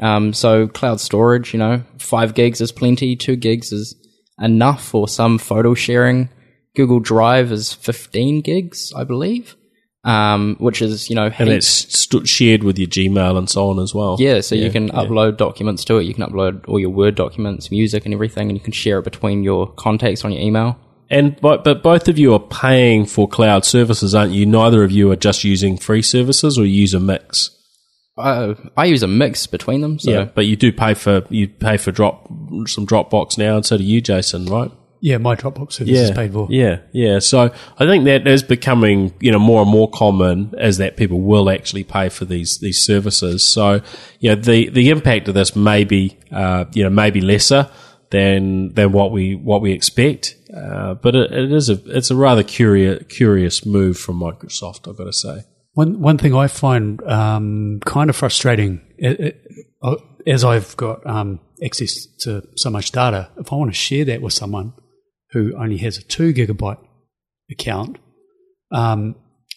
Um, 0.00 0.32
so 0.32 0.68
cloud 0.68 1.00
storage, 1.00 1.52
you 1.52 1.58
know, 1.58 1.82
five 1.98 2.32
gigs 2.32 2.60
is 2.60 2.70
plenty, 2.70 3.16
two 3.16 3.34
gigs 3.34 3.72
is 3.72 3.94
enough 4.40 4.84
for 4.84 5.08
some 5.08 5.38
photo 5.38 5.74
sharing. 5.74 6.28
Google 6.76 7.00
Drive 7.00 7.50
is 7.50 7.72
15 7.72 8.42
gigs, 8.42 8.92
I 8.94 9.02
believe, 9.02 9.56
um, 10.04 10.56
which 10.60 10.80
is, 10.80 11.10
you 11.10 11.16
know, 11.16 11.30
and 11.38 11.48
it's 11.48 11.66
st- 11.66 12.28
shared 12.28 12.62
with 12.62 12.78
your 12.78 12.86
Gmail 12.86 13.36
and 13.36 13.50
so 13.50 13.70
on 13.70 13.80
as 13.80 13.94
well. 13.94 14.16
Yeah, 14.20 14.42
so 14.42 14.54
you 14.54 14.70
can 14.70 14.90
upload 14.90 15.38
documents 15.38 15.84
to 15.86 15.96
it. 15.96 16.04
You 16.04 16.14
can 16.14 16.24
upload 16.24 16.68
all 16.68 16.78
your 16.78 16.90
Word 16.90 17.16
documents, 17.16 17.70
music, 17.70 18.04
and 18.04 18.14
everything, 18.14 18.48
and 18.48 18.56
you 18.56 18.62
can 18.62 18.74
share 18.74 18.98
it 18.98 19.04
between 19.04 19.42
your 19.42 19.72
contacts 19.72 20.24
on 20.24 20.30
your 20.32 20.42
email. 20.42 20.78
And 21.08 21.40
but 21.40 21.62
but 21.62 21.82
both 21.82 22.08
of 22.08 22.18
you 22.18 22.34
are 22.34 22.40
paying 22.40 23.06
for 23.06 23.28
cloud 23.28 23.64
services, 23.64 24.14
aren't 24.14 24.32
you? 24.32 24.44
Neither 24.44 24.82
of 24.82 24.90
you 24.90 25.10
are 25.12 25.16
just 25.16 25.44
using 25.44 25.76
free 25.76 26.02
services, 26.02 26.58
or 26.58 26.64
you 26.64 26.80
use 26.80 26.94
a 26.94 27.00
mix. 27.00 27.50
Uh, 28.18 28.54
I 28.76 28.86
use 28.86 29.02
a 29.02 29.08
mix 29.08 29.46
between 29.46 29.82
them. 29.82 29.98
So 29.98 30.10
Yeah, 30.10 30.24
but 30.24 30.46
you 30.46 30.56
do 30.56 30.72
pay 30.72 30.94
for 30.94 31.22
you 31.30 31.48
pay 31.48 31.76
for 31.76 31.92
drop 31.92 32.26
some 32.66 32.86
Dropbox 32.86 33.38
now, 33.38 33.56
and 33.56 33.64
so 33.64 33.76
do 33.76 33.84
you, 33.84 34.00
Jason, 34.00 34.46
right? 34.46 34.70
Yeah, 35.00 35.18
my 35.18 35.36
Dropbox 35.36 35.74
service 35.74 35.96
is 35.96 36.10
paid 36.10 36.32
for. 36.32 36.48
Yeah, 36.50 36.80
yeah. 36.92 37.18
So 37.20 37.52
I 37.78 37.86
think 37.86 38.06
that 38.06 38.26
is 38.26 38.42
becoming 38.42 39.12
you 39.20 39.30
know 39.30 39.38
more 39.38 39.62
and 39.62 39.70
more 39.70 39.88
common 39.90 40.54
as 40.58 40.78
that 40.78 40.96
people 40.96 41.20
will 41.20 41.50
actually 41.50 41.84
pay 41.84 42.08
for 42.08 42.24
these 42.24 42.58
these 42.58 42.84
services. 42.84 43.48
So 43.48 43.82
you 44.18 44.30
know 44.30 44.36
the 44.36 44.70
the 44.70 44.90
impact 44.90 45.28
of 45.28 45.34
this 45.34 45.54
may 45.54 45.84
be 45.84 46.16
uh, 46.32 46.64
you 46.72 46.82
know 46.82 46.90
maybe 46.90 47.20
lesser 47.20 47.70
than 48.10 48.74
than 48.74 48.92
what 48.92 49.12
we 49.12 49.34
what 49.34 49.60
we 49.60 49.72
expect, 49.72 50.36
uh, 50.56 50.94
but 50.94 51.14
it, 51.14 51.32
it 51.32 51.52
is 51.52 51.68
a 51.68 51.80
it's 51.86 52.10
a 52.10 52.16
rather 52.16 52.42
curious 52.42 53.04
curious 53.08 53.66
move 53.66 53.98
from 53.98 54.20
Microsoft. 54.20 54.88
I've 54.88 54.96
got 54.96 55.04
to 55.04 55.12
say. 55.12 55.44
One 55.72 56.00
one 56.00 56.18
thing 56.18 56.34
I 56.34 56.46
find 56.46 57.02
um, 57.02 57.80
kind 57.84 58.08
of 58.08 58.16
frustrating 58.16 58.80
it, 58.96 59.20
it, 59.20 59.46
uh, 59.82 59.96
as 60.26 60.44
I've 60.44 60.76
got 60.76 61.06
um, 61.06 61.40
access 61.64 62.06
to 62.20 62.46
so 62.56 62.70
much 62.70 62.92
data, 62.92 63.30
if 63.38 63.52
I 63.52 63.56
want 63.56 63.70
to 63.70 63.76
share 63.76 64.04
that 64.06 64.22
with 64.22 64.32
someone 64.32 64.72
who 65.30 65.54
only 65.56 65.76
has 65.78 65.98
a 65.98 66.02
two 66.02 66.32
gigabyte 66.32 66.78
account, 67.50 67.98
um, 68.72 69.16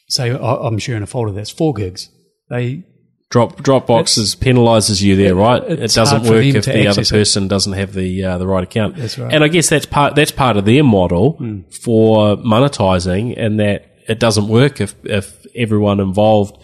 say 0.09 0.31
I'm 0.31 0.77
sharing 0.79 1.03
a 1.03 1.07
folder 1.07 1.31
that's 1.31 1.49
four 1.49 1.73
gigs, 1.73 2.09
they 2.49 2.83
Drop 3.29 3.61
Dropbox 3.61 4.17
is 4.17 4.35
penalises 4.35 5.01
you 5.03 5.15
there, 5.15 5.35
right? 5.35 5.61
It 5.63 5.91
doesn't 5.91 6.23
work 6.23 6.43
if 6.45 6.65
the 6.65 6.71
other 6.87 6.89
access 6.89 7.11
it. 7.11 7.13
person 7.13 7.47
doesn't 7.47 7.73
have 7.73 7.93
the 7.93 8.23
uh, 8.25 8.37
the 8.39 8.47
right 8.47 8.63
account. 8.63 8.95
That's 8.95 9.19
right. 9.19 9.31
And 9.31 9.43
I 9.43 9.49
guess 9.49 9.69
that's 9.69 9.85
part 9.85 10.15
that's 10.15 10.31
part 10.31 10.57
of 10.57 10.65
their 10.65 10.83
model 10.83 11.37
for 11.83 12.37
monetizing, 12.37 13.35
and 13.37 13.59
that 13.59 13.85
it 14.07 14.19
doesn't 14.19 14.47
work 14.47 14.81
if 14.81 14.95
if 15.03 15.45
everyone 15.55 15.99
involved 15.99 16.57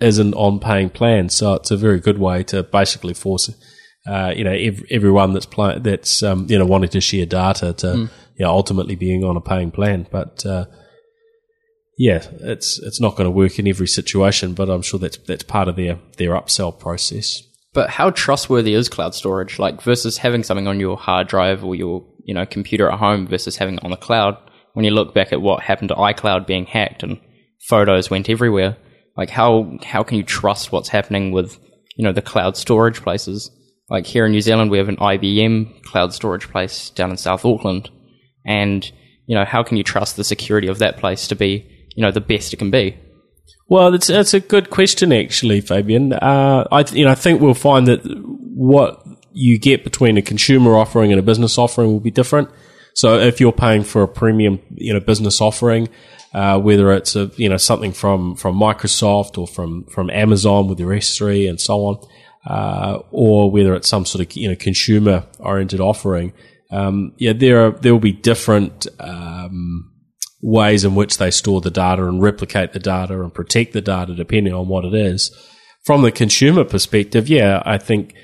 isn't 0.00 0.34
on 0.34 0.60
paying 0.60 0.90
plans. 0.90 1.34
So 1.34 1.54
it's 1.54 1.72
a 1.72 1.76
very 1.76 1.98
good 1.98 2.18
way 2.18 2.44
to 2.44 2.62
basically 2.62 3.14
force, 3.14 3.50
uh, 4.06 4.32
you 4.36 4.44
know, 4.44 4.52
ev- 4.52 4.84
everyone 4.90 5.32
that's 5.32 5.46
play- 5.46 5.78
that's 5.80 6.22
um, 6.22 6.46
you 6.48 6.56
know 6.58 6.66
wanting 6.66 6.90
to 6.90 7.00
share 7.00 7.26
data 7.26 7.72
to 7.72 7.86
Mm. 7.86 8.10
you 8.36 8.44
know 8.46 8.50
ultimately 8.52 8.94
being 8.94 9.24
on 9.24 9.36
a 9.36 9.40
paying 9.40 9.72
plan. 9.72 10.06
But 10.10 10.46
uh, 10.46 10.66
yeah, 12.02 12.26
it's 12.40 12.80
it's 12.80 13.00
not 13.00 13.14
going 13.14 13.26
to 13.26 13.30
work 13.30 13.60
in 13.60 13.68
every 13.68 13.86
situation. 13.86 14.54
But 14.54 14.68
I'm 14.68 14.82
sure 14.82 14.98
that's 14.98 15.18
that's 15.18 15.44
part 15.44 15.68
of 15.68 15.76
their 15.76 16.00
their 16.16 16.30
upsell 16.30 16.76
process. 16.76 17.40
But 17.74 17.90
how 17.90 18.10
trustworthy 18.10 18.74
is 18.74 18.88
cloud 18.88 19.14
storage? 19.14 19.60
Like 19.60 19.80
versus 19.82 20.18
having 20.18 20.42
something 20.42 20.66
on 20.66 20.80
your 20.80 20.96
hard 20.96 21.28
drive 21.28 21.64
or 21.64 21.76
your 21.76 22.04
you 22.24 22.34
know 22.34 22.44
computer 22.44 22.90
at 22.90 22.98
home 22.98 23.28
versus 23.28 23.56
having 23.56 23.76
it 23.76 23.84
on 23.84 23.92
the 23.92 23.96
cloud. 23.96 24.36
When 24.72 24.84
you 24.84 24.90
look 24.90 25.14
back 25.14 25.32
at 25.32 25.42
what 25.42 25.62
happened 25.62 25.90
to 25.90 25.94
iCloud 25.94 26.44
being 26.44 26.66
hacked 26.66 27.04
and 27.04 27.20
photos 27.68 28.10
went 28.10 28.28
everywhere, 28.28 28.76
like 29.16 29.30
how 29.30 29.78
how 29.84 30.02
can 30.02 30.16
you 30.16 30.24
trust 30.24 30.72
what's 30.72 30.88
happening 30.88 31.30
with 31.30 31.56
you 31.94 32.04
know 32.04 32.12
the 32.12 32.20
cloud 32.20 32.56
storage 32.56 33.00
places? 33.00 33.48
Like 33.88 34.06
here 34.06 34.26
in 34.26 34.32
New 34.32 34.40
Zealand, 34.40 34.72
we 34.72 34.78
have 34.78 34.88
an 34.88 34.96
IBM 34.96 35.84
cloud 35.84 36.12
storage 36.12 36.50
place 36.50 36.90
down 36.90 37.12
in 37.12 37.16
South 37.16 37.44
Auckland, 37.44 37.90
and 38.44 38.90
you 39.26 39.36
know 39.36 39.44
how 39.44 39.62
can 39.62 39.76
you 39.76 39.84
trust 39.84 40.16
the 40.16 40.24
security 40.24 40.66
of 40.66 40.80
that 40.80 40.96
place 40.96 41.28
to 41.28 41.36
be 41.36 41.68
you 41.94 42.02
know 42.02 42.10
the 42.10 42.20
best 42.20 42.52
it 42.52 42.58
can 42.58 42.70
be? 42.70 42.96
Well, 43.68 43.90
that's 43.90 44.10
it's 44.10 44.34
a 44.34 44.40
good 44.40 44.70
question 44.70 45.12
actually, 45.12 45.60
Fabian. 45.60 46.12
Uh, 46.12 46.66
I 46.70 46.84
you 46.92 47.04
know 47.04 47.10
I 47.10 47.14
think 47.14 47.40
we'll 47.40 47.54
find 47.54 47.86
that 47.88 48.02
what 48.04 49.06
you 49.32 49.58
get 49.58 49.84
between 49.84 50.18
a 50.18 50.22
consumer 50.22 50.76
offering 50.76 51.10
and 51.10 51.18
a 51.18 51.22
business 51.22 51.58
offering 51.58 51.90
will 51.90 52.00
be 52.00 52.10
different. 52.10 52.50
So 52.94 53.18
if 53.18 53.40
you're 53.40 53.52
paying 53.52 53.84
for 53.84 54.02
a 54.02 54.08
premium, 54.08 54.60
you 54.74 54.92
know, 54.92 55.00
business 55.00 55.40
offering, 55.40 55.88
uh, 56.34 56.58
whether 56.60 56.92
it's 56.92 57.16
a 57.16 57.30
you 57.36 57.48
know 57.48 57.56
something 57.56 57.92
from 57.92 58.36
from 58.36 58.56
Microsoft 58.56 59.38
or 59.38 59.46
from 59.46 59.84
from 59.84 60.10
Amazon 60.10 60.68
with 60.68 60.78
your 60.78 60.90
S3 60.90 61.48
and 61.48 61.60
so 61.60 61.86
on, 61.86 62.06
uh, 62.46 62.98
or 63.10 63.50
whether 63.50 63.74
it's 63.74 63.88
some 63.88 64.04
sort 64.04 64.24
of 64.24 64.36
you 64.36 64.48
know 64.48 64.56
consumer 64.56 65.26
oriented 65.38 65.80
offering, 65.80 66.32
um, 66.70 67.12
yeah, 67.18 67.32
there 67.32 67.66
are 67.66 67.70
there 67.72 67.92
will 67.92 68.00
be 68.00 68.12
different. 68.12 68.86
Um, 68.98 69.91
ways 70.42 70.84
in 70.84 70.94
which 70.94 71.18
they 71.18 71.30
store 71.30 71.60
the 71.60 71.70
data 71.70 72.04
and 72.04 72.20
replicate 72.20 72.72
the 72.72 72.80
data 72.80 73.22
and 73.22 73.32
protect 73.32 73.72
the 73.72 73.80
data 73.80 74.14
depending 74.14 74.52
on 74.52 74.68
what 74.68 74.84
it 74.84 74.92
is. 74.92 75.30
From 75.84 76.02
the 76.02 76.12
consumer 76.12 76.64
perspective, 76.64 77.28
yeah, 77.28 77.62
I 77.64 77.78
think 77.78 78.14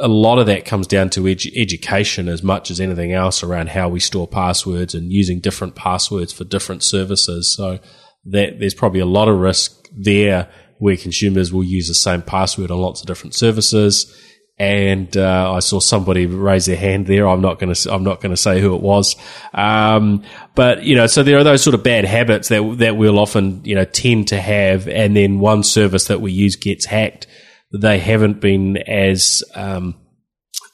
a 0.00 0.08
lot 0.08 0.38
of 0.38 0.46
that 0.46 0.64
comes 0.64 0.86
down 0.86 1.10
to 1.10 1.22
edu- 1.22 1.52
education 1.56 2.28
as 2.28 2.42
much 2.42 2.70
as 2.70 2.80
anything 2.80 3.12
else 3.12 3.42
around 3.42 3.70
how 3.70 3.88
we 3.88 4.00
store 4.00 4.26
passwords 4.26 4.94
and 4.94 5.12
using 5.12 5.40
different 5.40 5.74
passwords 5.74 6.32
for 6.32 6.44
different 6.44 6.82
services. 6.82 7.54
So 7.54 7.78
that 8.26 8.58
there's 8.58 8.74
probably 8.74 9.00
a 9.00 9.06
lot 9.06 9.28
of 9.28 9.38
risk 9.38 9.88
there 9.92 10.48
where 10.78 10.96
consumers 10.96 11.52
will 11.52 11.64
use 11.64 11.88
the 11.88 11.94
same 11.94 12.22
password 12.22 12.70
on 12.70 12.78
lots 12.78 13.00
of 13.00 13.06
different 13.06 13.34
services. 13.34 14.12
And 14.58 15.14
uh, 15.16 15.52
I 15.52 15.58
saw 15.58 15.80
somebody 15.80 16.24
raise 16.24 16.64
their 16.64 16.76
hand 16.76 17.06
there. 17.06 17.28
I'm 17.28 17.42
not 17.42 17.58
going 17.58 17.74
to. 17.74 17.92
I'm 17.92 18.04
not 18.04 18.22
going 18.22 18.30
to 18.30 18.38
say 18.38 18.60
who 18.60 18.74
it 18.74 18.80
was. 18.80 19.14
Um, 19.52 20.22
but 20.54 20.82
you 20.82 20.96
know, 20.96 21.06
so 21.06 21.22
there 21.22 21.36
are 21.38 21.44
those 21.44 21.62
sort 21.62 21.74
of 21.74 21.82
bad 21.82 22.06
habits 22.06 22.48
that 22.48 22.78
that 22.78 22.96
we'll 22.96 23.18
often 23.18 23.62
you 23.64 23.74
know 23.74 23.84
tend 23.84 24.28
to 24.28 24.40
have, 24.40 24.88
and 24.88 25.14
then 25.14 25.40
one 25.40 25.62
service 25.62 26.06
that 26.06 26.22
we 26.22 26.32
use 26.32 26.56
gets 26.56 26.86
hacked. 26.86 27.26
They 27.70 27.98
haven't 27.98 28.40
been 28.40 28.78
as 28.78 29.44
um, 29.54 29.94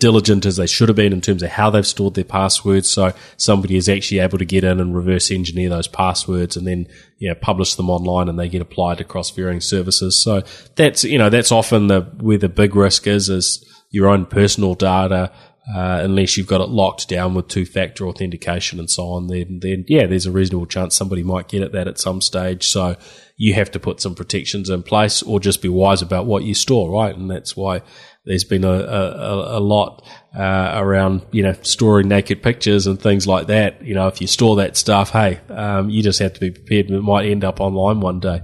diligent 0.03 0.45
as 0.47 0.57
they 0.57 0.67
should 0.67 0.89
have 0.89 0.97
been 0.97 1.13
in 1.13 1.21
terms 1.21 1.45
of 1.45 1.51
how 1.51 1.71
they've 1.71 1.87
stored 1.87 2.15
their 2.15 2.25
passwords. 2.25 2.89
So 2.89 3.13
somebody 3.37 3.77
is 3.77 3.89
actually 3.89 4.19
able 4.19 4.39
to 4.39 4.45
get 4.45 4.65
in 4.65 4.81
and 4.81 4.97
reverse 4.97 5.31
engineer 5.31 5.69
those 5.69 5.87
passwords 5.87 6.57
and 6.57 6.67
then 6.67 6.89
you 7.19 7.29
know, 7.29 7.37
publish 7.37 7.77
them 7.77 7.89
online 7.89 8.29
and 8.29 8.37
they 8.37 8.49
get 8.49 8.63
applied 8.63 9.01
across 9.01 9.31
varying 9.31 9.61
services. 9.61 10.21
So 10.21 10.43
that's 10.75 11.05
you 11.05 11.19
know 11.19 11.31
that's 11.31 11.53
often 11.53 11.87
the 11.87 12.01
where 12.21 12.37
the 12.37 12.49
big 12.49 12.75
risk 12.75 13.07
is 13.07 13.29
is 13.29 13.65
your 13.93 14.09
own 14.09 14.27
personal 14.27 14.75
data. 14.75 15.31
Uh, 15.73 16.01
unless 16.03 16.37
you've 16.37 16.49
got 16.49 16.61
it 16.61 16.69
locked 16.71 17.09
down 17.09 17.35
with 17.35 17.47
two-factor 17.47 18.05
authentication 18.09 18.81
and 18.81 18.91
so 18.91 19.07
on, 19.07 19.29
then 19.29 19.61
then 19.63 19.85
yeah, 19.87 20.09
there's 20.09 20.27
a 20.27 20.33
reasonable 20.33 20.67
chance 20.67 20.97
somebody 20.97 21.23
might 21.23 21.47
get 21.47 21.63
at 21.63 21.71
that 21.71 21.87
at 21.87 22.01
some 22.01 22.21
stage. 22.21 22.67
So 22.67 22.97
you 23.37 23.55
have 23.55 23.71
to 23.71 23.79
put 23.79 24.01
some 24.01 24.17
protections 24.17 24.69
in 24.69 24.83
place, 24.83 25.23
or 25.23 25.39
just 25.39 25.63
be 25.63 25.69
wise 25.69 26.03
about 26.03 26.27
what 26.27 26.43
you 26.43 26.53
store, 26.53 26.91
right? 26.91 27.17
And 27.17 27.31
that's 27.31 27.57
why 27.57 27.83
there's 28.25 28.43
been 28.43 28.65
a, 28.65 28.73
a, 28.73 29.59
a 29.59 29.61
lot 29.61 30.05
uh, 30.37 30.73
around 30.75 31.23
you 31.31 31.45
know 31.45 31.55
storing 31.63 32.09
naked 32.09 32.43
pictures 32.43 32.89
and 32.89 33.01
things 33.01 33.29
like 33.29 33.47
that. 33.47 33.85
You 33.85 33.95
know, 33.95 34.09
if 34.09 34.21
you 34.21 34.27
store 34.27 34.57
that 34.57 34.77
stuff, 34.77 35.11
hey, 35.11 35.39
um, 35.49 35.91
you 35.91 36.03
just 36.03 36.19
have 36.19 36.33
to 36.35 36.41
be 36.41 36.51
prepared. 36.51 36.91
It 36.91 37.03
might 37.03 37.27
end 37.27 37.45
up 37.45 37.61
online 37.61 38.01
one 38.01 38.19
day. 38.19 38.43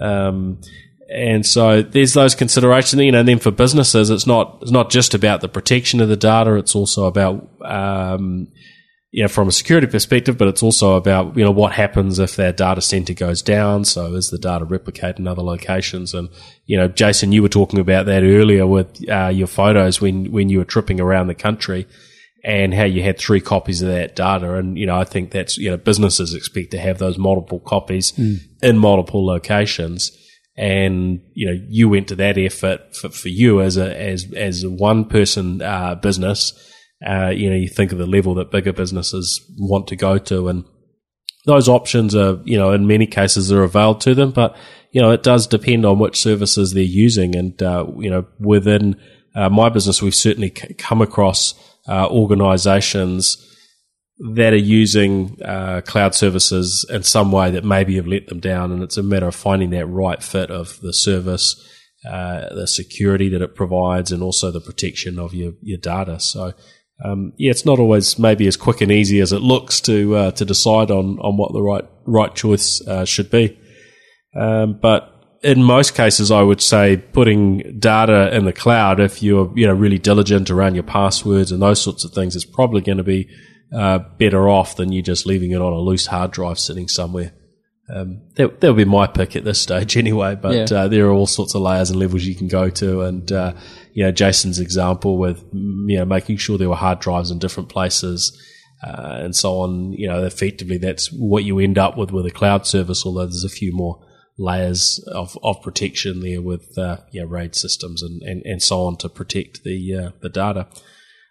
Um, 0.00 0.60
and 1.08 1.44
so 1.44 1.82
there's 1.82 2.14
those 2.14 2.34
considerations, 2.34 3.02
you 3.02 3.12
know. 3.12 3.20
And 3.20 3.28
then 3.28 3.38
for 3.38 3.50
businesses, 3.50 4.10
it's 4.10 4.26
not 4.26 4.58
it's 4.62 4.70
not 4.70 4.90
just 4.90 5.14
about 5.14 5.40
the 5.40 5.48
protection 5.48 6.00
of 6.00 6.08
the 6.08 6.16
data; 6.16 6.54
it's 6.54 6.74
also 6.74 7.04
about 7.04 7.48
um, 7.62 8.48
you 9.10 9.22
know 9.22 9.28
from 9.28 9.48
a 9.48 9.52
security 9.52 9.86
perspective, 9.86 10.38
but 10.38 10.48
it's 10.48 10.62
also 10.62 10.96
about 10.96 11.36
you 11.36 11.44
know 11.44 11.50
what 11.50 11.72
happens 11.72 12.18
if 12.18 12.36
their 12.36 12.52
data 12.52 12.80
center 12.80 13.12
goes 13.12 13.42
down. 13.42 13.84
So 13.84 14.14
is 14.14 14.30
the 14.30 14.38
data 14.38 14.64
replicated 14.64 15.18
in 15.18 15.28
other 15.28 15.42
locations? 15.42 16.14
And 16.14 16.30
you 16.64 16.76
know, 16.76 16.88
Jason, 16.88 17.32
you 17.32 17.42
were 17.42 17.48
talking 17.48 17.80
about 17.80 18.06
that 18.06 18.22
earlier 18.22 18.66
with 18.66 19.08
uh, 19.08 19.28
your 19.28 19.46
photos 19.46 20.00
when 20.00 20.32
when 20.32 20.48
you 20.48 20.58
were 20.58 20.64
tripping 20.64 21.00
around 21.00 21.26
the 21.26 21.34
country. 21.34 21.86
And 22.46 22.74
how 22.74 22.84
you 22.84 23.02
had 23.02 23.18
three 23.18 23.40
copies 23.40 23.80
of 23.80 23.88
that 23.88 24.14
data, 24.14 24.56
and 24.56 24.76
you 24.76 24.84
know, 24.84 25.00
I 25.00 25.04
think 25.04 25.30
that's 25.30 25.56
you 25.56 25.70
know, 25.70 25.78
businesses 25.78 26.34
expect 26.34 26.72
to 26.72 26.78
have 26.78 26.98
those 26.98 27.16
multiple 27.16 27.58
copies 27.58 28.12
in 28.62 28.76
multiple 28.76 29.24
locations 29.24 30.14
and 30.56 31.20
you 31.34 31.46
know 31.46 31.60
you 31.68 31.88
went 31.88 32.08
to 32.08 32.16
that 32.16 32.38
effort 32.38 32.94
for, 32.94 33.08
for 33.08 33.28
you 33.28 33.60
as 33.60 33.76
a 33.76 34.00
as 34.00 34.32
as 34.36 34.62
a 34.62 34.70
one 34.70 35.04
person 35.04 35.62
uh, 35.62 35.94
business. 35.96 36.52
Uh, 37.04 37.28
you 37.28 37.50
know, 37.50 37.56
you 37.56 37.68
think 37.68 37.92
of 37.92 37.98
the 37.98 38.06
level 38.06 38.34
that 38.34 38.50
bigger 38.50 38.72
businesses 38.72 39.44
want 39.58 39.88
to 39.88 39.96
go 39.96 40.16
to, 40.16 40.48
and 40.48 40.64
those 41.44 41.68
options 41.68 42.14
are 42.14 42.40
you 42.44 42.56
know 42.56 42.72
in 42.72 42.86
many 42.86 43.06
cases 43.06 43.52
are 43.52 43.64
availed 43.64 44.00
to 44.00 44.14
them, 44.14 44.30
but 44.30 44.56
you 44.92 45.00
know 45.00 45.10
it 45.10 45.22
does 45.22 45.46
depend 45.46 45.84
on 45.84 45.98
which 45.98 46.20
services 46.20 46.72
they're 46.72 46.82
using, 46.82 47.34
and 47.34 47.62
uh, 47.62 47.86
you 47.98 48.10
know 48.10 48.24
within 48.38 48.96
uh, 49.34 49.48
my 49.48 49.68
business 49.68 50.00
we've 50.00 50.14
certainly 50.14 50.52
c- 50.56 50.74
come 50.74 51.02
across 51.02 51.54
uh, 51.88 52.08
organisations 52.08 53.53
that 54.18 54.52
are 54.52 54.56
using 54.56 55.40
uh, 55.42 55.80
cloud 55.84 56.14
services 56.14 56.86
in 56.88 57.02
some 57.02 57.32
way 57.32 57.50
that 57.50 57.64
maybe 57.64 57.96
have 57.96 58.06
let 58.06 58.28
them 58.28 58.40
down, 58.40 58.70
and 58.72 58.82
it's 58.82 58.96
a 58.96 59.02
matter 59.02 59.26
of 59.26 59.34
finding 59.34 59.70
that 59.70 59.86
right 59.86 60.22
fit 60.22 60.50
of 60.50 60.80
the 60.80 60.92
service, 60.92 61.56
uh, 62.08 62.54
the 62.54 62.66
security 62.66 63.28
that 63.28 63.42
it 63.42 63.54
provides, 63.54 64.12
and 64.12 64.22
also 64.22 64.50
the 64.50 64.60
protection 64.60 65.18
of 65.18 65.34
your 65.34 65.52
your 65.62 65.78
data. 65.78 66.20
So. 66.20 66.52
Um, 67.04 67.32
yeah, 67.38 67.50
it's 67.50 67.66
not 67.66 67.80
always 67.80 68.20
maybe 68.20 68.46
as 68.46 68.56
quick 68.56 68.80
and 68.80 68.92
easy 68.92 69.18
as 69.18 69.32
it 69.32 69.40
looks 69.40 69.80
to 69.80 70.14
uh, 70.14 70.30
to 70.30 70.44
decide 70.44 70.92
on, 70.92 71.18
on 71.18 71.36
what 71.36 71.52
the 71.52 71.60
right 71.60 71.84
right 72.06 72.32
choice 72.32 72.80
uh, 72.86 73.04
should 73.04 73.32
be. 73.32 73.58
Um, 74.36 74.78
but 74.80 75.10
in 75.42 75.62
most 75.62 75.94
cases, 75.94 76.30
I 76.30 76.42
would 76.42 76.60
say 76.60 76.96
putting 76.96 77.78
data 77.78 78.34
in 78.34 78.46
the 78.46 78.52
cloud, 78.52 79.00
if 79.00 79.22
you're 79.22 79.52
you 79.56 79.66
know 79.66 79.74
really 79.74 79.98
diligent 79.98 80.50
around 80.50 80.74
your 80.74 80.84
passwords 80.84 81.52
and 81.52 81.60
those 81.60 81.82
sorts 81.82 82.04
of 82.04 82.12
things, 82.12 82.36
is 82.36 82.44
probably 82.44 82.80
going 82.80 82.98
to 82.98 83.04
be 83.04 83.28
uh, 83.74 83.98
better 84.18 84.48
off 84.48 84.76
than 84.76 84.92
you 84.92 85.02
just 85.02 85.26
leaving 85.26 85.50
it 85.50 85.60
on 85.60 85.72
a 85.72 85.78
loose 85.78 86.06
hard 86.06 86.30
drive 86.30 86.58
sitting 86.58 86.88
somewhere. 86.88 87.32
Um, 87.94 88.22
that 88.36 88.60
that 88.60 88.68
would 88.68 88.78
be 88.78 88.84
my 88.84 89.06
pick 89.06 89.36
at 89.36 89.44
this 89.44 89.60
stage 89.60 89.96
anyway. 90.04 90.36
But 90.36 90.70
Yeah. 90.70 90.78
uh, 90.78 90.88
there 90.88 91.06
are 91.06 91.12
all 91.12 91.26
sorts 91.26 91.54
of 91.54 91.62
layers 91.62 91.90
and 91.90 91.98
levels 91.98 92.24
you 92.24 92.34
can 92.34 92.48
go 92.48 92.70
to, 92.70 93.02
and 93.02 93.30
uh, 93.30 93.52
you 93.92 94.04
know 94.04 94.12
Jason's 94.12 94.58
example 94.58 95.18
with 95.18 95.44
mm, 95.52 95.90
you 95.90 95.98
know 95.98 96.04
making 96.06 96.38
sure 96.38 96.56
there 96.56 96.68
were 96.70 96.76
hard 96.76 97.00
drives 97.00 97.30
in 97.30 97.38
different 97.38 97.68
places. 97.68 98.38
Uh, 98.82 99.20
and 99.22 99.34
so 99.34 99.60
on, 99.60 99.94
you 99.94 100.06
know, 100.06 100.24
effectively 100.24 100.76
that's 100.76 101.10
what 101.10 101.42
you 101.42 101.58
end 101.58 101.78
up 101.78 101.96
with 101.96 102.10
with 102.10 102.26
a 102.26 102.30
cloud 102.30 102.66
service, 102.66 103.06
although 103.06 103.24
there's 103.24 103.44
a 103.44 103.48
few 103.48 103.72
more 103.72 103.98
layers 104.36 105.02
of, 105.10 105.38
of 105.42 105.62
protection 105.62 106.20
there 106.20 106.42
with, 106.42 106.76
uh, 106.76 106.98
yeah, 107.10 107.22
RAID 107.26 107.54
systems 107.54 108.02
and, 108.02 108.20
and, 108.22 108.42
and 108.44 108.60
so 108.62 108.82
on 108.82 108.98
to 108.98 109.08
protect 109.08 109.62
the, 109.64 109.94
uh, 109.94 110.10
the 110.20 110.28
data. 110.28 110.66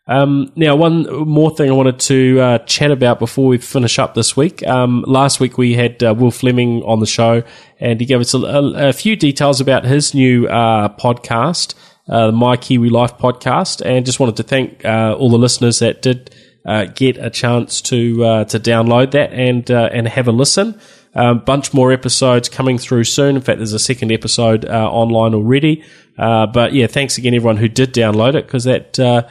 Um, 0.05 0.51
now, 0.55 0.75
one 0.75 1.05
more 1.25 1.55
thing 1.55 1.69
I 1.69 1.73
wanted 1.73 1.99
to 2.01 2.39
uh, 2.39 2.57
chat 2.59 2.91
about 2.91 3.19
before 3.19 3.47
we 3.47 3.57
finish 3.57 3.99
up 3.99 4.15
this 4.15 4.35
week. 4.35 4.65
Um, 4.67 5.03
last 5.07 5.39
week 5.39 5.57
we 5.57 5.75
had 5.75 6.03
uh, 6.03 6.13
Will 6.13 6.31
Fleming 6.31 6.83
on 6.83 6.99
the 6.99 7.05
show, 7.05 7.43
and 7.79 7.99
he 7.99 8.05
gave 8.05 8.19
us 8.19 8.33
a, 8.33 8.39
a, 8.39 8.89
a 8.89 8.93
few 8.93 9.15
details 9.15 9.61
about 9.61 9.85
his 9.85 10.13
new 10.13 10.47
uh, 10.47 10.89
podcast, 10.97 11.75
uh, 12.09 12.31
My 12.31 12.57
Kiwi 12.57 12.89
Life 12.89 13.17
podcast, 13.17 13.81
and 13.85 14.05
just 14.05 14.19
wanted 14.19 14.35
to 14.37 14.43
thank 14.43 14.83
uh, 14.83 15.15
all 15.17 15.29
the 15.29 15.37
listeners 15.37 15.79
that 15.79 16.01
did 16.01 16.35
uh, 16.65 16.85
get 16.85 17.17
a 17.17 17.29
chance 17.29 17.81
to 17.81 18.23
uh, 18.25 18.45
to 18.45 18.59
download 18.59 19.11
that 19.11 19.31
and 19.31 19.69
uh, 19.71 19.89
and 19.91 20.07
have 20.07 20.27
a 20.27 20.31
listen. 20.31 20.79
A 21.15 21.25
um, 21.25 21.39
bunch 21.45 21.75
more 21.75 21.91
episodes 21.91 22.49
coming 22.49 22.79
through 22.79 23.03
soon. 23.03 23.35
In 23.35 23.41
fact, 23.41 23.59
there's 23.59 23.71
a 23.71 23.77
second 23.77 24.11
episode 24.11 24.65
online 24.65 25.35
already. 25.35 25.83
Uh, 26.17 26.47
but 26.47 26.73
yeah, 26.73 26.87
thanks 26.87 27.17
again 27.17 27.33
everyone 27.33 27.57
who 27.57 27.67
did 27.67 27.93
download 27.93 28.35
it 28.35 28.45
because 28.45 28.63
that 28.65 28.99
uh, 28.99 29.23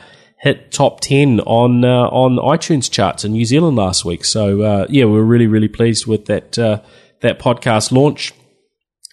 hit 0.43 0.73
top 0.73 1.01
ten 1.01 1.39
on 1.41 1.85
uh, 1.85 2.09
on 2.09 2.37
iTunes 2.37 2.91
charts 2.91 3.25
in 3.25 3.33
New 3.33 3.45
Zealand 3.45 3.77
last 3.77 4.05
week. 4.05 4.25
So 4.25 4.63
uh, 4.63 4.87
yeah, 4.91 5.05
we're 5.05 5.23
really 5.23 5.47
really 5.47 5.69
pleased 5.69 6.07
with 6.07 6.27
that 6.27 6.59
uh, 6.59 6.83
that 7.21 7.39
podcast 7.39 7.93
launch. 7.93 8.33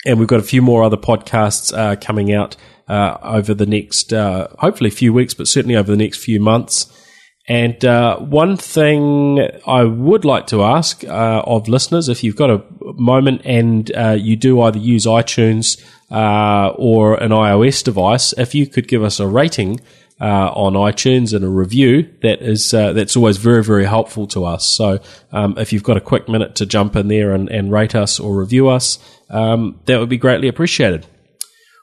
And 0.05 0.17
we've 0.17 0.29
got 0.29 0.39
a 0.39 0.43
few 0.43 0.61
more 0.61 0.83
other 0.83 0.97
podcasts 0.97 1.77
uh, 1.77 1.97
coming 1.97 2.33
out 2.33 2.55
uh, 2.87 3.17
over 3.21 3.53
the 3.53 3.65
next, 3.65 4.13
uh, 4.13 4.47
hopefully, 4.57 4.87
a 4.87 4.91
few 4.91 5.11
weeks, 5.11 5.33
but 5.33 5.45
certainly 5.45 5.75
over 5.75 5.91
the 5.91 5.97
next 5.97 6.23
few 6.23 6.39
months. 6.39 6.87
And 7.49 7.75
one 8.31 8.55
thing 8.55 9.41
I 9.67 9.83
would 9.83 10.23
like 10.23 10.47
to 10.47 10.63
ask 10.63 11.03
of 11.05 11.67
listeners, 11.67 12.07
if 12.07 12.23
you've 12.23 12.37
got 12.37 12.49
a 12.49 12.63
moment 12.79 13.41
and 13.43 13.91
you 14.23 14.37
do 14.37 14.61
either 14.61 14.79
use 14.79 15.05
iTunes 15.05 15.83
or 16.09 17.15
an 17.15 17.31
iOS 17.31 17.83
device, 17.83 18.33
if 18.37 18.55
you 18.55 18.67
could 18.67 18.87
give 18.87 19.03
us 19.03 19.19
a 19.19 19.27
rating 19.27 19.81
uh, 20.21 20.51
on 20.53 20.73
iTunes 20.73 21.33
and 21.33 21.45
a 21.45 21.49
review, 21.49 22.09
that 22.21 22.41
is 22.41 22.73
uh, 22.73 22.93
that's 22.93 23.15
always 23.15 23.37
very 23.37 23.63
very 23.63 23.85
helpful 23.85 24.27
to 24.27 24.45
us. 24.45 24.65
So 24.65 24.99
um, 25.31 25.57
if 25.57 25.71
you've 25.71 25.83
got 25.83 25.97
a 25.97 26.01
quick 26.01 26.27
minute 26.27 26.55
to 26.55 26.65
jump 26.65 26.95
in 26.95 27.07
there 27.07 27.31
and, 27.31 27.49
and 27.49 27.71
rate 27.71 27.95
us 27.95 28.19
or 28.19 28.37
review 28.37 28.67
us, 28.67 28.99
um, 29.29 29.79
that 29.85 29.99
would 29.99 30.09
be 30.09 30.17
greatly 30.17 30.47
appreciated. 30.47 31.05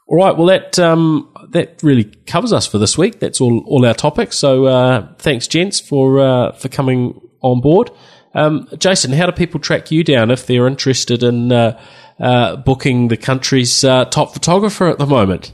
All 0.06 0.18
right, 0.18 0.36
well 0.36 0.46
that 0.48 0.78
um, 0.78 1.32
that 1.50 1.82
really 1.82 2.04
covers 2.04 2.52
us 2.52 2.66
for 2.66 2.78
this 2.78 2.98
week. 2.98 3.20
That's 3.20 3.40
all 3.40 3.64
all 3.66 3.86
our 3.86 3.94
topics. 3.94 4.36
So 4.36 4.66
uh, 4.66 5.14
thanks, 5.18 5.48
gents, 5.48 5.80
for 5.80 6.20
uh, 6.20 6.52
for 6.52 6.68
coming 6.68 7.20
on 7.40 7.60
board. 7.60 7.90
Um, 8.34 8.68
Jason, 8.78 9.12
how 9.12 9.24
do 9.24 9.32
people 9.32 9.60
track 9.60 9.90
you 9.90 10.04
down 10.04 10.30
if 10.30 10.46
they're 10.46 10.66
interested 10.66 11.22
in 11.22 11.52
uh, 11.52 11.80
uh 12.20 12.56
booking 12.56 13.08
the 13.08 13.16
country's 13.16 13.80
top 13.80 14.34
photographer 14.34 14.88
at 14.88 14.98
the 14.98 15.06
moment? 15.06 15.52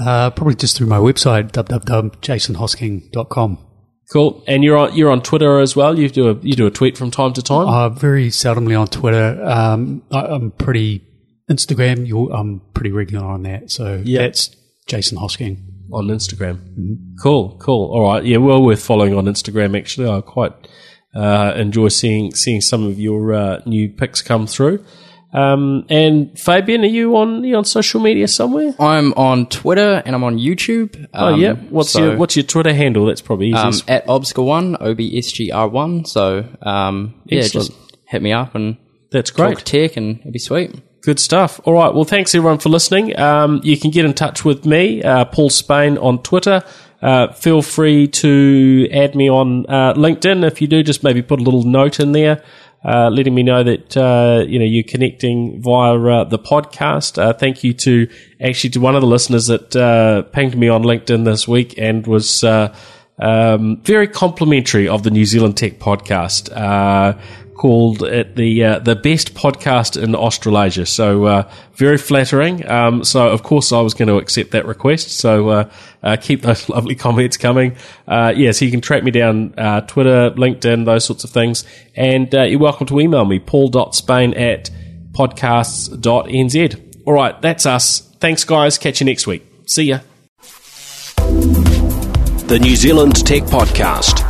Uh, 0.00 0.30
probably 0.30 0.54
just 0.54 0.76
through 0.78 0.86
my 0.86 0.96
website 0.98 1.52
www.jasonhosking.com. 1.52 3.58
Cool, 4.12 4.42
and 4.48 4.64
you're 4.64 4.76
on 4.76 4.96
you're 4.96 5.10
on 5.10 5.22
Twitter 5.22 5.60
as 5.60 5.76
well. 5.76 5.96
You 5.96 6.08
do 6.08 6.30
a 6.30 6.34
you 6.42 6.54
do 6.54 6.66
a 6.66 6.70
tweet 6.70 6.98
from 6.98 7.12
time 7.12 7.32
to 7.34 7.42
time. 7.42 7.68
Uh, 7.68 7.88
very 7.90 8.28
seldomly 8.28 8.78
on 8.80 8.88
Twitter. 8.88 9.40
Um, 9.44 10.02
I, 10.10 10.22
I'm 10.22 10.50
pretty 10.50 11.06
Instagram. 11.48 12.08
I'm 12.34 12.60
pretty 12.74 12.90
regular 12.90 13.24
on 13.24 13.44
that. 13.44 13.70
So 13.70 14.02
Yeah. 14.04 14.22
that's 14.22 14.50
Jason 14.88 15.16
Hosking. 15.18 15.58
on 15.92 16.08
Instagram. 16.08 16.58
Cool, 17.22 17.56
cool. 17.60 17.90
All 17.92 18.02
right, 18.12 18.24
yeah, 18.24 18.38
well 18.38 18.60
worth 18.62 18.82
following 18.82 19.14
on 19.14 19.26
Instagram. 19.26 19.78
Actually, 19.78 20.08
I 20.08 20.20
quite 20.22 20.52
uh, 21.14 21.52
enjoy 21.56 21.86
seeing 21.88 22.34
seeing 22.34 22.60
some 22.60 22.84
of 22.84 22.98
your 22.98 23.32
uh, 23.32 23.60
new 23.64 23.88
pics 23.90 24.22
come 24.22 24.48
through. 24.48 24.84
Um, 25.32 25.86
and 25.88 26.36
Fabian, 26.38 26.82
are 26.82 26.86
you 26.88 27.16
on 27.16 27.44
you 27.44 27.56
on 27.56 27.64
social 27.64 28.00
media 28.00 28.26
somewhere? 28.26 28.74
I'm 28.80 29.12
on 29.14 29.46
Twitter 29.46 30.02
and 30.04 30.14
I'm 30.16 30.24
on 30.24 30.38
YouTube. 30.38 31.06
Oh 31.14 31.34
Um, 31.34 31.40
yeah. 31.40 31.52
What's 31.54 31.90
so, 31.90 32.04
your 32.04 32.16
what's 32.16 32.34
your 32.36 32.42
Twitter 32.44 32.72
handle? 32.74 33.06
That's 33.06 33.20
probably 33.20 33.46
easy. 33.48 33.56
um, 33.56 33.68
easiest. 33.68 33.90
at 33.90 34.06
obscure1, 34.06 34.78
O 34.80 34.94
B 34.94 35.16
S 35.18 35.30
G 35.30 35.52
R 35.52 35.68
one. 35.68 36.04
So 36.04 36.44
um, 36.62 37.14
yeah, 37.26 37.40
Excellent. 37.40 37.68
just 37.68 37.80
hit 38.06 38.22
me 38.22 38.32
up 38.32 38.54
and 38.56 38.76
That's 39.12 39.30
great. 39.30 39.54
talk 39.58 39.64
tech 39.64 39.96
and 39.96 40.18
it'd 40.20 40.32
be 40.32 40.40
sweet. 40.40 40.74
Good 41.02 41.20
stuff. 41.20 41.60
All 41.64 41.74
right. 41.74 41.94
Well, 41.94 42.04
thanks 42.04 42.34
everyone 42.34 42.58
for 42.58 42.68
listening. 42.68 43.18
Um, 43.18 43.60
you 43.62 43.78
can 43.78 43.90
get 43.90 44.04
in 44.04 44.12
touch 44.12 44.44
with 44.44 44.66
me, 44.66 45.02
uh, 45.02 45.24
Paul 45.26 45.48
Spain, 45.48 45.96
on 45.96 46.22
Twitter. 46.22 46.62
Uh, 47.00 47.32
feel 47.32 47.62
free 47.62 48.06
to 48.08 48.86
add 48.92 49.14
me 49.14 49.30
on 49.30 49.64
uh, 49.66 49.94
LinkedIn. 49.94 50.44
If 50.46 50.60
you 50.60 50.66
do, 50.66 50.82
just 50.82 51.02
maybe 51.02 51.22
put 51.22 51.40
a 51.40 51.42
little 51.42 51.62
note 51.62 52.00
in 52.00 52.12
there, 52.12 52.42
uh, 52.84 53.10
letting 53.10 53.34
me 53.34 53.42
know 53.42 53.62
that 53.62 53.96
uh, 53.96 54.44
you 54.46 54.58
know 54.58 54.64
you're 54.64 54.84
connecting 54.84 55.60
via 55.60 55.98
uh, 55.98 56.24
the 56.24 56.38
podcast. 56.38 57.20
Uh, 57.20 57.32
thank 57.32 57.62
you 57.62 57.72
to 57.74 58.08
actually 58.40 58.70
to 58.70 58.80
one 58.80 58.94
of 58.94 59.00
the 59.00 59.06
listeners 59.06 59.46
that 59.46 59.76
uh, 59.76 60.22
pinged 60.22 60.56
me 60.56 60.68
on 60.68 60.82
LinkedIn 60.82 61.24
this 61.24 61.46
week 61.46 61.74
and 61.78 62.06
was. 62.06 62.44
Uh, 62.44 62.74
um, 63.22 63.82
very 63.82 64.08
complimentary 64.08 64.88
of 64.88 65.02
the 65.02 65.10
New 65.10 65.26
Zealand 65.26 65.58
Tech 65.58 65.78
podcast. 65.78 66.48
Called 67.60 68.02
it 68.02 68.36
the 68.36 68.64
uh, 68.64 68.78
the 68.78 68.96
best 68.96 69.34
podcast 69.34 70.02
in 70.02 70.14
Australasia. 70.14 70.86
So 70.86 71.26
uh, 71.26 71.52
very 71.74 71.98
flattering. 71.98 72.66
Um, 72.66 73.04
so 73.04 73.28
of 73.28 73.42
course 73.42 73.70
I 73.70 73.82
was 73.82 73.92
going 73.92 74.08
to 74.08 74.16
accept 74.16 74.52
that 74.52 74.64
request. 74.64 75.10
So 75.10 75.50
uh, 75.50 75.70
uh, 76.02 76.16
keep 76.18 76.40
those 76.40 76.68
lovely 76.70 76.94
comments 76.94 77.36
coming. 77.36 77.76
Uh, 78.08 78.32
yeah, 78.34 78.52
so 78.52 78.64
you 78.64 78.70
can 78.70 78.80
track 78.80 79.04
me 79.04 79.10
down 79.10 79.52
uh, 79.58 79.82
Twitter, 79.82 80.30
LinkedIn, 80.30 80.86
those 80.86 81.04
sorts 81.04 81.22
of 81.22 81.28
things. 81.28 81.66
And 81.94 82.32
you're 82.32 82.58
welcome 82.58 82.86
to 82.86 82.98
email 82.98 83.26
me 83.26 83.38
paul.spain 83.38 84.32
at 84.32 84.70
podcasts.nz. 85.12 87.02
All 87.04 87.12
right, 87.12 87.42
that's 87.42 87.66
us. 87.66 88.00
Thanks, 88.20 88.42
guys. 88.44 88.78
Catch 88.78 89.00
you 89.00 89.04
next 89.04 89.26
week. 89.26 89.44
See 89.66 89.84
ya. 89.84 89.98
The 92.46 92.58
New 92.58 92.74
Zealand 92.74 93.26
Tech 93.26 93.42
Podcast, 93.42 94.29